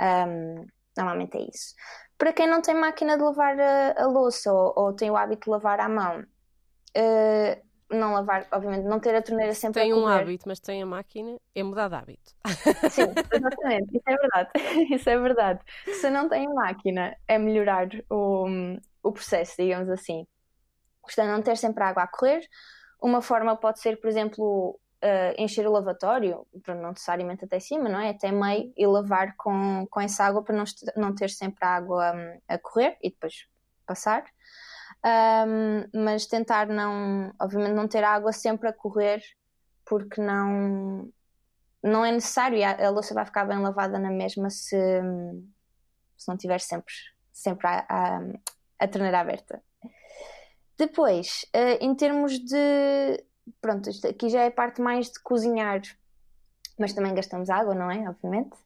um, 0.00 0.66
normalmente 0.96 1.36
é 1.36 1.42
isso. 1.42 1.74
Para 2.18 2.32
quem 2.32 2.46
não 2.46 2.60
tem 2.60 2.74
máquina 2.74 3.16
de 3.16 3.22
lavar 3.22 3.58
a, 3.58 4.02
a 4.02 4.06
louça 4.06 4.52
ou, 4.52 4.72
ou, 4.76 4.92
tem 4.92 5.10
o 5.10 5.16
hábito 5.16 5.44
de 5.44 5.50
lavar 5.50 5.80
à 5.80 5.88
mão, 5.88 6.20
uh, 6.20 7.65
não 7.90 8.14
lavar, 8.14 8.46
obviamente, 8.52 8.84
não 8.84 8.98
ter 8.98 9.14
a 9.14 9.22
torneira 9.22 9.54
sempre 9.54 9.82
tem 9.82 9.92
a 9.92 9.96
um 9.96 10.02
correr. 10.02 10.22
hábito, 10.22 10.48
mas 10.48 10.58
tem 10.60 10.82
a 10.82 10.86
máquina, 10.86 11.38
é 11.54 11.62
mudar 11.62 11.88
de 11.88 11.94
hábito. 11.94 12.32
Sim, 12.90 13.02
exatamente, 13.32 13.96
isso 13.96 14.04
é 14.08 14.16
verdade. 14.16 14.50
Isso 14.94 15.10
é 15.10 15.18
verdade. 15.18 15.60
Se 16.00 16.10
não 16.10 16.28
tem 16.28 16.52
máquina, 16.52 17.16
é 17.28 17.38
melhorar 17.38 17.88
o, 18.10 18.46
o 19.02 19.12
processo, 19.12 19.54
digamos 19.58 19.88
assim. 19.88 20.26
Portanto, 21.02 21.28
não 21.28 21.42
ter 21.42 21.56
sempre 21.56 21.84
água 21.84 22.02
a 22.02 22.08
correr. 22.08 22.40
Uma 23.00 23.22
forma 23.22 23.56
pode 23.56 23.80
ser, 23.80 24.00
por 24.00 24.08
exemplo, 24.08 24.80
uh, 25.02 25.34
encher 25.40 25.66
o 25.66 25.72
lavatório, 25.72 26.46
para 26.62 26.74
não 26.74 26.90
necessariamente 26.90 27.44
até 27.44 27.60
cima, 27.60 27.88
não 27.88 28.00
é? 28.00 28.10
Até 28.10 28.32
meio, 28.32 28.72
e 28.76 28.86
lavar 28.86 29.34
com, 29.36 29.86
com 29.90 30.00
essa 30.00 30.24
água 30.24 30.42
para 30.42 30.56
não, 30.56 30.64
não 30.96 31.14
ter 31.14 31.30
sempre 31.30 31.64
a 31.64 31.76
água 31.76 32.12
um, 32.14 32.40
a 32.48 32.58
correr 32.58 32.96
e 33.02 33.10
depois 33.10 33.46
passar. 33.86 34.24
Um, 35.04 36.02
mas 36.04 36.26
tentar 36.26 36.66
não, 36.66 37.32
obviamente, 37.40 37.74
não 37.74 37.86
ter 37.86 38.02
água 38.02 38.32
sempre 38.32 38.68
a 38.68 38.72
correr, 38.72 39.22
porque 39.84 40.20
não, 40.20 41.08
não 41.82 42.04
é 42.04 42.10
necessário 42.10 42.58
e 42.58 42.64
a, 42.64 42.86
a 42.86 42.90
louça 42.90 43.14
vai 43.14 43.24
ficar 43.24 43.44
bem 43.44 43.58
lavada 43.58 43.98
na 43.98 44.10
mesma 44.10 44.50
se, 44.50 44.76
se 46.16 46.28
não 46.28 46.36
tiver 46.36 46.60
sempre, 46.60 46.92
sempre 47.32 47.66
a, 47.68 47.86
a, 47.88 48.20
a 48.80 48.88
torneira 48.88 49.20
aberta. 49.20 49.62
Depois, 50.76 51.46
uh, 51.54 51.78
em 51.80 51.94
termos 51.94 52.38
de. 52.38 53.24
Pronto, 53.60 53.88
aqui 54.06 54.28
já 54.28 54.42
é 54.42 54.48
a 54.48 54.50
parte 54.50 54.80
mais 54.80 55.10
de 55.10 55.20
cozinhar, 55.20 55.80
mas 56.78 56.92
também 56.92 57.14
gastamos 57.14 57.48
água, 57.48 57.74
não 57.74 57.90
é? 57.90 58.08
Obviamente. 58.08 58.56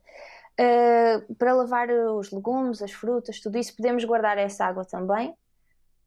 Uh, 0.59 1.35
para 1.37 1.55
lavar 1.55 1.89
os 1.91 2.31
legumes, 2.33 2.83
as 2.83 2.93
frutas, 2.93 3.41
tudo 3.41 3.57
isso, 3.57 3.75
podemos 3.77 4.05
guardar 4.05 4.37
essa 4.39 4.65
água 4.65 4.85
também. 4.85 5.35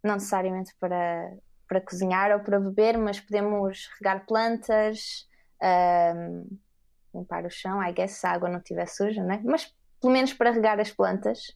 Não 0.03 0.15
necessariamente 0.15 0.75
para, 0.79 1.33
para 1.67 1.81
cozinhar 1.81 2.31
ou 2.31 2.39
para 2.41 2.59
beber, 2.59 2.97
mas 2.97 3.19
podemos 3.19 3.89
regar 3.97 4.25
plantas, 4.25 5.27
uh, 5.61 6.59
limpar 7.13 7.45
o 7.45 7.49
chão, 7.49 7.81
I 7.81 7.93
guess 7.93 8.13
se 8.13 8.27
a 8.27 8.31
água 8.31 8.49
não 8.49 8.57
estiver 8.57 8.87
suja, 8.87 9.23
né? 9.23 9.41
Mas 9.43 9.73
pelo 10.01 10.13
menos 10.13 10.33
para 10.33 10.51
regar 10.51 10.79
as 10.79 10.91
plantas. 10.91 11.55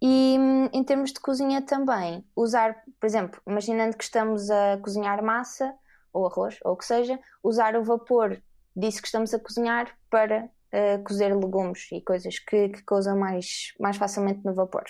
E 0.00 0.36
em 0.72 0.84
termos 0.84 1.12
de 1.12 1.20
cozinha 1.20 1.62
também, 1.62 2.24
usar, 2.34 2.82
por 3.00 3.06
exemplo, 3.06 3.40
imaginando 3.46 3.96
que 3.96 4.04
estamos 4.04 4.50
a 4.50 4.78
cozinhar 4.78 5.22
massa 5.22 5.74
ou 6.12 6.26
arroz, 6.26 6.58
ou 6.64 6.72
o 6.72 6.76
que 6.76 6.84
seja, 6.84 7.18
usar 7.42 7.76
o 7.76 7.84
vapor 7.84 8.40
disso 8.74 9.00
que 9.00 9.08
estamos 9.08 9.32
a 9.32 9.38
cozinhar 9.38 9.94
para 10.10 10.44
uh, 10.44 11.02
cozer 11.04 11.34
legumes 11.34 11.88
e 11.92 12.00
coisas 12.00 12.38
que, 12.38 12.68
que 12.68 12.82
cozam 12.84 13.18
mais, 13.18 13.74
mais 13.80 13.96
facilmente 13.96 14.44
no 14.44 14.54
vapor. 14.54 14.84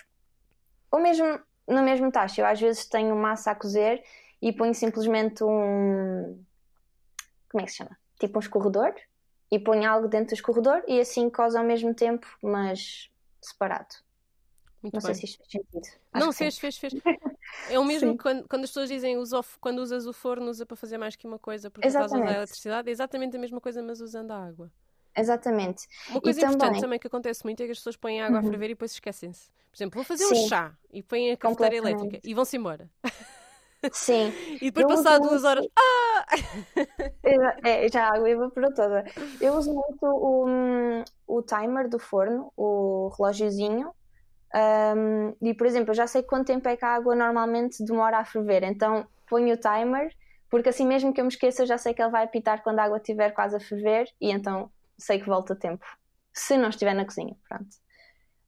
Ou 0.90 1.00
mesmo 1.00 1.40
no 1.66 1.82
mesmo 1.82 2.10
tacho, 2.12 2.40
eu 2.40 2.46
às 2.46 2.60
vezes 2.60 2.86
tenho 2.86 3.14
massa 3.16 3.50
a 3.50 3.54
cozer 3.54 4.02
e 4.40 4.52
ponho 4.52 4.74
simplesmente 4.74 5.42
um. 5.44 6.42
Como 7.50 7.62
é 7.62 7.64
que 7.64 7.70
se 7.70 7.78
chama? 7.78 7.98
Tipo 8.18 8.38
um 8.38 8.40
escorredor 8.40 8.94
e 9.50 9.58
ponho 9.58 9.88
algo 9.88 10.08
dentro 10.08 10.28
do 10.28 10.34
escorredor 10.34 10.82
e 10.88 11.00
assim 11.00 11.30
cozo 11.30 11.58
ao 11.58 11.64
mesmo 11.64 11.94
tempo, 11.94 12.26
mas 12.42 13.10
separado. 13.40 13.94
Muito 14.82 14.94
não 14.94 15.00
bem. 15.00 15.14
sei 15.14 15.14
se 15.14 15.24
isto 15.24 15.38
fez 15.38 15.50
sentido. 15.50 15.86
Acho 16.12 16.26
Não, 16.26 16.32
fez, 16.32 16.58
fez, 16.58 16.78
fez. 16.78 16.92
É 17.68 17.80
o 17.80 17.84
mesmo 17.84 18.16
quando, 18.16 18.46
quando 18.48 18.62
as 18.62 18.70
pessoas 18.70 18.88
dizem 18.88 19.16
usa 19.16 19.38
o 19.38 19.42
f- 19.42 19.58
quando 19.60 19.80
usas 19.80 20.06
o 20.06 20.12
forno, 20.12 20.48
usa 20.48 20.64
para 20.64 20.76
fazer 20.76 20.98
mais 20.98 21.16
que 21.16 21.26
uma 21.26 21.38
coisa 21.38 21.68
por 21.68 21.80
causa 21.80 21.94
da 21.96 22.06
Exatamente. 22.06 22.32
eletricidade. 22.36 22.88
É 22.88 22.92
exatamente 22.92 23.36
a 23.36 23.40
mesma 23.40 23.60
coisa, 23.60 23.82
mas 23.82 24.00
usando 24.00 24.30
a 24.30 24.46
água. 24.46 24.70
Exatamente. 25.16 25.86
Uma 26.10 26.20
coisa 26.20 26.40
também- 26.40 26.54
importante 26.56 26.80
também 26.80 26.98
que 26.98 27.06
acontece 27.06 27.42
muito 27.44 27.62
é 27.62 27.66
que 27.66 27.72
as 27.72 27.78
pessoas 27.78 27.96
põem 27.96 28.20
a 28.20 28.26
água 28.26 28.38
a 28.38 28.42
Uhum. 28.42 28.50
ferver 28.50 28.66
e 28.66 28.68
depois 28.74 28.92
esquecem-se. 28.92 29.50
Por 29.70 29.76
exemplo, 29.76 29.94
vou 29.96 30.04
fazer 30.04 30.24
um 30.26 30.34
Sim. 30.34 30.48
chá 30.48 30.72
e 30.92 31.02
põem 31.02 31.32
a 31.32 31.36
cafeteira 31.36 31.76
elétrica 31.76 32.20
e 32.24 32.34
vão-se 32.34 32.56
embora. 32.56 32.88
Sim. 33.92 34.32
E 34.62 34.70
depois, 34.70 34.84
Eu 34.84 34.88
passar 35.04 35.18
duas 35.18 35.42
muito- 35.42 35.46
horas, 35.46 35.66
ah! 35.78 36.26
É, 37.62 37.88
já 37.88 38.08
a 38.08 38.14
água 38.14 38.28
evaporou 38.30 38.72
toda. 38.74 39.04
Eu 39.40 39.54
uso 39.54 39.72
muito 39.72 40.04
o, 40.04 40.46
o 41.26 41.42
timer 41.42 41.88
do 41.88 41.98
forno, 41.98 42.52
o 42.56 43.10
relógiozinho. 43.16 43.90
Hum, 44.54 45.34
e, 45.42 45.52
por 45.54 45.66
exemplo, 45.66 45.90
eu 45.90 45.94
já 45.94 46.06
sei 46.06 46.22
quanto 46.22 46.46
tempo 46.46 46.66
é 46.68 46.76
que 46.76 46.84
a 46.84 46.94
água 46.94 47.14
normalmente 47.14 47.84
demora 47.84 48.18
a 48.18 48.24
ferver. 48.24 48.62
Então 48.64 49.06
ponho 49.28 49.54
o 49.54 49.58
timer, 49.58 50.10
porque 50.48 50.68
assim 50.70 50.86
mesmo 50.86 51.12
que 51.12 51.20
eu 51.20 51.24
me 51.24 51.30
esqueça, 51.30 51.62
eu 51.62 51.66
já 51.66 51.76
sei 51.78 51.92
que 51.92 52.00
ele 52.02 52.10
vai 52.10 52.24
apitar 52.24 52.62
quando 52.62 52.78
a 52.78 52.84
água 52.84 52.96
estiver 52.98 53.32
quase 53.32 53.56
a 53.56 53.60
ferver 53.60 54.08
e 54.20 54.30
então 54.30 54.70
sei 54.98 55.20
que 55.20 55.26
volta 55.26 55.52
a 55.52 55.56
tempo. 55.56 55.84
Se 56.32 56.56
não 56.56 56.68
estiver 56.68 56.94
na 56.94 57.04
cozinha, 57.04 57.36
pronto. 57.48 57.76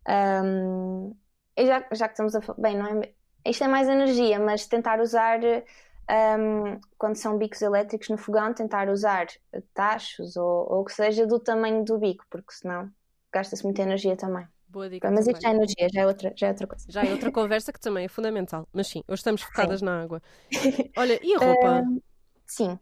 Hum, 0.08 1.14
e 1.56 1.66
já, 1.66 1.86
já 1.92 2.08
que 2.08 2.14
estamos 2.14 2.34
a 2.34 2.40
falar. 2.40 2.60
Bem, 2.60 2.76
não 2.76 2.86
é, 2.86 3.12
isto 3.46 3.64
é 3.64 3.68
mais 3.68 3.88
energia, 3.88 4.38
mas 4.38 4.66
tentar 4.66 5.00
usar 5.00 5.40
um, 5.42 6.80
quando 6.96 7.16
são 7.16 7.36
bicos 7.36 7.60
elétricos 7.62 8.08
no 8.08 8.18
fogão, 8.18 8.54
tentar 8.54 8.88
usar 8.88 9.26
tachos 9.74 10.36
ou, 10.36 10.72
ou 10.72 10.80
o 10.80 10.84
que 10.84 10.92
seja 10.92 11.26
do 11.26 11.38
tamanho 11.38 11.84
do 11.84 11.98
bico, 11.98 12.24
porque 12.30 12.52
senão 12.52 12.90
gasta-se 13.32 13.64
muita 13.64 13.82
energia 13.82 14.16
também. 14.16 14.46
Boa 14.68 14.88
dica. 14.88 15.10
Mas 15.10 15.26
isto 15.26 15.40
já 15.40 15.48
é 15.48 15.52
energia, 15.52 15.88
já 15.92 16.00
é 16.02 16.06
outra, 16.06 16.32
já 16.36 16.46
é 16.46 16.50
outra 16.50 16.66
coisa. 16.66 16.84
Já 16.88 17.04
é 17.04 17.10
outra 17.10 17.32
conversa 17.32 17.72
que 17.72 17.80
também 17.80 18.04
é 18.04 18.08
fundamental. 18.08 18.68
Mas 18.72 18.86
sim, 18.88 19.02
hoje 19.08 19.20
estamos 19.20 19.42
focadas 19.42 19.80
na 19.80 20.02
água. 20.02 20.22
Olha, 20.96 21.18
e 21.22 21.34
a 21.34 21.38
roupa? 21.38 21.82
Um, 21.82 22.00
sim. 22.46 22.78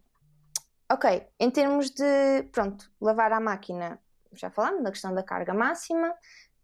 Ok, 0.90 1.27
em 1.40 1.51
termos 1.51 1.90
de, 1.90 2.44
pronto, 2.53 2.90
lavar 3.01 3.33
à 3.33 3.40
máquina, 3.40 3.99
já 4.33 4.51
falámos 4.51 4.85
da 4.85 4.90
questão 4.90 5.12
da 5.12 5.22
carga 5.22 5.53
máxima. 5.53 6.14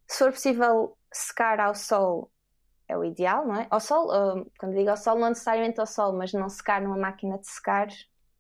Se 0.07 0.19
for 0.19 0.33
possível 0.33 0.97
secar 1.13 1.59
ao 1.59 1.75
sol, 1.75 2.31
é 2.87 2.97
o 2.97 3.05
ideal, 3.05 3.47
não 3.47 3.57
é? 3.57 3.67
Ao 3.71 3.81
sol, 3.81 4.07
uh, 4.09 4.51
quando 4.59 4.77
digo 4.77 4.91
ao 4.91 4.97
sol, 4.97 5.19
não 5.19 5.31
necessariamente 5.31 5.81
ao 5.81 5.87
sol, 5.87 6.13
mas 6.13 6.33
não 6.33 6.49
secar 6.49 6.81
numa 6.81 6.97
máquina 6.97 7.39
de 7.39 7.49
secar 7.49 7.89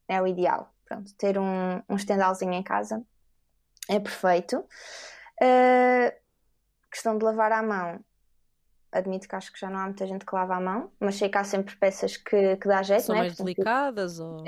é 0.06 0.20
o 0.22 0.26
ideal. 0.26 0.72
Pronto, 0.84 1.12
ter 1.16 1.38
um, 1.38 1.82
um 1.88 1.96
estendalzinho 1.96 2.52
em 2.52 2.62
casa 2.62 3.02
é 3.88 3.98
perfeito. 3.98 4.58
Uh, 5.42 6.12
questão 6.90 7.16
de 7.18 7.24
lavar 7.24 7.50
à 7.50 7.62
mão, 7.62 8.04
admito 8.92 9.26
que 9.26 9.34
acho 9.34 9.52
que 9.52 9.58
já 9.58 9.70
não 9.70 9.78
há 9.78 9.84
muita 9.84 10.06
gente 10.06 10.24
que 10.24 10.34
lava 10.34 10.54
à 10.54 10.60
mão, 10.60 10.90
mas 11.00 11.16
sei 11.16 11.28
que 11.28 11.38
há 11.38 11.44
sempre 11.44 11.74
peças 11.76 12.16
que, 12.16 12.56
que 12.56 12.68
dá 12.68 12.82
jeito, 12.82 13.04
São 13.04 13.14
não 13.14 13.22
é? 13.22 13.24
mais 13.24 13.36
Portanto, 13.36 13.54
delicadas 13.54 14.20
ou, 14.20 14.44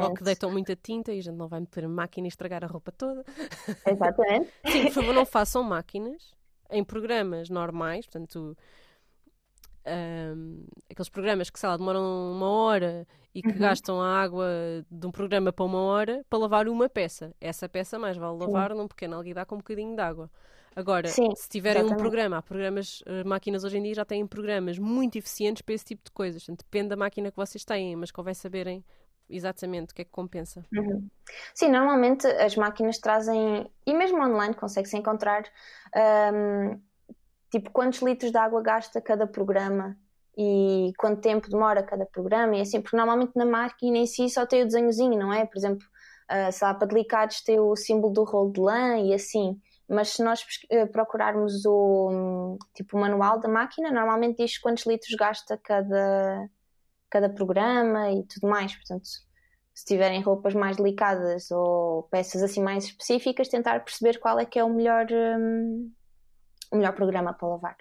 ou 0.00 0.14
que 0.14 0.24
deitam 0.24 0.50
muita 0.50 0.74
tinta 0.74 1.12
e 1.12 1.18
a 1.18 1.22
gente 1.22 1.36
não 1.36 1.46
vai 1.46 1.60
meter 1.60 1.84
a 1.84 1.88
máquina 1.88 2.26
e 2.26 2.28
estragar 2.28 2.64
a 2.64 2.66
roupa 2.66 2.90
toda. 2.90 3.22
Exatamente. 3.86 4.50
Sim, 4.66 4.84
por 4.84 4.92
favor, 4.92 5.14
não 5.14 5.26
façam 5.26 5.62
máquinas 5.62 6.34
em 6.70 6.82
programas 6.82 7.50
normais, 7.50 8.06
portanto, 8.06 8.56
ahm, 9.86 10.64
aqueles 10.90 11.08
programas 11.08 11.50
que, 11.50 11.58
sei 11.58 11.68
lá, 11.68 11.76
demoram 11.76 12.02
uma 12.32 12.48
hora 12.48 13.06
e 13.34 13.42
que 13.42 13.58
Uhum. 13.58 13.58
gastam 13.58 14.00
a 14.00 14.20
água 14.22 14.46
de 14.90 15.06
um 15.06 15.10
programa 15.10 15.52
para 15.52 15.64
uma 15.64 15.80
hora 15.80 16.24
para 16.28 16.38
lavar 16.38 16.68
uma 16.68 16.88
peça. 16.88 17.34
Essa 17.40 17.68
peça 17.68 17.98
mais 17.98 18.16
vale 18.16 18.38
lavar 18.38 18.74
num 18.74 18.88
pequeno 18.88 19.16
alguidar 19.16 19.46
com 19.46 19.56
um 19.56 19.58
bocadinho 19.58 19.94
de 19.96 20.02
água. 20.02 20.30
Agora, 20.76 21.14
Sim, 21.14 21.32
se 21.34 21.48
tiverem 21.48 21.84
um 21.84 21.94
exatamente. 21.94 21.94
programa, 21.94 22.38
há 22.38 22.42
programas, 22.42 23.02
eh, 23.06 23.24
máquinas 23.24 23.64
hoje 23.64 23.78
em 23.78 23.82
dia 23.82 23.94
já 23.94 24.04
têm 24.04 24.26
programas 24.26 24.78
muito 24.78 25.16
eficientes 25.18 25.62
para 25.62 25.74
esse 25.74 25.84
tipo 25.84 26.02
de 26.04 26.10
coisas. 26.12 26.44
Depende 26.48 26.88
da 26.90 26.96
máquina 26.96 27.30
que 27.30 27.36
vocês 27.36 27.64
têm, 27.64 27.94
mas 27.96 28.10
convém 28.10 28.34
saberem 28.34 28.84
exatamente 29.28 29.92
o 29.92 29.94
que 29.94 30.02
é 30.02 30.04
que 30.04 30.10
compensa. 30.10 30.64
Uhum. 30.74 31.10
Sim, 31.54 31.68
normalmente 31.70 32.26
as 32.26 32.56
máquinas 32.56 32.98
trazem, 32.98 33.70
e 33.86 33.94
mesmo 33.94 34.22
online 34.22 34.54
consegue-se 34.54 34.96
encontrar, 34.96 35.42
ahm, 35.94 36.80
tipo, 37.52 37.70
quantos 37.70 38.00
litros 38.02 38.32
de 38.32 38.38
água 38.38 38.62
gasta 38.62 39.00
cada 39.00 39.26
programa 39.26 39.96
e 40.36 40.92
quanto 40.98 41.20
tempo 41.20 41.48
demora 41.50 41.82
cada 41.82 42.06
programa 42.06 42.56
e 42.56 42.62
assim, 42.62 42.80
porque 42.80 42.96
normalmente 42.96 43.32
na 43.36 43.44
máquina 43.44 43.98
em 43.98 44.06
si 44.06 44.28
só 44.30 44.46
tem 44.46 44.62
o 44.62 44.66
desenhozinho, 44.66 45.18
não 45.18 45.32
é? 45.32 45.44
Por 45.46 45.58
exemplo, 45.58 45.86
ah, 46.28 46.50
sei 46.50 46.66
lá, 46.66 46.74
para 46.74 46.88
delicados 46.88 47.42
tem 47.42 47.60
o 47.60 47.76
símbolo 47.76 48.12
do 48.12 48.24
rolo 48.24 48.52
de 48.52 48.60
lã 48.60 48.98
e 48.98 49.12
assim. 49.14 49.60
Mas 49.88 50.10
se 50.10 50.24
nós 50.24 50.42
eh, 50.70 50.86
procurarmos 50.86 51.66
o, 51.66 52.56
tipo, 52.74 52.96
o 52.96 53.00
manual 53.00 53.38
da 53.38 53.48
máquina, 53.48 53.90
normalmente 53.90 54.38
diz 54.42 54.56
quantos 54.58 54.86
litros 54.86 55.14
gasta 55.14 55.58
cada, 55.62 56.48
cada 57.10 57.28
programa 57.28 58.10
e 58.12 58.24
tudo 58.24 58.48
mais. 58.48 58.74
Portanto, 58.74 59.06
se 59.74 59.84
tiverem 59.84 60.22
roupas 60.22 60.54
mais 60.54 60.76
delicadas 60.78 61.50
ou 61.50 62.04
peças 62.04 62.42
assim 62.42 62.62
mais 62.62 62.84
específicas, 62.84 63.48
tentar 63.48 63.80
perceber 63.84 64.18
qual 64.18 64.38
é 64.38 64.46
que 64.46 64.58
é 64.58 64.64
o 64.64 64.70
melhor, 64.70 65.06
hum, 65.12 65.92
o 66.72 66.76
melhor 66.76 66.94
programa 66.94 67.34
para 67.34 67.48
lavar. 67.48 67.76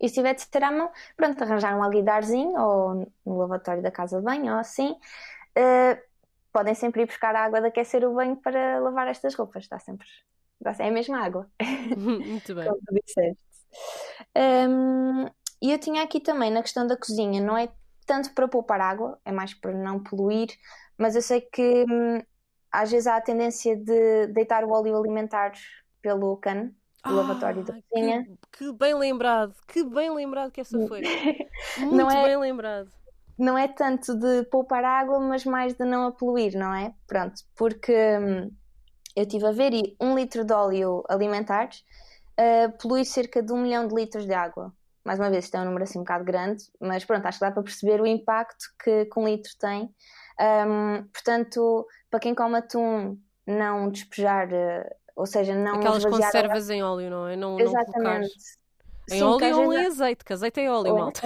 E 0.00 0.08
se 0.08 0.14
tiver 0.16 0.34
de 0.34 0.46
ter 0.48 0.62
à 0.62 0.70
mão, 0.70 0.90
pronto, 1.16 1.42
arranjar 1.42 1.76
um 1.78 1.82
alguidarzinho 1.82 2.58
ou 2.60 3.12
no 3.24 3.38
lavatório 3.38 3.82
da 3.82 3.90
casa 3.90 4.18
de 4.18 4.24
banho 4.24 4.52
ou 4.52 4.58
assim. 4.58 4.94
eh, 5.56 6.02
podem 6.52 6.74
sempre 6.74 7.02
ir 7.02 7.06
buscar 7.06 7.34
a 7.36 7.44
água 7.44 7.60
de 7.60 7.68
aquecer 7.68 8.04
o 8.04 8.14
banho 8.14 8.36
para 8.36 8.78
lavar 8.80 9.08
estas 9.08 9.34
roupas. 9.34 9.64
Está 9.64 9.78
sempre. 9.78 10.06
É 10.80 10.88
a 10.88 10.90
mesma 10.90 11.20
água. 11.24 11.50
muito 11.96 12.54
bem. 12.54 12.66
como 12.68 12.80
tu 12.86 12.94
disseste. 12.94 13.38
Hum, 14.36 15.26
E 15.62 15.72
eu 15.72 15.78
tinha 15.78 16.02
aqui 16.02 16.20
também 16.20 16.50
na 16.50 16.62
questão 16.62 16.86
da 16.86 16.96
cozinha, 16.96 17.40
não 17.40 17.56
é 17.56 17.68
tanto 18.06 18.32
para 18.34 18.48
poupar 18.48 18.80
água, 18.80 19.18
é 19.24 19.32
mais 19.32 19.54
para 19.54 19.72
não 19.72 20.02
poluir, 20.02 20.48
mas 20.98 21.16
eu 21.16 21.22
sei 21.22 21.40
que 21.40 21.84
hum, 21.90 22.22
às 22.70 22.90
vezes 22.90 23.06
há 23.06 23.16
a 23.16 23.20
tendência 23.20 23.76
de 23.76 24.26
deitar 24.28 24.64
o 24.64 24.70
óleo 24.72 24.96
alimentar 24.96 25.52
pelo 26.02 26.36
cano 26.38 26.74
do 27.06 27.14
lavatório 27.14 27.64
da 27.64 27.74
Ah, 27.74 27.80
cozinha. 27.90 28.24
Que, 28.52 28.58
que 28.66 28.72
bem 28.72 28.94
lembrado, 28.94 29.54
que 29.68 29.84
bem 29.84 30.10
lembrado 30.10 30.50
que 30.50 30.60
essa 30.60 30.78
foi. 30.86 31.00
Muito 31.78 31.96
Não 31.96 32.10
é- 32.10 32.22
bem 32.24 32.36
lembrado. 32.38 32.88
não 33.38 33.56
é 33.58 33.68
tanto 33.68 34.14
de 34.14 34.44
poupar 34.44 34.84
água, 34.84 35.20
mas 35.20 35.44
mais 35.44 35.74
de 35.74 35.84
não 35.84 36.06
a 36.06 36.12
poluir, 36.12 36.56
não 36.56 36.72
é? 36.74 36.92
Pronto, 37.06 37.42
porque 37.56 37.92
hum, 38.18 38.50
eu 39.14 39.22
estive 39.24 39.46
a 39.46 39.52
ver 39.52 39.72
e 39.74 39.96
um 40.00 40.14
litro 40.14 40.44
de 40.44 40.52
óleo 40.52 41.04
alimentar 41.08 41.68
uh, 42.40 42.72
polui 42.80 43.04
cerca 43.04 43.42
de 43.42 43.52
um 43.52 43.58
milhão 43.62 43.86
de 43.86 43.94
litros 43.94 44.26
de 44.26 44.32
água. 44.34 44.72
Mais 45.04 45.18
uma 45.20 45.30
vez, 45.30 45.44
isto 45.44 45.56
é 45.56 45.60
um 45.60 45.64
número 45.66 45.84
assim 45.84 45.98
um 45.98 46.02
bocado 46.02 46.24
grande, 46.24 46.64
mas 46.80 47.04
pronto, 47.04 47.24
acho 47.26 47.38
que 47.38 47.44
dá 47.44 47.52
para 47.52 47.62
perceber 47.62 48.00
o 48.00 48.06
impacto 48.06 48.64
que, 48.82 49.04
que 49.04 49.20
um 49.20 49.24
litro 49.26 49.52
tem. 49.60 49.88
Um, 50.40 51.06
portanto, 51.12 51.86
para 52.10 52.20
quem 52.20 52.34
come 52.34 52.56
atum, 52.56 53.16
não 53.46 53.88
despejar, 53.90 54.48
uh, 54.48 54.96
ou 55.16 55.26
seja, 55.26 55.54
não. 55.54 55.76
Aquelas 55.76 56.04
conservas 56.04 56.68
em 56.68 56.82
óleo, 56.82 57.10
não 57.10 57.26
é? 57.26 57.34
Não, 57.34 57.58
Exatamente. 57.58 58.30
Não 58.30 58.66
em 59.08 59.18
Sim, 59.18 59.22
óleo 59.22 59.58
ou 59.60 59.72
em 59.72 59.86
azeite, 59.86 60.24
que 60.24 60.32
azeite 60.32 60.60
é 60.60 60.70
óleo, 60.70 60.94
malta. 60.96 61.20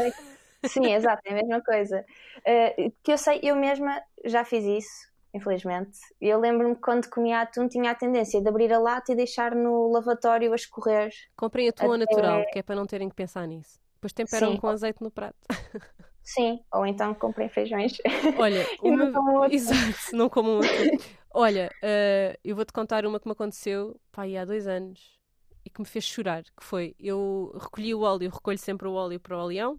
Sim, 0.66 0.92
exato, 0.92 1.22
é 1.24 1.30
a 1.30 1.34
mesma 1.34 1.62
coisa. 1.62 2.04
Uh, 2.38 2.92
que 3.02 3.12
eu 3.12 3.18
sei, 3.18 3.40
eu 3.42 3.56
mesma 3.56 4.00
já 4.26 4.44
fiz 4.44 4.64
isso, 4.64 5.10
infelizmente. 5.32 5.98
Eu 6.20 6.38
lembro-me 6.38 6.76
quando 6.76 7.08
comia 7.08 7.40
atum 7.40 7.66
tinha 7.66 7.90
a 7.90 7.94
tendência 7.94 8.40
de 8.42 8.48
abrir 8.48 8.70
a 8.70 8.78
lata 8.78 9.12
e 9.12 9.16
deixar 9.16 9.54
no 9.54 9.90
lavatório 9.90 10.52
a 10.52 10.54
escorrer. 10.54 11.10
Comprem 11.34 11.68
atum 11.68 11.92
até... 11.92 11.98
natural, 11.98 12.44
que 12.52 12.58
é 12.58 12.62
para 12.62 12.76
não 12.76 12.86
terem 12.86 13.08
que 13.08 13.14
pensar 13.14 13.46
nisso. 13.46 13.80
Depois 13.94 14.12
temperam 14.12 14.52
Sim. 14.52 14.58
com 14.58 14.68
azeite 14.68 15.02
no 15.02 15.10
prato. 15.10 15.38
Sim, 16.34 16.60
ou 16.72 16.86
então 16.86 17.12
comprem 17.14 17.48
feijões. 17.48 17.96
Olha, 18.38 18.64
uma... 18.82 19.06
não 19.06 19.44
Exato, 19.46 20.14
não 20.14 20.28
comam 20.28 20.58
atum. 20.58 20.98
Olha, 21.32 21.70
uh, 21.82 22.38
eu 22.44 22.54
vou-te 22.54 22.72
contar 22.72 23.04
uma 23.04 23.18
que 23.18 23.26
me 23.26 23.32
aconteceu 23.32 24.00
pá, 24.12 24.24
há 24.24 24.44
dois 24.44 24.66
anos 24.66 25.18
e 25.64 25.70
que 25.70 25.80
me 25.80 25.86
fez 25.86 26.04
chorar, 26.04 26.42
que 26.44 26.64
foi, 26.64 26.94
eu 26.98 27.52
recolhi 27.60 27.94
o 27.94 28.00
óleo, 28.02 28.30
recolho 28.30 28.58
sempre 28.58 28.86
o 28.88 28.92
óleo 28.92 29.20
para 29.20 29.36
o 29.36 29.42
oleão, 29.42 29.78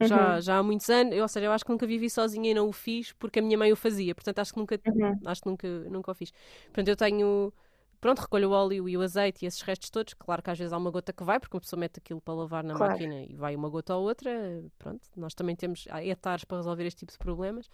já, 0.00 0.34
uhum. 0.34 0.40
já 0.40 0.58
há 0.58 0.62
muitos 0.62 0.88
anos, 0.88 1.18
ou 1.18 1.26
seja, 1.26 1.46
eu 1.46 1.52
acho 1.52 1.64
que 1.64 1.70
nunca 1.72 1.86
vivi 1.86 2.08
sozinha 2.08 2.50
e 2.50 2.54
não 2.54 2.68
o 2.68 2.72
fiz 2.72 3.12
porque 3.14 3.40
a 3.40 3.42
minha 3.42 3.58
mãe 3.58 3.72
o 3.72 3.76
fazia, 3.76 4.14
portanto 4.14 4.38
acho 4.38 4.52
que 4.52 4.58
nunca, 4.58 4.80
uhum. 4.86 5.18
acho 5.24 5.42
que 5.42 5.48
nunca, 5.48 5.68
nunca 5.68 6.12
o 6.12 6.14
fiz. 6.14 6.32
Portanto, 6.66 6.88
eu 6.88 6.96
tenho, 6.96 7.52
pronto, 8.00 8.20
recolho 8.20 8.50
o 8.50 8.52
óleo 8.52 8.88
e 8.88 8.96
o 8.96 9.02
azeite 9.02 9.44
e 9.44 9.46
esses 9.48 9.60
restos 9.62 9.90
todos, 9.90 10.14
claro 10.14 10.42
que 10.42 10.50
às 10.50 10.58
vezes 10.58 10.72
há 10.72 10.76
uma 10.76 10.90
gota 10.90 11.12
que 11.12 11.24
vai, 11.24 11.38
porque 11.38 11.56
uma 11.56 11.60
pessoa 11.60 11.78
mete 11.78 11.98
aquilo 11.98 12.20
para 12.20 12.34
lavar 12.34 12.64
na 12.64 12.74
claro. 12.74 12.92
máquina 12.92 13.22
e 13.22 13.34
vai 13.34 13.54
uma 13.56 13.68
gota 13.68 13.94
ou 13.94 14.06
outra, 14.06 14.30
pronto, 14.78 15.00
nós 15.16 15.34
também 15.34 15.56
temos 15.56 15.86
etares 16.02 16.44
para 16.44 16.58
resolver 16.58 16.86
este 16.86 17.00
tipo 17.00 17.12
de 17.12 17.18
problemas 17.18 17.68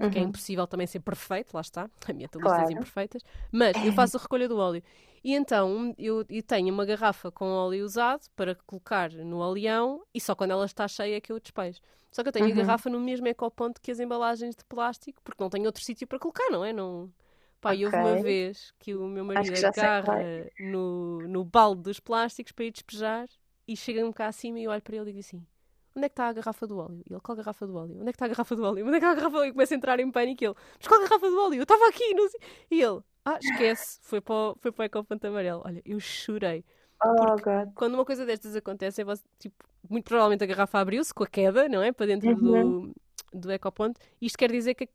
porque 0.00 0.16
é 0.16 0.20
uhum. 0.22 0.26
é 0.26 0.28
impossível 0.30 0.66
também 0.66 0.86
ser 0.86 1.00
perfeito, 1.00 1.52
lá 1.52 1.60
está, 1.60 1.90
ambientalistas 2.08 2.58
claro. 2.58 2.72
imperfeitas, 2.72 3.22
mas 3.52 3.76
eu 3.84 3.92
faço 3.92 4.16
a 4.16 4.20
recolha 4.20 4.48
do 4.48 4.56
óleo. 4.56 4.82
E 5.22 5.34
então 5.34 5.94
eu, 5.98 6.24
eu, 6.30 6.42
tenho 6.42 6.72
uma 6.72 6.86
garrafa 6.86 7.30
com 7.30 7.44
óleo 7.44 7.84
usado 7.84 8.22
para 8.34 8.54
colocar 8.66 9.10
no 9.12 9.36
oleão 9.38 10.02
e 10.14 10.20
só 10.20 10.34
quando 10.34 10.52
ela 10.52 10.64
está 10.64 10.88
cheia 10.88 11.16
é 11.16 11.20
que 11.20 11.30
eu 11.30 11.38
despejo. 11.38 11.80
Só 12.10 12.22
que 12.22 12.30
eu 12.30 12.32
tenho 12.32 12.46
uhum. 12.46 12.52
a 12.52 12.56
garrafa 12.56 12.88
no 12.88 12.98
mesmo 12.98 13.28
ecoponto 13.28 13.80
que 13.80 13.90
as 13.90 14.00
embalagens 14.00 14.56
de 14.56 14.64
plástico, 14.64 15.20
porque 15.22 15.42
não 15.42 15.50
tenho 15.50 15.66
outro 15.66 15.84
sítio 15.84 16.06
para 16.06 16.18
colocar, 16.18 16.48
não 16.50 16.64
é? 16.64 16.72
Não... 16.72 17.12
Pá, 17.60 17.72
okay. 17.72 17.84
houve 17.84 17.96
uma 17.96 18.22
vez 18.22 18.72
que 18.78 18.94
o 18.94 19.06
meu 19.06 19.24
marido 19.24 19.54
agarra 19.66 20.18
no, 20.58 21.20
no 21.28 21.44
balde 21.44 21.82
dos 21.82 22.00
plásticos 22.00 22.52
para 22.52 22.64
ir 22.64 22.70
despejar 22.70 23.28
e 23.68 23.76
chega-me 23.76 24.12
cá 24.12 24.28
acima 24.28 24.58
e 24.58 24.64
eu 24.64 24.70
olho 24.70 24.82
para 24.82 24.96
ele 24.96 25.10
e 25.10 25.12
digo 25.12 25.20
assim: 25.20 25.46
onde 25.94 26.06
é 26.06 26.08
que 26.08 26.14
está 26.14 26.28
a 26.28 26.32
garrafa 26.32 26.66
do 26.66 26.78
óleo? 26.78 27.02
E 27.08 27.12
ele, 27.12 27.20
qual 27.20 27.38
a 27.38 27.42
garrafa 27.42 27.66
do 27.66 27.76
óleo? 27.76 28.00
Onde 28.00 28.08
é 28.08 28.12
que 28.12 28.16
está 28.16 28.24
a 28.24 28.28
garrafa 28.28 28.56
do 28.56 28.64
óleo? 28.64 28.86
Onde 28.86 28.96
é 28.96 29.00
que 29.00 29.06
está 29.06 29.10
a 29.10 29.14
garrafa 29.14 29.36
do 29.36 29.40
óleo? 29.40 29.48
E 29.48 29.52
começa 29.52 29.74
a 29.74 29.76
entrar 29.76 30.00
em 30.00 30.10
pânico 30.10 30.42
e 30.42 30.46
ele, 30.46 30.54
mas 30.78 30.88
qual 30.88 31.00
a 31.00 31.04
garrafa 31.04 31.28
do 31.28 31.40
óleo? 31.40 31.56
Eu 31.56 31.62
estava 31.62 31.86
aqui, 31.88 32.14
não 32.14 32.28
sei. 32.28 32.40
E 32.70 32.82
ele, 32.82 33.00
ah, 33.24 33.38
esquece, 33.42 33.98
foi 34.02 34.20
para 34.20 34.34
o, 34.34 34.56
foi 34.58 34.72
para 34.72 34.82
o 34.82 34.86
Ecoponto 34.86 35.26
Amarelo. 35.26 35.62
Olha, 35.64 35.82
eu 35.84 36.00
chorei. 36.00 36.64
Oh, 37.04 37.36
God. 37.36 37.72
Quando 37.74 37.94
uma 37.94 38.04
coisa 38.04 38.24
destas 38.24 38.56
acontece, 38.56 39.02
é 39.02 39.04
você, 39.04 39.22
tipo, 39.38 39.64
muito 39.88 40.04
provavelmente 40.04 40.44
a 40.44 40.46
garrafa 40.46 40.78
abriu-se 40.78 41.12
com 41.12 41.24
a 41.24 41.26
queda, 41.26 41.68
não 41.68 41.82
é? 41.82 41.92
Para 41.92 42.06
dentro 42.06 42.30
uhum. 42.30 42.92
do, 42.92 42.94
do 43.32 43.52
Ecoponto. 43.52 44.00
Isto 44.20 44.38
quer 44.38 44.50
dizer 44.50 44.74
que 44.74 44.88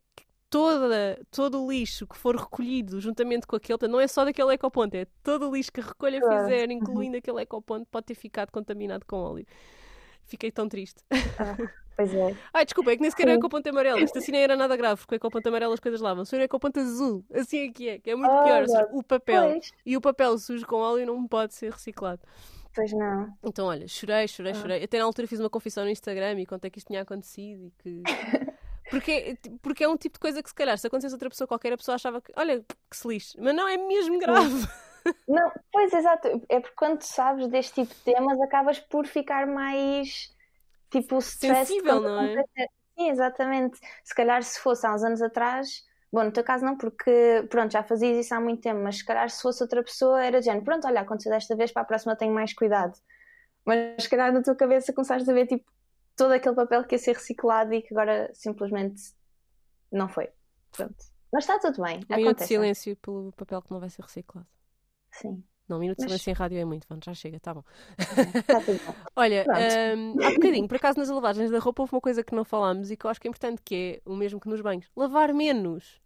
toda, 0.50 1.20
todo 1.30 1.64
o 1.64 1.70
lixo 1.70 2.06
que 2.06 2.16
for 2.16 2.36
recolhido 2.36 3.00
juntamente 3.00 3.46
com 3.46 3.56
aquele, 3.56 3.88
não 3.88 4.00
é 4.00 4.06
só 4.06 4.24
daquele 4.24 4.52
ecoponto, 4.54 4.96
é 4.96 5.06
todo 5.22 5.48
o 5.48 5.54
lixo 5.54 5.72
que 5.72 5.80
a 5.80 5.84
recolha 5.84 6.20
fizer, 6.20 6.70
incluindo 6.70 7.16
aquele 7.16 7.42
ecoponto, 7.42 7.86
pode 7.90 8.06
ter 8.06 8.14
ficado 8.14 8.50
contaminado 8.50 9.04
com 9.06 9.16
óleo. 9.16 9.46
Fiquei 10.24 10.50
tão 10.50 10.68
triste. 10.68 11.02
Ah, 11.38 11.56
pois 11.96 12.12
é. 12.12 12.36
Ai, 12.52 12.64
desculpa, 12.64 12.90
é 12.90 12.96
que 12.96 13.02
nem 13.02 13.10
sequer 13.10 13.28
é 13.28 13.38
com 13.38 13.48
ponto 13.48 13.68
amarelo. 13.68 14.00
Isto 14.00 14.18
assim 14.18 14.32
nem 14.32 14.42
era 14.42 14.56
nada 14.56 14.76
grave, 14.76 15.00
porque 15.00 15.18
com 15.18 15.30
ponto 15.30 15.46
amarelo 15.46 15.72
as 15.72 15.80
coisas 15.80 16.00
lavam. 16.00 16.24
Se 16.24 16.36
é 16.36 16.48
com 16.48 16.58
ponto 16.58 16.80
azul, 16.80 17.24
assim 17.32 17.68
é 17.68 17.72
que 17.72 17.88
é, 17.88 17.98
que 18.00 18.10
é 18.10 18.16
muito 18.16 18.32
oh, 18.32 18.42
pior. 18.42 18.66
Seja, 18.66 18.88
o 18.92 19.02
papel. 19.04 19.50
Pois. 19.52 19.70
E 19.84 19.96
o 19.96 20.00
papel 20.00 20.36
sujo 20.38 20.66
com 20.66 20.76
óleo 20.76 21.06
não 21.06 21.26
pode 21.28 21.54
ser 21.54 21.70
reciclado. 21.72 22.20
Pois 22.74 22.92
não. 22.92 23.32
Então, 23.42 23.66
olha, 23.66 23.86
chorei, 23.88 24.26
chorei, 24.26 24.52
ah. 24.52 24.54
chorei. 24.54 24.84
Até 24.84 24.98
na 24.98 25.04
altura 25.04 25.28
fiz 25.28 25.38
uma 25.38 25.48
confissão 25.48 25.84
no 25.84 25.90
Instagram 25.90 26.40
e 26.40 26.44
contei 26.44 26.70
que 26.70 26.78
isto 26.78 26.88
tinha 26.88 27.02
acontecido 27.02 27.66
e 27.66 27.70
que. 27.78 28.02
Porque, 28.90 29.38
porque 29.62 29.84
é 29.84 29.88
um 29.88 29.96
tipo 29.96 30.14
de 30.14 30.20
coisa 30.20 30.42
que, 30.42 30.48
se 30.48 30.54
calhar, 30.54 30.78
se 30.78 30.86
acontecesse 30.86 31.14
outra 31.14 31.28
pessoa 31.28 31.48
qualquer, 31.48 31.72
a 31.72 31.76
pessoa 31.76 31.96
achava 31.96 32.20
que, 32.20 32.32
olha, 32.36 32.64
que 32.90 32.96
se 32.96 33.06
lixe. 33.08 33.36
Mas 33.40 33.54
não, 33.54 33.68
é 33.68 33.76
mesmo 33.76 34.18
grave. 34.18 34.66
Não, 35.28 35.52
pois 35.72 35.92
exato, 35.92 36.26
é 36.48 36.58
porque 36.58 36.74
quando 36.74 37.00
sabes 37.02 37.46
deste 37.46 37.74
tipo 37.74 37.94
de 37.94 38.00
temas 38.00 38.40
acabas 38.40 38.80
por 38.80 39.06
ficar 39.06 39.46
mais 39.46 40.34
tipo 40.90 41.20
sensível, 41.20 42.00
não 42.00 42.22
é? 42.22 42.44
Sim, 42.98 43.10
exatamente. 43.10 43.78
Se 44.02 44.14
calhar 44.14 44.42
se 44.42 44.58
fosse 44.58 44.84
há 44.84 44.92
uns 44.92 45.04
anos 45.04 45.22
atrás, 45.22 45.84
bom, 46.12 46.24
no 46.24 46.32
teu 46.32 46.42
caso 46.42 46.64
não, 46.64 46.76
porque 46.76 47.46
pronto, 47.50 47.70
já 47.70 47.84
fazias 47.84 48.18
isso 48.18 48.34
há 48.34 48.40
muito 48.40 48.62
tempo, 48.62 48.80
mas 48.82 48.96
se 48.96 49.04
calhar 49.04 49.30
se 49.30 49.40
fosse 49.40 49.62
outra 49.62 49.82
pessoa 49.82 50.20
era 50.20 50.40
de 50.40 50.46
género, 50.46 50.64
pronto, 50.64 50.86
olha, 50.86 51.02
aconteceu 51.02 51.30
desta 51.30 51.54
vez, 51.54 51.70
para 51.70 51.82
a 51.82 51.86
próxima 51.86 52.16
tenho 52.16 52.34
mais 52.34 52.52
cuidado. 52.52 52.98
Mas 53.64 54.02
se 54.02 54.08
calhar 54.08 54.32
na 54.32 54.42
tua 54.42 54.56
cabeça 54.56 54.92
começaste 54.92 55.30
a 55.30 55.34
ver 55.34 55.46
tipo 55.46 55.70
todo 56.16 56.32
aquele 56.32 56.54
papel 56.54 56.84
que 56.84 56.94
ia 56.94 56.98
ser 56.98 57.14
reciclado 57.14 57.72
e 57.74 57.82
que 57.82 57.94
agora 57.94 58.30
simplesmente 58.34 59.14
não 59.92 60.08
foi. 60.08 60.28
Pronto. 60.72 60.96
Mas 61.32 61.44
está 61.44 61.58
tudo 61.58 61.82
bem. 61.82 62.00
Um 62.10 62.16
minuto 62.16 62.38
de 62.38 62.46
silêncio 62.46 62.96
pelo 62.96 63.32
papel 63.32 63.62
que 63.62 63.70
não 63.70 63.80
vai 63.80 63.90
ser 63.90 64.02
reciclado. 64.02 64.46
Sim. 65.10 65.44
Não, 65.68 65.78
um 65.78 65.80
minuto 65.80 65.98
de 65.98 66.04
Mas... 66.04 66.12
silêncio 66.12 66.30
em 66.30 66.34
rádio 66.34 66.58
é 66.58 66.64
muito, 66.64 66.86
Vamos, 66.88 67.04
já 67.04 67.12
chega, 67.12 67.40
tá 67.40 67.52
bom. 67.52 67.64
Tá 68.46 68.60
tudo 68.60 68.80
bom. 68.86 68.94
Olha, 69.16 69.44
um, 69.96 70.24
há 70.24 70.30
bocadinho, 70.30 70.68
por 70.68 70.76
acaso 70.76 70.98
nas 70.98 71.08
lavagens 71.08 71.50
da 71.50 71.58
roupa 71.58 71.82
houve 71.82 71.94
uma 71.94 72.00
coisa 72.00 72.22
que 72.22 72.34
não 72.34 72.44
falámos 72.44 72.90
e 72.90 72.96
que 72.96 73.04
eu 73.04 73.10
acho 73.10 73.20
que 73.20 73.26
é 73.26 73.30
importante, 73.30 73.60
que 73.64 74.00
é 74.04 74.10
o 74.10 74.14
mesmo 74.14 74.40
que 74.40 74.48
nos 74.48 74.60
banhos. 74.60 74.88
Lavar 74.96 75.34
menos. 75.34 76.00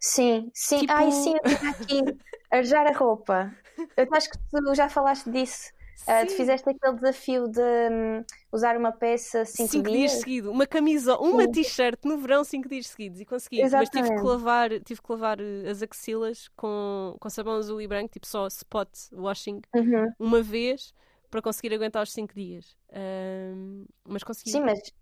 Sim, 0.00 0.50
sim. 0.54 0.80
Tipo... 0.80 0.92
Ai, 0.92 1.12
sim, 1.12 1.34
eu 1.34 1.70
aqui 1.70 2.18
arejar 2.50 2.86
a 2.86 2.96
roupa. 2.96 3.54
Eu 3.96 4.06
acho 4.12 4.30
que 4.30 4.38
tu 4.50 4.74
já 4.74 4.88
falaste 4.88 5.30
disso. 5.30 5.70
Uh, 6.02 6.26
tu 6.26 6.32
fizeste 6.32 6.68
aquele 6.68 6.94
desafio 6.94 7.48
de 7.48 7.60
um, 7.60 8.24
usar 8.50 8.76
uma 8.76 8.90
peça 8.90 9.44
5 9.44 9.82
dias. 9.82 9.92
dias 9.92 10.12
seguidos, 10.12 10.50
uma 10.50 10.66
camisa, 10.66 11.16
uma 11.16 11.46
t-shirt 11.50 11.98
no 12.04 12.18
verão 12.18 12.42
5 12.42 12.68
dias 12.68 12.88
seguidos 12.88 13.20
e 13.20 13.24
consegui. 13.24 13.60
Exatamente. 13.60 13.94
Mas 13.94 14.08
tive 14.08 14.20
que 14.20 14.26
lavar, 14.26 14.70
tive 14.80 15.02
que 15.02 15.12
lavar 15.12 15.40
eh, 15.40 15.70
as 15.70 15.82
axilas 15.82 16.48
com, 16.56 17.16
com 17.20 17.30
sabão 17.30 17.54
azul 17.54 17.80
e 17.80 17.86
branco, 17.86 18.12
tipo 18.12 18.26
só 18.26 18.46
spot 18.48 18.88
washing, 19.12 19.60
uhum. 19.74 20.12
uma 20.18 20.42
vez 20.42 20.92
para 21.30 21.40
conseguir 21.40 21.72
aguentar 21.74 22.02
os 22.02 22.12
5 22.12 22.34
dias. 22.34 22.76
Um, 22.92 23.86
mas 24.06 24.22
consegui. 24.22 24.50
Sim, 24.50 24.60
mas 24.60 24.92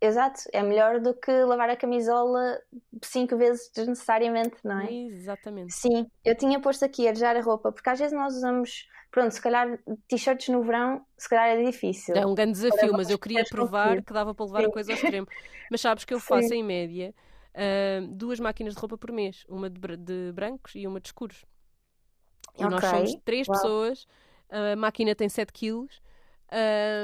exato, 0.00 0.40
é 0.52 0.62
melhor 0.62 1.00
do 1.00 1.14
que 1.14 1.30
lavar 1.30 1.70
a 1.70 1.76
camisola 1.76 2.58
cinco 3.02 3.36
vezes 3.36 3.70
desnecessariamente, 3.74 4.56
não 4.64 4.80
é? 4.80 4.92
Exatamente. 4.92 5.74
Sim, 5.74 6.06
eu 6.24 6.36
tinha 6.36 6.60
posto 6.60 6.84
aqui 6.84 7.06
a 7.06 7.10
arejar 7.10 7.36
a 7.36 7.40
roupa, 7.40 7.72
porque 7.72 7.88
às 7.90 7.98
vezes 7.98 8.16
nós 8.16 8.34
usamos 8.34 8.88
pronto, 9.10 9.32
se 9.32 9.40
calhar 9.40 9.78
t-shirts 10.08 10.48
no 10.48 10.62
verão, 10.62 11.04
se 11.16 11.28
calhar 11.28 11.48
é 11.48 11.64
difícil. 11.64 12.14
É 12.14 12.26
um 12.26 12.34
grande 12.34 12.52
desafio, 12.52 12.92
mas 12.92 13.08
eu 13.08 13.18
queria 13.18 13.44
provar 13.44 14.02
que 14.02 14.12
dava 14.12 14.34
para 14.34 14.44
levar 14.44 14.60
Sim. 14.60 14.66
a 14.66 14.70
coisa 14.70 14.92
ao 14.92 14.96
extremo. 14.96 15.26
Mas 15.70 15.80
sabes 15.80 16.04
que 16.04 16.12
eu 16.12 16.20
faço 16.20 16.48
Sim. 16.48 16.56
em 16.56 16.62
média 16.62 17.14
uh, 17.54 18.06
duas 18.08 18.38
máquinas 18.38 18.74
de 18.74 18.80
roupa 18.80 18.98
por 18.98 19.10
mês, 19.10 19.44
uma 19.48 19.70
de, 19.70 19.96
de 19.96 20.32
brancos 20.32 20.74
e 20.74 20.86
uma 20.86 21.00
de 21.00 21.08
escuros. 21.08 21.44
E 22.58 22.64
okay. 22.64 22.68
nós 22.68 22.84
somos 22.84 23.14
três 23.24 23.48
Uau. 23.48 23.56
pessoas, 23.56 24.06
a 24.50 24.76
máquina 24.76 25.14
tem 25.14 25.28
7 25.28 25.52
quilos. 25.52 26.00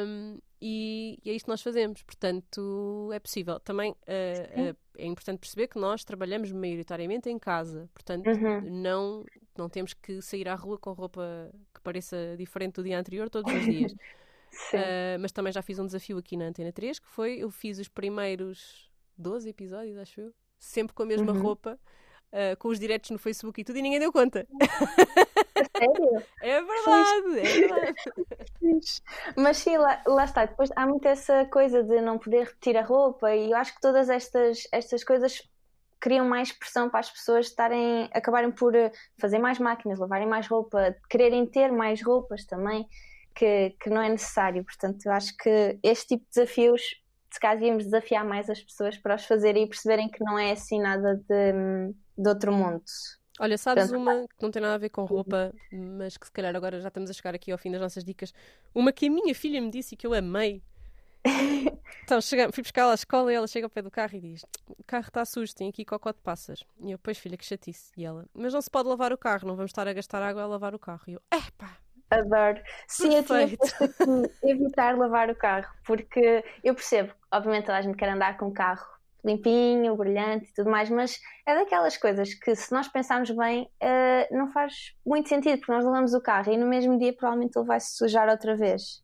Um, 0.06 0.38
e, 0.64 1.18
e, 1.24 1.30
é 1.30 1.34
isto 1.34 1.46
que 1.46 1.50
nós 1.50 1.60
fazemos, 1.60 2.04
portanto 2.04 3.10
é 3.12 3.18
possível. 3.18 3.58
Também 3.58 3.90
uh, 3.90 3.94
uh, 3.94 4.76
é 4.96 5.04
importante 5.04 5.40
perceber 5.40 5.66
que 5.66 5.76
nós 5.76 6.04
trabalhamos 6.04 6.52
maioritariamente 6.52 7.28
em 7.28 7.36
casa, 7.36 7.90
portanto 7.92 8.28
uhum. 8.28 8.60
não, 8.70 9.24
não 9.58 9.68
temos 9.68 9.92
que 9.92 10.22
sair 10.22 10.48
à 10.48 10.54
rua 10.54 10.78
com 10.78 10.92
roupa 10.92 11.50
que 11.74 11.80
pareça 11.80 12.36
diferente 12.38 12.74
do 12.76 12.84
dia 12.84 12.96
anterior 12.96 13.28
todos 13.28 13.52
os 13.52 13.64
dias. 13.64 13.90
uh, 14.72 15.18
mas 15.20 15.32
também 15.32 15.52
já 15.52 15.62
fiz 15.62 15.80
um 15.80 15.86
desafio 15.86 16.16
aqui 16.16 16.36
na 16.36 16.44
Antena 16.44 16.72
3, 16.72 17.00
que 17.00 17.08
foi, 17.08 17.38
eu 17.38 17.50
fiz 17.50 17.80
os 17.80 17.88
primeiros 17.88 18.88
12 19.18 19.48
episódios, 19.48 19.98
acho 19.98 20.20
eu, 20.20 20.32
sempre 20.60 20.94
com 20.94 21.02
a 21.02 21.06
mesma 21.06 21.32
uhum. 21.32 21.42
roupa, 21.42 21.76
com 22.58 22.68
os 22.68 22.80
diretos 22.80 23.10
no 23.10 23.18
Facebook 23.18 23.60
e 23.60 23.64
tudo, 23.64 23.78
e 23.78 23.82
ninguém 23.82 24.00
deu 24.00 24.10
conta. 24.10 24.46
sério? 25.84 26.22
É 26.40 26.62
verdade, 26.62 27.38
é 27.38 27.68
verdade. 27.68 27.94
Mas 29.36 29.56
sim, 29.58 29.76
lá, 29.76 30.02
lá, 30.06 30.24
está. 30.24 30.44
Depois 30.44 30.70
há 30.76 30.86
muito 30.86 31.06
essa 31.06 31.44
coisa 31.46 31.82
de 31.82 32.00
não 32.00 32.18
poder 32.18 32.44
repetir 32.44 32.76
a 32.76 32.82
roupa, 32.82 33.34
e 33.34 33.50
eu 33.50 33.56
acho 33.56 33.74
que 33.74 33.80
todas 33.80 34.08
estas, 34.08 34.66
estas 34.72 35.04
coisas 35.04 35.42
criam 36.00 36.26
mais 36.26 36.50
pressão 36.52 36.90
para 36.90 37.00
as 37.00 37.10
pessoas 37.10 37.46
estarem, 37.46 38.10
acabarem 38.12 38.50
por 38.50 38.74
eh, 38.74 38.90
fazer 39.20 39.38
mais 39.38 39.58
máquinas, 39.58 39.98
lavarem 39.98 40.26
mais 40.26 40.48
roupa, 40.48 40.96
quererem 41.08 41.46
ter 41.46 41.70
mais 41.70 42.02
roupas 42.02 42.44
também, 42.44 42.88
que, 43.34 43.70
que 43.80 43.88
não 43.88 44.02
é 44.02 44.08
necessário. 44.08 44.64
Portanto, 44.64 45.06
eu 45.06 45.12
acho 45.12 45.36
que 45.36 45.78
este 45.82 46.08
tipo 46.08 46.24
de 46.24 46.30
desafios 46.34 46.82
se 47.32 47.40
calhar 47.40 47.56
devíamos 47.56 47.84
desafiar 47.84 48.24
mais 48.24 48.50
as 48.50 48.60
pessoas 48.60 48.98
para 48.98 49.14
os 49.14 49.24
fazerem 49.24 49.64
e 49.64 49.66
perceberem 49.66 50.10
que 50.10 50.22
não 50.22 50.38
é 50.38 50.52
assim 50.52 50.78
nada 50.78 51.16
de, 51.16 51.94
de 52.18 52.28
outro 52.28 52.52
mundo. 52.52 52.82
Olha, 53.42 53.58
sabes 53.58 53.90
Portanto, 53.90 54.00
uma 54.00 54.28
que 54.28 54.40
não 54.40 54.52
tem 54.52 54.62
nada 54.62 54.76
a 54.76 54.78
ver 54.78 54.88
com 54.90 55.04
roupa, 55.04 55.52
mas 55.72 56.16
que 56.16 56.26
se 56.26 56.30
calhar 56.30 56.54
agora 56.54 56.80
já 56.80 56.86
estamos 56.86 57.10
a 57.10 57.12
chegar 57.12 57.34
aqui 57.34 57.50
ao 57.50 57.58
fim 57.58 57.72
das 57.72 57.80
nossas 57.80 58.04
dicas. 58.04 58.32
Uma 58.72 58.92
que 58.92 59.06
a 59.06 59.10
minha 59.10 59.34
filha 59.34 59.60
me 59.60 59.68
disse 59.68 59.94
e 59.94 59.98
que 59.98 60.06
eu 60.06 60.14
amei. 60.14 60.62
então, 62.04 62.20
chegamos, 62.20 62.54
fui 62.54 62.62
buscar 62.62 62.82
ela 62.82 62.92
à 62.92 62.94
escola 62.94 63.32
e 63.32 63.34
ela 63.34 63.48
chega 63.48 63.66
ao 63.66 63.70
pé 63.70 63.82
do 63.82 63.90
carro 63.90 64.14
e 64.14 64.20
diz: 64.20 64.44
O 64.68 64.84
carro 64.86 65.08
está 65.08 65.24
sujo, 65.24 65.52
tem 65.56 65.68
aqui 65.68 65.84
cocó 65.84 66.12
de 66.12 66.20
passas. 66.20 66.62
E 66.80 66.92
eu, 66.92 66.98
pois 67.00 67.18
filha, 67.18 67.36
que 67.36 67.44
chatice. 67.44 67.90
E 67.96 68.04
ela, 68.04 68.26
mas 68.32 68.54
não 68.54 68.62
se 68.62 68.70
pode 68.70 68.88
lavar 68.88 69.12
o 69.12 69.18
carro, 69.18 69.48
não 69.48 69.56
vamos 69.56 69.70
estar 69.70 69.88
a 69.88 69.92
gastar 69.92 70.22
água 70.22 70.44
a 70.44 70.46
lavar 70.46 70.72
o 70.72 70.78
carro. 70.78 71.02
E 71.08 71.14
eu, 71.14 71.22
epá, 71.34 71.78
Adoro. 72.12 72.62
Sim, 72.86 73.16
eu 73.16 73.24
tinha 73.24 73.48
que 73.48 74.48
evitar 74.48 74.96
lavar 74.96 75.28
o 75.30 75.34
carro, 75.34 75.68
porque 75.84 76.44
eu 76.62 76.76
percebo, 76.76 77.12
obviamente 77.32 77.64
toda 77.64 77.78
a 77.78 77.82
gente 77.82 77.96
quer 77.96 78.10
andar 78.10 78.36
com 78.36 78.46
o 78.46 78.52
carro 78.52 78.86
limpinho, 79.24 79.96
brilhante 79.96 80.50
e 80.50 80.54
tudo 80.54 80.70
mais, 80.70 80.90
mas 80.90 81.20
é 81.46 81.54
daquelas 81.54 81.96
coisas 81.96 82.34
que, 82.34 82.54
se 82.54 82.72
nós 82.72 82.88
pensarmos 82.88 83.30
bem, 83.30 83.70
uh, 83.82 84.36
não 84.36 84.52
faz 84.52 84.94
muito 85.06 85.28
sentido, 85.28 85.58
porque 85.58 85.72
nós 85.72 85.84
lavamos 85.84 86.12
o 86.14 86.20
carro 86.20 86.52
e 86.52 86.56
no 86.56 86.66
mesmo 86.66 86.98
dia 86.98 87.12
provavelmente 87.12 87.56
ele 87.56 87.66
vai 87.66 87.80
se 87.80 87.96
sujar 87.96 88.28
outra 88.28 88.56
vez. 88.56 89.02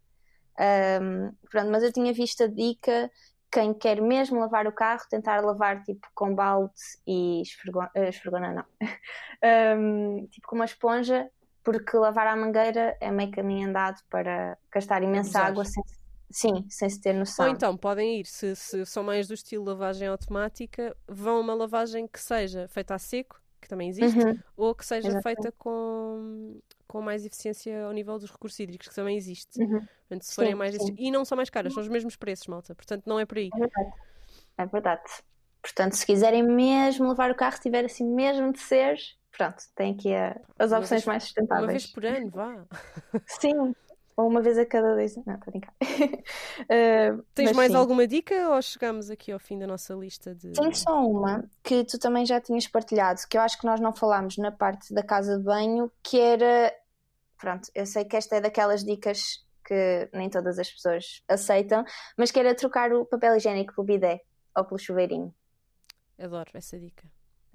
Um, 1.01 1.33
pronto, 1.51 1.71
mas 1.71 1.83
eu 1.85 1.93
tinha 1.93 2.12
visto 2.12 2.43
a 2.43 2.47
dica 2.49 3.11
quem 3.51 3.73
quer 3.73 4.01
mesmo 4.03 4.41
lavar 4.41 4.66
o 4.66 4.73
carro, 4.73 5.03
tentar 5.09 5.41
lavar 5.41 5.83
tipo 5.83 6.07
com 6.14 6.35
balde 6.35 6.75
e 7.07 7.41
esfregona, 7.43 7.91
uh, 7.97 8.03
esfregona 8.03 8.53
não, 8.53 8.64
um, 9.79 10.27
tipo 10.27 10.49
com 10.49 10.57
uma 10.57 10.64
esponja 10.64 11.31
porque 11.62 11.97
lavar 11.97 12.27
à 12.27 12.35
mangueira 12.35 12.97
é 13.01 13.11
meio 13.11 13.31
caminho 13.31 13.69
andado 13.69 14.01
para 14.09 14.57
gastar 14.73 15.03
imensa 15.03 15.41
água 15.41 15.64
sem, 15.64 15.83
sim, 16.31 16.66
sem 16.68 16.89
se 16.89 17.01
ter 17.01 17.12
noção. 17.12 17.47
Ou 17.47 17.53
então 17.53 17.76
podem 17.76 18.20
ir, 18.20 18.26
se, 18.26 18.55
se 18.57 18.85
são 18.87 19.03
mais 19.03 19.29
do 19.29 19.35
estilo 19.35 19.64
lavagem 19.64 20.09
automática, 20.09 20.97
vão 21.07 21.37
a 21.37 21.41
uma 21.41 21.55
lavagem 21.55 22.07
que 22.07 22.20
seja 22.20 22.68
feita 22.68 22.95
a 22.95 22.99
seco, 22.99 23.41
que 23.61 23.68
também 23.68 23.89
existe, 23.89 24.18
uhum. 24.18 24.39
ou 24.57 24.74
que 24.74 24.87
seja 24.87 25.09
Exatamente. 25.09 25.43
feita 25.43 25.53
com, 25.59 26.61
com 26.87 27.01
mais 27.01 27.24
eficiência 27.24 27.85
ao 27.85 27.93
nível 27.93 28.18
dos 28.18 28.31
recursos 28.31 28.59
hídricos, 28.59 28.89
que 28.89 28.95
também 28.95 29.16
existe. 29.16 29.61
Uhum. 29.61 29.81
Portanto, 29.81 30.22
se 30.22 30.35
forem 30.35 30.53
sim, 30.53 30.57
mais 30.57 30.76
sim. 30.76 30.95
E 30.97 31.11
não 31.11 31.24
são 31.24 31.37
mais 31.37 31.51
caras, 31.51 31.74
são 31.74 31.83
os 31.83 31.89
mesmos 31.89 32.16
preços, 32.16 32.47
malta. 32.47 32.74
Portanto, 32.74 33.05
não 33.07 33.18
é 33.18 33.26
por 33.26 33.39
aí. 33.39 33.51
É 33.55 33.59
verdade. 33.59 33.93
É 34.57 34.66
verdade. 34.66 35.03
Portanto, 35.61 35.93
se 35.95 36.07
quiserem 36.07 36.43
mesmo 36.43 37.09
levar 37.09 37.31
o 37.31 37.35
carro, 37.35 37.57
se 37.57 37.62
tiver 37.62 37.85
assim 37.85 38.05
mesmo 38.05 38.53
de 38.53 38.61
ser, 38.61 38.97
pronto, 39.37 39.62
tem 39.74 39.93
aqui 39.93 40.14
a, 40.14 40.41
as 40.59 40.72
opções 40.72 40.91
vez, 40.91 41.05
mais 41.05 41.22
sustentáveis. 41.24 41.64
Uma 41.64 41.72
vez 41.72 41.87
por 41.87 42.07
ano, 42.07 42.31
vá. 42.31 42.64
Sim, 43.26 43.74
ou 44.19 44.27
uma 44.27 44.43
vez 44.43 44.59
a 44.59 44.66
cada 44.66 44.97
dois 44.97 45.16
anos. 45.16 45.27
Não, 45.27 45.35
estou 45.35 45.49
a 45.49 45.51
brincar. 45.53 45.75
uh, 45.79 47.25
Tens 47.33 47.53
mais 47.53 47.71
sim. 47.71 47.79
alguma 47.79 48.05
dica 48.05 48.51
ou 48.51 48.61
chegamos 48.61 49.11
aqui 49.11 49.31
ao 49.31 49.39
fim 49.39 49.57
da 49.57 49.66
nossa 49.66 49.95
lista 49.95 50.35
de. 50.35 50.51
Tenho 50.55 50.75
só 50.75 51.07
uma 51.07 51.49
que 51.62 51.85
tu 51.85 52.01
também 52.01 52.27
já 52.27 52.41
tinhas 52.41 52.66
partilhado, 52.66 53.21
que 53.31 53.39
eu 53.39 53.43
acho 53.43 53.57
que 53.57 53.64
nós 53.64 53.81
não 53.81 53.95
falámos 53.95 54.37
na 54.37 54.51
parte 54.51 54.93
da 54.93 55.05
casa 55.05 55.39
de 55.39 55.45
banho, 55.45 55.89
que 56.03 56.19
era. 56.19 56.75
Pronto, 57.39 57.71
eu 57.73 57.87
sei 57.87 58.05
que 58.05 58.16
esta 58.16 58.35
é 58.35 58.41
daquelas 58.41 58.83
dicas 58.83 59.47
que 59.64 60.09
nem 60.12 60.29
todas 60.29 60.59
as 60.59 60.69
pessoas 60.69 61.23
aceitam, 61.29 61.85
mas 62.16 62.33
que 62.33 62.41
era 62.41 62.57
trocar 62.57 62.93
o 62.93 63.07
papel 63.07 63.37
higiênico 63.37 63.73
pelo 63.73 63.87
bidé 63.87 64.23
ou 64.57 64.64
pelo 64.64 64.79
chuveirinho. 64.79 65.33
Adoro 66.19 66.51
essa 66.55 66.77
dica. 66.77 67.05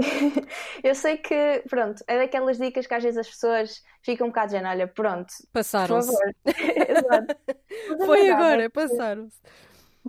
eu 0.84 0.96
sei 0.96 1.18
que, 1.18 1.64
pronto, 1.70 2.04
é 2.08 2.18
daquelas 2.18 2.58
dicas 2.58 2.88
que 2.88 2.94
às 2.94 3.04
vezes 3.04 3.18
as 3.18 3.30
pessoas 3.30 3.84
ficam 4.02 4.28
um 4.28 4.30
bocado 4.30 4.48
dizendo: 4.48 4.68
olha, 4.68 4.88
pronto, 4.88 5.34
passaram-se. 5.52 6.16
Foi 8.06 8.30
agora, 8.30 8.70
passaram-se. 8.70 9.40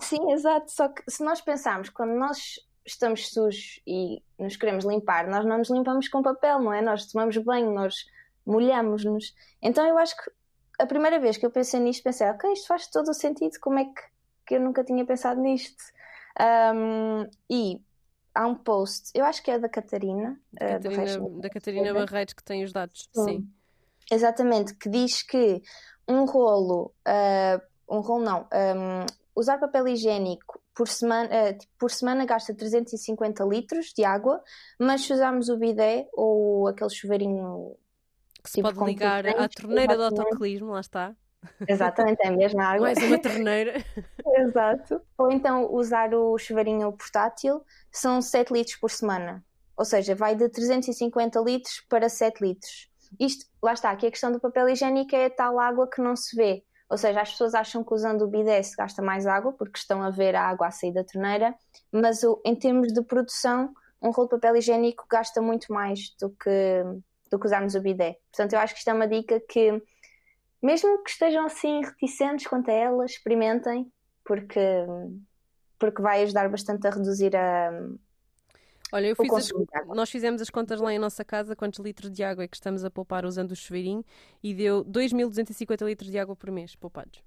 Sim, 0.01 0.33
exato. 0.33 0.71
Só 0.71 0.89
que 0.89 1.03
se 1.09 1.23
nós 1.25 1.41
pensarmos, 1.41 1.89
quando 1.89 2.15
nós 2.15 2.59
estamos 2.85 3.29
sujos 3.29 3.81
e 3.87 4.23
nos 4.39 4.57
queremos 4.57 4.85
limpar, 4.85 5.27
nós 5.27 5.45
não 5.45 5.59
nos 5.59 5.71
limpamos 5.71 6.09
com 6.09 6.23
papel, 6.23 6.59
não 6.59 6.73
é? 6.73 6.83
Nós 6.83 7.07
tomamos 7.07 7.37
banho, 7.39 7.73
nós 7.73 7.95
molhamos-nos. 8.45 9.35
Então 9.63 9.87
eu 9.87 9.97
acho 9.97 10.17
que 10.17 10.31
a 10.79 10.87
primeira 10.87 11.19
vez 11.19 11.37
que 11.37 11.47
eu 11.47 11.51
pensei 11.51 11.81
nisto, 11.81 12.03
pensei: 12.03 12.29
ok, 12.29 12.53
isto 12.53 12.67
faz 12.67 12.89
todo 12.89 13.09
o 13.09 13.15
sentido, 13.15 13.59
como 13.61 13.79
é 13.79 13.85
que, 13.85 14.03
que 14.47 14.55
eu 14.57 14.61
nunca 14.61 14.85
tinha 14.85 15.05
pensado 15.05 15.41
nisto? 15.41 15.83
Um, 16.75 17.29
e 17.49 17.81
há 18.35 18.47
um 18.47 18.55
post, 18.55 19.11
eu 19.15 19.25
acho 19.25 19.43
que 19.43 19.51
é 19.51 19.59
da 19.59 19.69
Catarina. 19.69 20.39
Da 20.53 20.67
uh, 20.67 20.83
Catarina, 20.83 21.41
da 21.41 21.51
Catarina 21.51 21.95
Barreiros 21.95 22.35
que 22.35 22.43
tem 22.43 22.65
os 22.65 22.73
dados, 22.73 23.09
sim. 23.15 23.25
sim. 23.25 23.51
Exatamente, 24.11 24.75
que 24.75 24.89
diz 24.89 25.23
que 25.23 25.63
um 26.07 26.25
rolo, 26.25 26.93
uh, 27.07 27.61
um 27.89 28.01
rolo 28.01 28.25
não, 28.25 28.41
um, 28.43 29.07
usar 29.35 29.59
papel 29.59 29.89
higiênico 29.89 30.61
por 30.75 30.89
semana, 30.89 31.29
uh, 31.29 31.59
por 31.79 31.91
semana 31.91 32.27
gasta 32.27 32.55
350 32.55 33.45
litros 33.45 33.93
de 33.97 34.05
água, 34.05 34.43
mas 34.79 35.03
se 35.03 35.13
usarmos 35.13 35.49
o 35.49 35.57
bidé 35.57 36.09
ou 36.13 36.69
aquele 36.69 36.91
chuveirinho 36.91 37.77
que 38.43 38.51
se 38.51 38.57
tipo, 38.57 38.75
pode 38.75 38.91
ligar 38.91 39.27
à 39.27 39.49
torneira 39.49 39.97
do 39.97 40.05
autocolismo, 40.05 40.73
lá 40.73 40.81
está. 40.81 41.17
Exatamente, 41.69 42.21
é 42.23 42.29
a 42.29 42.33
mesma 42.33 42.65
água. 42.65 42.87
Mais 42.87 42.99
uma 42.99 43.19
torneira. 43.19 43.75
Exato. 44.39 45.01
Ou 45.19 45.31
então 45.31 45.73
usar 45.73 46.15
o 46.15 46.37
chuveirinho 46.39 46.93
portátil, 46.93 47.63
são 47.91 48.21
7 48.21 48.53
litros 48.53 48.77
por 48.77 48.91
semana. 48.91 49.45
Ou 49.77 49.85
seja, 49.85 50.15
vai 50.15 50.35
de 50.35 50.49
350 50.49 51.41
litros 51.41 51.81
para 51.89 52.09
7 52.09 52.41
litros. 52.41 52.89
Isto, 53.19 53.47
lá 53.63 53.73
está, 53.73 53.91
aqui 53.91 54.07
a 54.07 54.11
questão 54.11 54.33
do 54.33 54.41
papel 54.41 54.69
higiênico 54.69 55.15
é 55.15 55.29
tal 55.29 55.59
água 55.59 55.89
que 55.89 56.01
não 56.01 56.17
se 56.17 56.37
vê. 56.37 56.65
Ou 56.89 56.99
seja, 56.99 57.21
as 57.21 57.31
pessoas 57.31 57.55
acham 57.55 57.83
que 57.83 57.95
usando 57.95 58.23
o 58.23 58.29
bidé 58.29 58.63
se 58.63 58.77
gasta 58.77 59.03
mais 59.03 59.27
água, 59.27 59.53
porque 59.53 59.79
estão 59.79 60.03
a 60.03 60.11
ver 60.11 60.37
a 60.37 60.43
água 60.43 60.69
a 60.69 60.71
sair 60.71 60.93
da 60.93 61.03
torneira, 61.03 61.55
mas 61.91 62.23
o, 62.23 62.41
em 62.45 62.55
termos 62.55 62.93
de 62.93 63.03
produção, 63.03 63.73
um 64.03 64.11
rolo 64.11 64.29
de 64.29 64.37
papel 64.37 64.57
higiênico 64.57 65.07
gasta 65.11 65.41
muito 65.41 65.73
mais 65.73 66.15
do 66.21 66.31
que, 66.31 66.85
do 67.31 67.39
que 67.39 67.47
usarmos 67.47 67.75
o 67.75 67.81
bidé. 67.81 68.19
Portanto, 68.31 68.53
eu 68.53 68.59
acho 68.59 68.75
que 68.75 68.81
isto 68.81 68.91
é 68.91 68.93
uma 68.93 69.09
dica 69.09 69.41
que 69.41 69.83
mesmo 70.65 71.03
que 71.03 71.11
estejam 71.11 71.45
assim 71.45 71.83
reticentes 71.83 72.47
quanto 72.47 72.71
a 72.71 72.73
ela, 72.73 73.05
experimentem, 73.05 73.93
porque, 74.25 74.61
porque 75.79 76.01
vai 76.01 76.23
ajudar 76.23 76.49
bastante 76.49 76.87
a 76.87 76.91
reduzir 76.91 77.37
a. 77.37 77.71
Olha, 78.91 79.09
eu 79.09 79.17
fiz 79.17 79.31
as, 79.33 79.51
nós 79.89 80.09
fizemos 80.09 80.41
as 80.41 80.49
contas 80.49 80.81
lá 80.81 80.91
em 80.93 80.99
nossa 80.99 81.25
casa 81.25 81.55
quantos 81.55 81.81
litros 81.81 82.11
de 82.11 82.23
água 82.23 82.45
é 82.45 82.49
que 82.49 82.57
estamos 82.57 82.83
a 82.83 82.91
poupar 82.91 83.27
usando 83.27 83.51
o 83.51 83.57
chuveirinho 83.57 84.05
e 84.43 84.55
deu 84.55 84.85
2.250 84.85 85.85
litros 85.85 86.11
de 86.11 86.19
água 86.19 86.35
por 86.35 86.51
mês 86.51 86.75
poupados. 86.75 87.23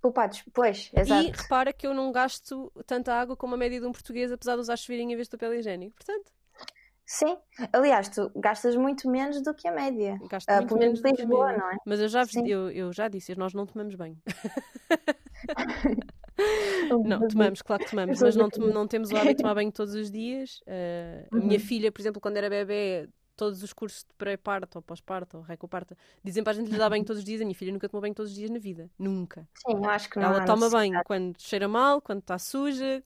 Poupados, 0.00 0.42
pois, 0.54 0.90
exato. 0.94 1.28
E 1.28 1.30
repara 1.30 1.72
que 1.72 1.86
eu 1.86 1.92
não 1.92 2.10
gasto 2.10 2.72
tanta 2.86 3.12
água 3.12 3.36
como 3.36 3.54
a 3.54 3.58
média 3.58 3.80
de 3.80 3.86
um 3.86 3.92
português, 3.92 4.32
apesar 4.32 4.54
de 4.54 4.60
usar 4.62 4.76
chuveirinho 4.76 5.12
em 5.12 5.16
vez 5.16 5.28
de 5.28 5.36
papel 5.36 5.54
higiênico. 5.54 5.94
Portanto, 5.94 6.32
Sim, 7.04 7.36
aliás, 7.72 8.08
tu 8.08 8.30
gastas 8.36 8.76
muito 8.76 9.10
menos 9.10 9.42
do 9.42 9.52
que 9.52 9.68
a 9.68 9.72
média. 9.72 10.18
Gasto 10.30 10.48
uh, 10.48 10.56
muito 10.56 10.78
menos 10.78 11.00
do 11.00 11.12
que 11.12 11.22
a 11.22 11.26
média. 11.26 11.58
não 11.58 11.70
é? 11.70 11.76
Mas 11.84 12.00
eu 12.00 12.08
já, 12.08 12.22
eu, 12.46 12.70
eu 12.70 12.92
já 12.92 13.08
disse, 13.08 13.34
nós 13.34 13.52
não 13.52 13.66
tomamos 13.66 13.94
banho. 13.94 14.16
não, 17.04 17.28
tomamos, 17.28 17.62
claro 17.62 17.84
que 17.84 17.90
tomamos, 17.90 18.20
mas 18.20 18.36
não, 18.36 18.48
não 18.72 18.86
temos 18.86 19.10
o 19.10 19.16
hábito 19.16 19.34
de 19.34 19.42
tomar 19.42 19.54
banho 19.54 19.72
todos 19.72 19.94
os 19.94 20.10
dias. 20.10 20.60
Uh, 20.66 21.28
a 21.32 21.36
minha 21.36 21.58
uhum. 21.58 21.64
filha, 21.64 21.92
por 21.92 22.00
exemplo, 22.00 22.20
quando 22.20 22.36
era 22.36 22.48
bebê, 22.48 23.08
todos 23.36 23.62
os 23.62 23.72
cursos 23.72 24.04
de 24.04 24.14
pré-parto 24.16 24.78
ou 24.78 24.82
pós-parto 24.82 25.38
ou 25.38 25.42
reco-parto 25.42 25.96
dizem 26.22 26.42
para 26.42 26.52
a 26.52 26.54
gente 26.54 26.70
lhe 26.70 26.78
dar 26.78 26.88
banho 26.88 27.04
todos 27.04 27.20
os 27.20 27.24
dias. 27.24 27.40
A 27.40 27.44
minha 27.44 27.54
filha 27.54 27.72
nunca 27.72 27.88
tomou 27.88 28.00
banho 28.00 28.14
todos 28.14 28.30
os 28.30 28.36
dias 28.36 28.50
na 28.50 28.58
vida. 28.58 28.90
Nunca. 28.98 29.48
Sim, 29.54 29.76
eu 29.76 29.90
acho 29.90 30.08
que 30.08 30.18
não. 30.18 30.28
Ela 30.28 30.44
toma 30.44 30.70
banho 30.70 31.00
quando 31.04 31.40
cheira 31.40 31.68
mal, 31.68 32.00
quando 32.00 32.20
está 32.20 32.38
suja, 32.38 33.02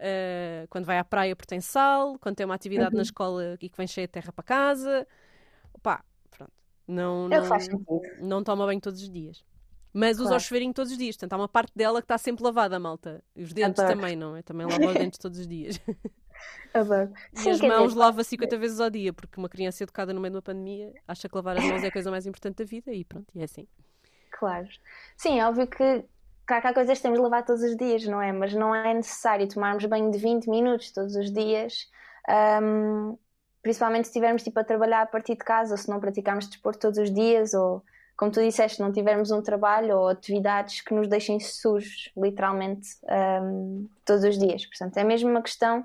uh, 0.00 0.68
quando 0.68 0.84
vai 0.84 0.98
à 0.98 1.04
praia 1.04 1.34
porque 1.34 1.48
tem 1.48 1.60
sal, 1.60 2.18
quando 2.18 2.36
tem 2.36 2.46
uma 2.46 2.54
atividade 2.54 2.90
uhum. 2.90 2.96
na 2.96 3.02
escola 3.02 3.56
e 3.60 3.68
que 3.68 3.76
vem 3.76 3.86
cheia 3.86 4.06
de 4.06 4.12
terra 4.12 4.32
para 4.32 4.44
casa. 4.44 5.06
Pá, 5.82 6.04
pronto. 6.30 6.52
Não, 6.86 7.28
não, 7.28 7.42
não 8.20 8.44
toma 8.44 8.66
banho 8.66 8.80
todos 8.80 9.02
os 9.02 9.10
dias. 9.10 9.44
Mas 9.92 10.18
claro. 10.18 10.28
usa 10.28 10.36
o 10.36 10.40
chuveirinho 10.40 10.74
todos 10.74 10.92
os 10.92 10.98
dias. 10.98 11.16
Portanto, 11.16 11.32
há 11.32 11.36
uma 11.36 11.48
parte 11.48 11.72
dela 11.74 12.02
que 12.02 12.04
está 12.04 12.18
sempre 12.18 12.44
lavada, 12.44 12.78
malta. 12.78 13.24
E 13.34 13.42
os 13.42 13.52
dentes 13.52 13.82
Adoro. 13.82 13.96
também, 13.96 14.14
não 14.14 14.36
é? 14.36 14.42
Também 14.42 14.66
lava 14.66 14.86
os 14.86 14.94
dentes 14.94 15.18
todos 15.18 15.38
os 15.38 15.46
dias. 15.46 15.80
Adoro. 16.74 17.12
E 17.32 17.40
Sim, 17.40 17.50
as 17.50 17.60
mãos 17.62 17.88
dizer, 17.88 17.98
lava 17.98 18.22
50 18.22 18.58
vezes 18.58 18.78
ao 18.78 18.90
dia, 18.90 19.12
porque 19.14 19.38
uma 19.38 19.48
criança 19.48 19.82
educada 19.82 20.12
no 20.12 20.20
meio 20.20 20.32
de 20.32 20.36
uma 20.36 20.42
pandemia 20.42 20.92
acha 21.08 21.28
que 21.28 21.34
lavar 21.34 21.56
as 21.56 21.64
mãos 21.64 21.82
é 21.82 21.86
a 21.86 21.92
coisa 21.92 22.10
mais 22.10 22.26
importante 22.26 22.58
da 22.58 22.64
vida 22.64 22.92
e 22.92 23.04
pronto, 23.04 23.26
e 23.34 23.40
é 23.40 23.44
assim. 23.44 23.66
Claro. 24.30 24.68
Sim, 25.16 25.40
é 25.40 25.48
óbvio 25.48 25.66
que 25.66 26.04
Claro 26.46 26.62
que 26.62 26.68
há 26.68 26.74
coisas 26.74 26.98
que 26.98 27.02
temos 27.02 27.18
de 27.18 27.22
lavar 27.22 27.44
todos 27.44 27.62
os 27.62 27.76
dias, 27.76 28.04
não 28.06 28.22
é? 28.22 28.32
Mas 28.32 28.54
não 28.54 28.74
é 28.74 28.94
necessário 28.94 29.48
tomarmos 29.48 29.84
banho 29.86 30.10
de 30.12 30.18
20 30.18 30.48
minutos 30.48 30.92
todos 30.92 31.16
os 31.16 31.32
dias, 31.32 31.88
um, 32.62 33.18
principalmente 33.62 34.04
se 34.04 34.10
estivermos 34.10 34.44
tipo, 34.44 34.60
a 34.60 34.64
trabalhar 34.64 35.02
a 35.02 35.06
partir 35.06 35.32
de 35.32 35.44
casa, 35.44 35.74
ou 35.74 35.78
se 35.78 35.88
não 35.88 35.98
praticarmos 35.98 36.46
desporto 36.46 36.78
todos 36.78 36.98
os 36.98 37.12
dias, 37.12 37.52
ou 37.52 37.82
como 38.16 38.30
tu 38.30 38.40
disseste, 38.40 38.80
não 38.80 38.92
tivermos 38.92 39.32
um 39.32 39.42
trabalho 39.42 39.98
ou 39.98 40.08
atividades 40.08 40.80
que 40.80 40.94
nos 40.94 41.08
deixem 41.08 41.40
sujos, 41.40 42.12
literalmente, 42.16 42.90
um, 43.42 43.88
todos 44.04 44.22
os 44.24 44.38
dias. 44.38 44.64
Portanto, 44.64 44.96
é 44.98 45.04
mesmo 45.04 45.28
uma 45.28 45.42
questão 45.42 45.84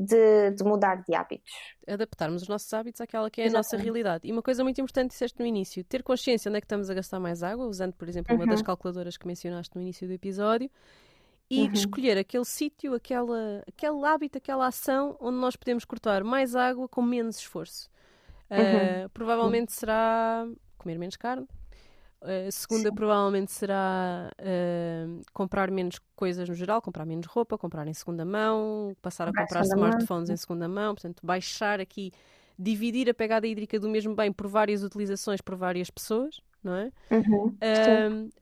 de, 0.00 0.50
de, 0.52 0.64
mudar 0.64 1.04
de 1.06 1.14
hábitos. 1.14 1.52
Adaptarmos 1.86 2.42
os 2.42 2.48
nossos 2.48 2.72
hábitos 2.72 3.02
àquela 3.02 3.30
que 3.30 3.42
é 3.42 3.44
a 3.44 3.46
Exatamente. 3.48 3.72
nossa 3.72 3.82
realidade. 3.82 4.26
E 4.26 4.32
uma 4.32 4.40
coisa 4.40 4.64
muito 4.64 4.80
importante 4.80 5.10
disseste 5.10 5.38
no 5.38 5.44
início, 5.44 5.84
ter 5.84 6.02
consciência 6.02 6.48
onde 6.48 6.56
é 6.56 6.60
que 6.60 6.64
estamos 6.64 6.88
a 6.88 6.94
gastar 6.94 7.20
mais 7.20 7.42
água, 7.42 7.66
usando, 7.66 7.92
por 7.92 8.08
exemplo, 8.08 8.34
uma 8.34 8.44
uhum. 8.44 8.50
das 8.50 8.62
calculadoras 8.62 9.18
que 9.18 9.26
mencionaste 9.26 9.76
no 9.76 9.82
início 9.82 10.08
do 10.08 10.14
episódio, 10.14 10.70
e 11.50 11.62
uhum. 11.62 11.72
escolher 11.72 12.16
aquele 12.16 12.44
sítio, 12.44 12.94
aquela, 12.94 13.62
aquele 13.68 14.04
hábito, 14.06 14.38
aquela 14.38 14.68
ação 14.68 15.16
onde 15.20 15.36
nós 15.36 15.56
podemos 15.56 15.84
cortar 15.84 16.24
mais 16.24 16.56
água 16.56 16.88
com 16.88 17.02
menos 17.02 17.36
esforço. 17.36 17.90
Uh, 18.50 19.08
provavelmente 19.10 19.72
será 19.72 20.48
comer 20.78 20.98
menos 20.98 21.16
carne. 21.16 21.46
Uh, 22.22 22.52
segunda, 22.52 22.90
Sim. 22.90 22.94
provavelmente 22.94 23.50
será 23.50 24.30
uh, 24.38 25.22
comprar 25.32 25.70
menos 25.70 25.98
coisas 26.14 26.48
no 26.48 26.54
geral, 26.54 26.82
comprar 26.82 27.06
menos 27.06 27.26
roupa, 27.26 27.56
comprar 27.56 27.86
em 27.86 27.94
segunda 27.94 28.24
mão, 28.24 28.94
passar 29.00 29.28
a 29.28 29.32
comprar 29.32 29.62
smartphones 29.62 30.28
mão. 30.28 30.34
em 30.34 30.36
segunda 30.36 30.68
mão, 30.68 30.94
portanto, 30.94 31.24
baixar 31.24 31.80
aqui, 31.80 32.12
dividir 32.58 33.08
a 33.08 33.14
pegada 33.14 33.46
hídrica 33.46 33.80
do 33.80 33.88
mesmo 33.88 34.14
bem 34.14 34.30
por 34.32 34.46
várias 34.48 34.82
utilizações 34.82 35.40
por 35.40 35.56
várias 35.56 35.88
pessoas, 35.90 36.40
não 36.62 36.74
é? 36.74 36.92
Uhum. 37.10 37.56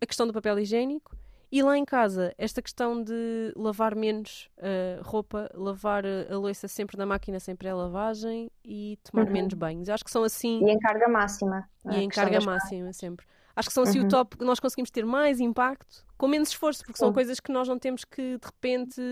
a 0.01 0.07
questão 0.07 0.27
do 0.27 0.33
papel 0.33 0.59
higiênico 0.59 1.17
e 1.51 1.63
lá 1.63 1.79
em 1.79 1.85
casa, 1.85 2.35
esta 2.37 2.61
questão 2.61 3.03
de 3.03 3.53
lavar 3.57 3.95
menos 3.95 4.51
uh, 4.59 5.03
roupa, 5.03 5.51
lavar 5.55 6.05
a 6.05 6.37
louça 6.37 6.69
sempre 6.69 6.99
na 6.99 7.07
máquina 7.07 7.41
sem 7.41 7.57
pré-lavagem 7.57 8.51
e 8.63 8.99
tomar 9.03 9.27
uhum. 9.27 9.33
menos 9.33 9.55
banhos. 9.55 9.89
Acho 9.89 10.05
que 10.05 10.11
são 10.11 10.23
assim. 10.25 10.63
E 10.63 10.71
em 10.71 10.79
carga 10.79 11.09
máxima. 11.09 11.67
E 11.91 11.97
em 12.01 12.09
carga 12.09 12.41
máxima, 12.43 12.93
sempre. 12.93 13.25
Acho 13.59 13.71
que 13.71 13.75
são 13.75 13.83
assim 13.83 13.99
uhum. 13.99 14.07
o 14.07 14.09
top 14.09 14.37
que 14.37 14.45
nós 14.45 14.61
conseguimos 14.61 14.89
ter 14.89 15.05
mais 15.05 15.41
impacto 15.41 16.07
com 16.17 16.29
menos 16.29 16.51
esforço, 16.51 16.85
porque 16.85 16.97
são 16.97 17.13
coisas 17.13 17.41
que 17.41 17.51
nós 17.51 17.67
não 17.67 17.77
temos 17.77 18.05
que 18.05 18.39
de 18.39 18.47
repente 18.47 19.03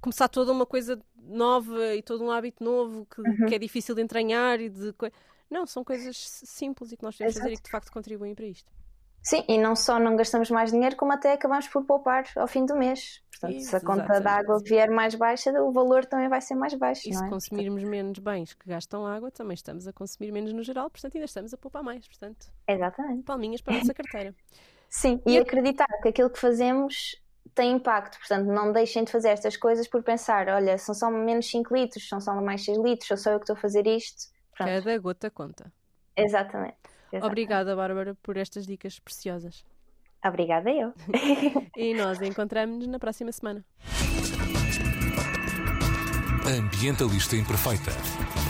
começar 0.00 0.28
toda 0.28 0.52
uma 0.52 0.64
coisa 0.64 1.00
nova 1.16 1.92
e 1.96 2.00
todo 2.00 2.22
um 2.22 2.30
hábito 2.30 2.62
novo 2.62 3.04
que, 3.06 3.20
uhum. 3.20 3.46
que 3.48 3.56
é 3.56 3.58
difícil 3.58 3.92
de 3.92 4.02
entranhar 4.02 4.60
e 4.60 4.68
de. 4.68 4.94
Não, 5.50 5.66
são 5.66 5.82
coisas 5.82 6.16
simples 6.16 6.92
e 6.92 6.96
que 6.96 7.02
nós 7.02 7.16
temos 7.16 7.34
que 7.34 7.40
fazer 7.40 7.54
e 7.54 7.56
que 7.56 7.64
de 7.64 7.70
facto 7.70 7.90
contribuem 7.90 8.36
para 8.36 8.46
isto. 8.46 8.70
Sim, 9.26 9.44
e 9.48 9.58
não 9.58 9.74
só 9.74 9.98
não 9.98 10.14
gastamos 10.14 10.52
mais 10.52 10.70
dinheiro, 10.70 10.94
como 10.94 11.12
até 11.12 11.32
acabamos 11.32 11.66
por 11.66 11.84
poupar 11.84 12.24
ao 12.36 12.46
fim 12.46 12.64
do 12.64 12.76
mês. 12.76 13.20
Portanto, 13.32 13.56
Isso, 13.56 13.70
se 13.70 13.76
a 13.76 13.80
conta 13.80 14.20
da 14.20 14.30
água 14.30 14.60
vier 14.64 14.88
mais 14.88 15.16
baixa, 15.16 15.50
o 15.60 15.72
valor 15.72 16.06
também 16.06 16.28
vai 16.28 16.40
ser 16.40 16.54
mais 16.54 16.74
baixo. 16.74 17.08
E 17.08 17.12
se 17.12 17.24
é? 17.24 17.28
consumirmos 17.28 17.82
portanto... 17.82 17.90
menos 17.90 18.18
bens 18.20 18.54
que 18.54 18.68
gastam 18.68 19.04
água, 19.04 19.28
também 19.32 19.56
estamos 19.56 19.88
a 19.88 19.92
consumir 19.92 20.30
menos 20.30 20.52
no 20.52 20.62
geral, 20.62 20.88
portanto, 20.88 21.16
ainda 21.16 21.24
estamos 21.24 21.52
a 21.52 21.58
poupar 21.58 21.82
mais. 21.82 22.06
Portanto, 22.06 22.46
Exatamente. 22.68 23.24
palminhas 23.24 23.60
para 23.60 23.74
a 23.74 23.78
nossa 23.78 23.92
carteira. 23.92 24.32
Sim, 24.88 25.20
e, 25.26 25.32
e 25.32 25.38
acreditar 25.38 25.88
que 26.00 26.08
aquilo 26.08 26.30
que 26.30 26.38
fazemos 26.38 27.20
tem 27.52 27.72
impacto. 27.72 28.20
Portanto, 28.20 28.46
não 28.46 28.70
deixem 28.70 29.02
de 29.02 29.10
fazer 29.10 29.30
estas 29.30 29.56
coisas 29.56 29.88
por 29.88 30.04
pensar: 30.04 30.48
olha, 30.50 30.78
são 30.78 30.94
só 30.94 31.10
menos 31.10 31.50
5 31.50 31.74
litros, 31.74 32.08
são 32.08 32.20
só 32.20 32.32
mais 32.40 32.64
6 32.64 32.78
litros, 32.78 33.10
ou 33.10 33.16
sou 33.16 33.32
eu 33.32 33.40
que 33.40 33.42
estou 33.42 33.56
a 33.56 33.60
fazer 33.60 33.88
isto. 33.88 34.28
Pronto. 34.56 34.68
Cada 34.68 34.98
gota 34.98 35.30
conta. 35.32 35.72
Exatamente. 36.16 36.95
Exatamente. 37.16 37.26
Obrigada, 37.26 37.76
Bárbara, 37.76 38.14
por 38.22 38.36
estas 38.36 38.66
dicas 38.66 38.98
preciosas. 38.98 39.64
Obrigada 40.24 40.70
eu. 40.70 40.92
e 41.76 41.94
nós 41.94 42.20
encontramos-nos 42.20 42.88
na 42.88 42.98
próxima 42.98 43.30
semana. 43.32 43.64
Ambientalista 46.46 47.36
Imperfeita. 47.36 48.45